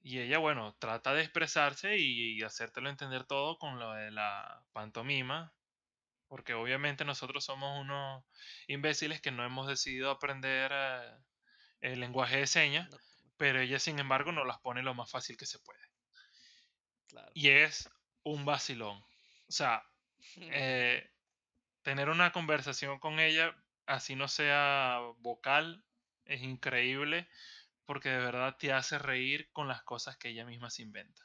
Y 0.00 0.20
ella, 0.20 0.38
bueno, 0.38 0.76
trata 0.78 1.14
de 1.14 1.22
expresarse 1.22 1.98
y, 1.98 2.38
y 2.38 2.42
hacértelo 2.42 2.90
entender 2.90 3.24
todo 3.26 3.58
con 3.58 3.78
lo 3.78 3.92
de 3.94 4.10
la 4.12 4.64
pantomima. 4.72 5.54
Porque 6.28 6.54
obviamente 6.54 7.04
nosotros 7.04 7.44
somos 7.44 7.80
unos 7.80 8.24
imbéciles 8.68 9.20
que 9.20 9.32
no 9.32 9.44
hemos 9.44 9.68
decidido 9.68 10.10
aprender 10.10 10.72
eh, 10.74 11.12
el 11.80 12.00
lenguaje 12.00 12.38
de 12.38 12.46
señas. 12.48 12.90
No, 12.90 12.98
Pero 13.38 13.60
ella, 13.60 13.78
sin 13.78 13.98
embargo, 13.98 14.32
nos 14.32 14.46
las 14.46 14.60
pone 14.60 14.82
lo 14.82 14.94
más 14.94 15.10
fácil 15.10 15.36
que 15.36 15.46
se 15.46 15.60
puede. 15.60 15.80
claro. 17.08 17.30
Y 17.34 17.50
es 17.50 17.88
un 18.22 18.44
vacilón. 18.44 18.98
O 18.98 19.52
sea, 19.52 19.84
eh, 20.36 21.10
tener 21.82 22.10
una 22.10 22.32
conversación 22.32 23.00
con 23.00 23.20
ella, 23.20 23.56
así 23.86 24.16
no 24.16 24.28
sea 24.28 25.00
vocal, 25.18 25.85
es 26.26 26.42
increíble 26.42 27.28
porque 27.86 28.10
de 28.10 28.18
verdad 28.18 28.56
te 28.58 28.72
hace 28.72 28.98
reír 28.98 29.50
con 29.52 29.68
las 29.68 29.82
cosas 29.82 30.16
que 30.16 30.28
ella 30.30 30.44
misma 30.44 30.70
se 30.70 30.82
inventa. 30.82 31.22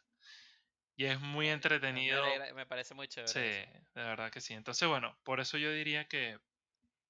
Y 0.96 1.06
es 1.06 1.20
muy 1.20 1.48
me- 1.48 1.54
entretenido. 1.54 2.24
alegra- 2.24 2.54
Me, 2.54 2.66
parece 2.66 2.94
muy 2.94 3.08
chévere. 3.08 3.32
Sí, 3.32 3.40
eso. 3.40 3.84
de 3.96 4.04
verdad 4.04 4.32
que 4.32 4.42
sí. 4.42 4.54
Entonces, 4.54 4.88
bueno, 4.88 5.18
por 5.24 5.40
eso 5.40 5.58
yo 5.58 5.72
diría 5.72 6.08
que 6.08 6.40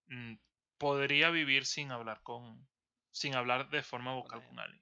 mm, 0.07 0.35
podría 0.77 1.29
vivir 1.29 1.65
sin 1.65 1.91
hablar 1.91 2.21
con, 2.23 2.67
sin 3.11 3.35
hablar 3.35 3.69
de 3.69 3.83
forma 3.83 4.13
vocal 4.13 4.45
con 4.47 4.59
alguien. 4.59 4.81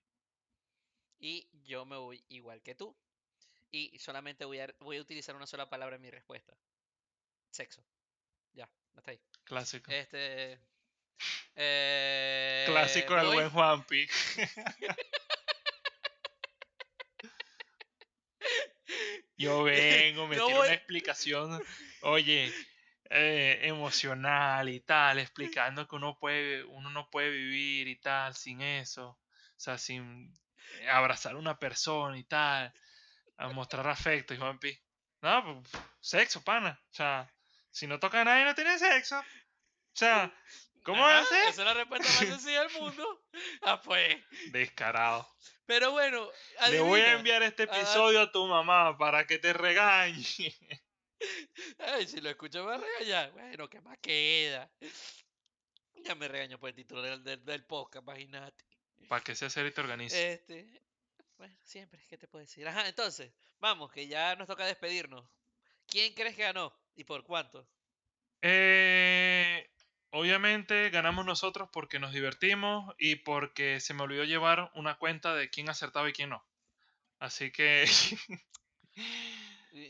Y 1.20 1.48
yo 1.66 1.86
me 1.86 1.98
voy 1.98 2.24
igual 2.30 2.62
que 2.62 2.76
tú. 2.76 2.96
Y 3.72 3.98
solamente 4.00 4.46
voy 4.46 4.60
a, 4.60 4.74
voy 4.80 4.98
a 4.98 5.02
utilizar 5.02 5.36
una 5.36 5.46
sola 5.48 5.70
palabra 5.70 5.96
en 5.98 6.02
mi 6.02 6.10
respuesta. 6.10 6.58
Sexo. 7.52 7.84
Ya, 8.54 8.70
hasta 8.96 9.12
ahí. 9.12 9.20
Clásico. 9.46 9.92
Este. 9.92 10.60
Eh, 11.56 12.66
Clásico 12.68 13.16
del 13.16 13.28
buen 13.28 13.50
Juanpi. 13.50 14.08
Yo 19.38 19.64
vengo, 19.64 20.28
me 20.28 20.36
No 20.36 20.46
tiro 20.48 20.58
voy- 20.58 20.68
una 20.68 20.76
explicación, 20.76 21.62
oye, 22.02 22.54
eh, 23.10 23.60
emocional 23.64 24.68
y 24.70 24.80
tal, 24.82 25.20
explicando 25.20 25.88
que 25.88 25.96
uno 25.96 26.18
puede, 26.20 26.64
uno 26.66 26.90
no 26.90 27.10
puede 27.10 27.30
vivir 27.30 27.88
y 27.88 27.96
tal 27.96 28.36
sin 28.36 28.62
eso, 28.62 29.10
o 29.10 29.20
sea, 29.56 29.78
sin 29.78 30.34
abrazar 30.92 31.34
a 31.36 31.38
una 31.40 31.58
persona 31.58 32.18
y 32.18 32.24
tal, 32.24 32.74
a 33.38 33.48
mostrar 33.50 33.88
afecto 33.88 34.34
y 34.34 34.38
Juanpi, 34.38 34.78
no, 35.22 35.62
pues, 35.64 35.84
sexo, 36.02 36.44
pana, 36.44 36.80
o 36.92 36.94
sea, 36.94 37.32
si 37.72 37.88
no 37.88 38.00
toca 38.00 38.22
a 38.22 38.26
nadie 38.26 38.44
no 38.46 38.56
tiene 38.56 38.78
sexo, 38.78 39.20
o 39.20 39.24
sea, 39.94 40.34
¿cómo 40.84 41.06
Ajá, 41.06 41.20
hace? 41.20 41.36
Esa 41.50 41.62
es 41.62 41.68
la 41.68 41.74
respuesta 41.74 42.08
más 42.08 42.18
sencilla 42.18 42.64
del 42.68 42.72
mundo. 42.82 43.22
Ah, 43.62 43.82
pues. 43.82 44.18
Descarado. 44.52 45.28
Pero 45.66 45.92
bueno, 45.92 46.30
Le 46.70 46.80
voy 46.82 47.00
a 47.02 47.04
adivina. 47.04 47.12
enviar 47.20 47.44
este 47.44 47.64
Ah. 47.64 47.66
episodio 47.78 48.22
a 48.22 48.32
tu 48.32 48.46
mamá 48.48 48.98
para 48.98 49.26
que 49.28 49.38
te 49.38 49.54
regañe. 49.54 50.54
Ay, 51.80 52.08
si 52.08 52.22
lo 52.22 52.30
escucho 52.30 52.64
me 52.66 52.78
regañar. 52.78 53.32
Bueno, 53.34 53.70
¿qué 53.70 53.82
más 53.82 53.98
queda? 54.00 54.72
Ya 56.06 56.16
me 56.16 56.28
regaño 56.28 56.58
por 56.60 56.70
el 56.70 56.76
título 56.76 57.02
del, 57.02 57.24
del, 57.24 57.44
del 57.46 57.66
podcast, 57.66 58.04
imagínate. 58.04 58.66
Para 59.08 59.24
que 59.24 59.36
sea 59.36 59.50
serio 59.50 59.70
y 59.70 59.74
te 59.74 59.82
organice. 59.82 60.34
Este, 60.34 60.82
bueno, 61.38 61.56
siempre, 61.64 62.02
¿qué 62.10 62.18
te 62.18 62.28
puedo 62.28 62.44
decir? 62.46 62.68
Ajá, 62.68 62.88
entonces, 62.88 63.32
vamos, 63.60 63.92
que 63.92 64.08
ya 64.08 64.36
nos 64.38 64.48
toca 64.48 64.66
despedirnos. 64.66 65.30
¿Quién 65.88 66.14
crees 66.14 66.36
que 66.36 66.44
ganó? 66.44 66.74
¿Y 66.96 67.04
por 67.04 67.24
cuánto? 67.24 67.68
Eh, 68.42 69.29
obviamente 70.12 70.90
ganamos 70.90 71.26
nosotros 71.26 71.70
porque 71.72 72.00
nos 72.00 72.14
divertimos 72.14 72.94
y 72.98 73.16
porque 73.16 73.80
se 73.80 73.94
me 73.94 74.04
olvidó 74.04 74.24
llevar 74.24 74.72
una 74.76 74.98
cuenta 74.98 75.36
de 75.36 75.50
quién 75.50 75.70
acertaba 75.70 76.10
y 76.10 76.14
quién 76.14 76.30
no. 76.30 76.46
Así 77.20 77.52
que... 77.52 77.86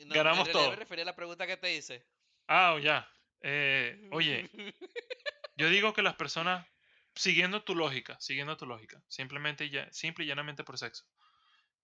No, 0.05 0.13
Ganamos 0.13 0.47
en 0.47 0.53
todo. 0.53 0.69
me 0.69 0.75
refería 0.75 1.03
a 1.03 1.05
la 1.05 1.15
pregunta 1.15 1.47
que 1.47 1.55
te 1.57 1.73
hice. 1.73 2.05
ah, 2.47 2.77
ya. 2.81 3.09
Eh, 3.41 4.09
oye, 4.11 4.49
yo 5.55 5.69
digo 5.69 5.93
que 5.93 6.01
las 6.01 6.15
personas, 6.15 6.67
siguiendo 7.15 7.63
tu 7.63 7.75
lógica, 7.75 8.19
siguiendo 8.19 8.57
tu 8.57 8.65
lógica, 8.65 9.01
simplemente 9.07 9.69
ya, 9.69 9.91
simple 9.91 10.25
y 10.25 10.27
llanamente 10.27 10.63
por 10.63 10.77
sexo, 10.77 11.05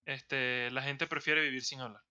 este, 0.06 0.70
la 0.72 0.84
gente 0.84 1.08
prefiere 1.08 1.42
vivir 1.42 1.64
sin 1.64 1.80
hablar. 1.80 2.04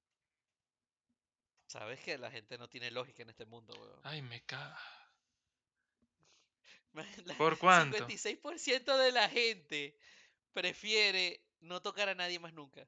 Sabes 1.67 2.01
que 2.01 2.19
la 2.19 2.31
gente 2.31 2.57
no 2.59 2.69
tiene 2.69 2.91
lógica 2.91 3.23
en 3.23 3.31
este 3.31 3.45
mundo, 3.45 3.75
weón. 3.75 4.01
Ay, 4.05 4.23
me 4.23 4.43
caga. 4.45 4.79
¿Por 7.39 7.59
cuánto? 7.59 8.07
56% 8.07 8.97
de 8.99 9.13
la 9.13 9.29
gente 9.29 9.97
prefiere 10.53 11.45
no 11.61 11.83
tocar 11.83 12.09
a 12.09 12.15
nadie 12.15 12.39
más 12.39 12.53
nunca. 12.53 12.87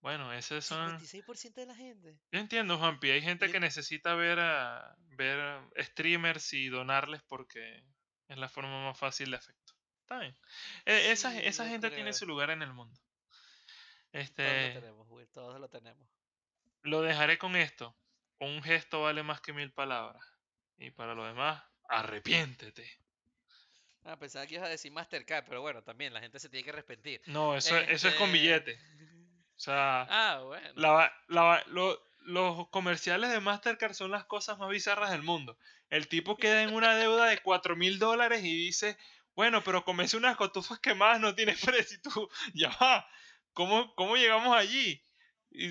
Bueno, 0.00 0.32
esos 0.32 0.64
son... 0.64 1.00
56% 1.00 1.54
de 1.54 1.66
la 1.66 1.74
gente. 1.74 2.20
Yo 2.30 2.38
entiendo, 2.38 2.78
Juanpi. 2.78 3.10
Hay 3.10 3.22
gente 3.22 3.50
que 3.50 3.58
necesita 3.58 4.14
ver 4.14 4.38
a 4.38 4.96
ver 5.16 5.60
streamers 5.78 6.52
y 6.52 6.68
donarles 6.68 7.22
porque 7.24 7.82
es 8.28 8.38
la 8.38 8.48
forma 8.48 8.84
más 8.84 8.96
fácil 8.98 9.30
de 9.32 9.36
afecto. 9.38 9.72
Está 10.02 10.20
bien. 10.20 10.36
E- 10.84 11.10
esa 11.10 11.32
Sí, 11.32 11.40
esa 11.42 11.66
gente 11.66 11.88
creo. 11.88 11.96
tiene 11.96 12.12
su 12.12 12.26
lugar 12.26 12.50
en 12.50 12.62
el 12.62 12.72
mundo. 12.72 12.94
Todos 13.00 14.12
lo 14.12 14.20
Este, 14.20 14.70
tenemos, 14.74 15.06
Will, 15.10 15.28
todos 15.28 15.60
lo 15.60 15.68
tenemos. 15.68 16.08
lo 16.82 17.02
dejaré 17.02 17.36
con 17.38 17.56
esto. 17.56 17.96
Un 18.38 18.62
gesto 18.62 19.02
vale 19.02 19.22
más 19.24 19.40
que 19.40 19.52
mil 19.52 19.72
palabras. 19.72 20.22
Y 20.78 20.90
para 20.90 21.14
lo 21.14 21.24
demás, 21.26 21.62
arrepiéntete. 21.88 22.88
Ah, 24.04 24.16
pensaba 24.18 24.46
que 24.46 24.54
ibas 24.54 24.66
a 24.66 24.70
decir 24.70 24.92
Mastercard, 24.92 25.44
pero 25.46 25.60
bueno, 25.62 25.82
también 25.82 26.14
la 26.14 26.20
gente 26.20 26.38
se 26.38 26.48
tiene 26.48 26.62
que 26.64 26.70
arrepentir. 26.70 27.20
No, 27.26 27.56
eso, 27.56 27.76
eso 27.76 28.08
es 28.08 28.14
con 28.14 28.26
Este, 28.28 28.38
billete. 28.38 28.78
O 29.56 29.58
sea, 29.58 30.02
Ah, 30.10 30.40
bueno. 30.44 30.68
La 30.74 31.10
la 31.28 31.64
lo- 31.68 31.98
los 32.20 32.68
comerciales 32.68 33.30
de 33.30 33.40
Mastercard 33.40 33.94
son 33.94 34.10
las 34.10 34.26
cosas 34.26 34.58
más 34.58 34.68
bizarras 34.68 35.10
del 35.12 35.22
mundo. 35.22 35.56
El 35.88 36.08
tipo 36.08 36.36
queda 36.36 36.62
en 36.62 36.74
una 36.74 36.94
deuda 36.94 37.24
de 37.26 37.38
4 37.38 37.74
mil 37.74 37.98
dólares 37.98 38.44
y 38.44 38.54
dice, 38.54 38.98
bueno, 39.34 39.64
pero 39.64 39.82
comencé 39.82 40.18
unas 40.18 40.36
cotufas 40.36 40.78
quemadas, 40.78 41.20
no 41.20 41.34
tiene 41.34 41.54
precio. 41.56 41.96
Y 41.96 42.02
tú, 42.02 42.28
ya 42.54 42.68
va, 42.76 43.08
¿cómo, 43.54 43.94
cómo 43.94 44.16
llegamos 44.16 44.54
allí? 44.54 45.02
Y, 45.50 45.68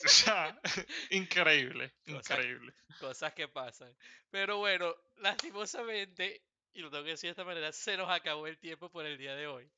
o 0.04 0.08
sea, 0.08 0.60
increíble, 1.10 1.92
Cosa- 2.06 2.34
increíble. 2.34 2.72
Cosas 3.00 3.32
que 3.34 3.48
pasan. 3.48 3.94
Pero 4.30 4.58
bueno, 4.58 4.94
lastimosamente, 5.16 6.42
y 6.72 6.80
lo 6.80 6.90
tengo 6.90 7.04
que 7.04 7.10
decir 7.10 7.28
de 7.28 7.32
esta 7.32 7.44
manera, 7.44 7.72
se 7.72 7.96
nos 7.96 8.10
acabó 8.10 8.46
el 8.46 8.58
tiempo 8.58 8.90
por 8.90 9.06
el 9.06 9.16
día 9.18 9.34
de 9.34 9.46
hoy. 9.46 9.70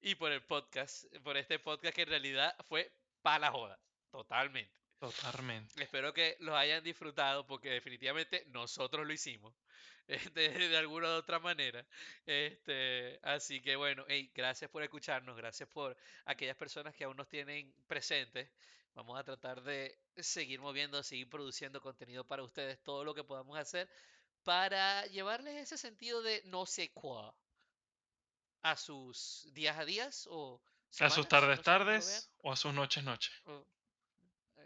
Y 0.00 0.14
por 0.14 0.30
el 0.32 0.42
podcast, 0.44 1.04
por 1.22 1.36
este 1.36 1.58
podcast 1.58 1.94
que 1.94 2.02
en 2.02 2.08
realidad 2.08 2.54
fue 2.68 2.92
para 3.22 3.38
la 3.38 3.50
joda, 3.50 3.78
totalmente. 4.10 4.72
Totalmente. 4.98 5.82
Espero 5.82 6.12
que 6.14 6.36
los 6.40 6.54
hayan 6.54 6.82
disfrutado 6.82 7.46
porque 7.46 7.70
definitivamente 7.70 8.44
nosotros 8.48 9.06
lo 9.06 9.12
hicimos. 9.12 9.54
De, 10.06 10.16
de 10.70 10.76
alguna 10.76 11.08
u 11.08 11.18
otra 11.18 11.38
manera. 11.40 11.84
Este, 12.24 13.18
así 13.22 13.60
que 13.60 13.76
bueno, 13.76 14.04
hey, 14.08 14.30
gracias 14.34 14.70
por 14.70 14.82
escucharnos, 14.82 15.36
gracias 15.36 15.68
por 15.68 15.96
aquellas 16.26 16.56
personas 16.56 16.94
que 16.94 17.04
aún 17.04 17.16
nos 17.16 17.28
tienen 17.28 17.74
presentes. 17.86 18.48
Vamos 18.96 19.20
a 19.20 19.24
tratar 19.24 19.62
de 19.62 19.94
seguir 20.16 20.58
moviendo, 20.58 21.02
seguir 21.02 21.28
produciendo 21.28 21.82
contenido 21.82 22.26
para 22.26 22.42
ustedes, 22.42 22.82
todo 22.82 23.04
lo 23.04 23.14
que 23.14 23.22
podamos 23.22 23.58
hacer 23.58 23.90
para 24.42 25.04
llevarles 25.08 25.54
ese 25.56 25.76
sentido 25.76 26.22
de 26.22 26.40
no 26.46 26.64
sé 26.64 26.90
cuá 26.92 27.34
a 28.62 28.74
sus 28.74 29.48
días 29.52 29.76
a 29.78 29.84
días 29.84 30.26
o 30.30 30.62
A 30.98 31.10
sus 31.10 31.26
semanas, 31.26 31.28
tardes, 31.28 31.50
no 31.50 31.56
sé 31.56 31.62
tardes 31.62 32.30
o 32.38 32.52
a 32.52 32.56
sus 32.56 32.72
noches, 32.72 33.04
noches. 33.04 33.34
o- 33.44 33.66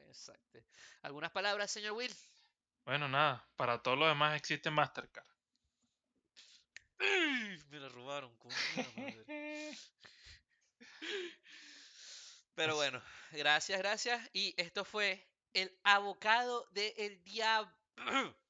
Exacto. 0.09 0.61
¿Algunas 1.03 1.33
palabras, 1.33 1.69
señor 1.73 1.93
Will? 1.95 2.15
Bueno, 2.85 3.09
nada, 3.09 3.45
para 3.57 3.83
todo 3.83 3.97
lo 3.97 4.07
demás 4.07 4.37
existe 4.37 4.71
Mastercard. 4.71 5.27
Me 7.69 7.81
lo 7.81 7.89
robaron, 7.89 8.33
la 8.77 8.91
madre. 8.93 9.77
Pero 12.55 12.77
bueno, 12.77 13.03
gracias, 13.33 13.79
gracias. 13.79 14.31
Y 14.33 14.55
esto 14.57 14.85
fue 14.85 15.27
el 15.53 15.77
abocado 15.83 16.67
del 16.73 17.23
diablo. 17.25 17.73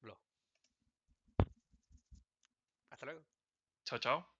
Hasta 2.90 3.06
luego. 3.06 3.24
Chao, 3.84 3.98
chao. 3.98 4.39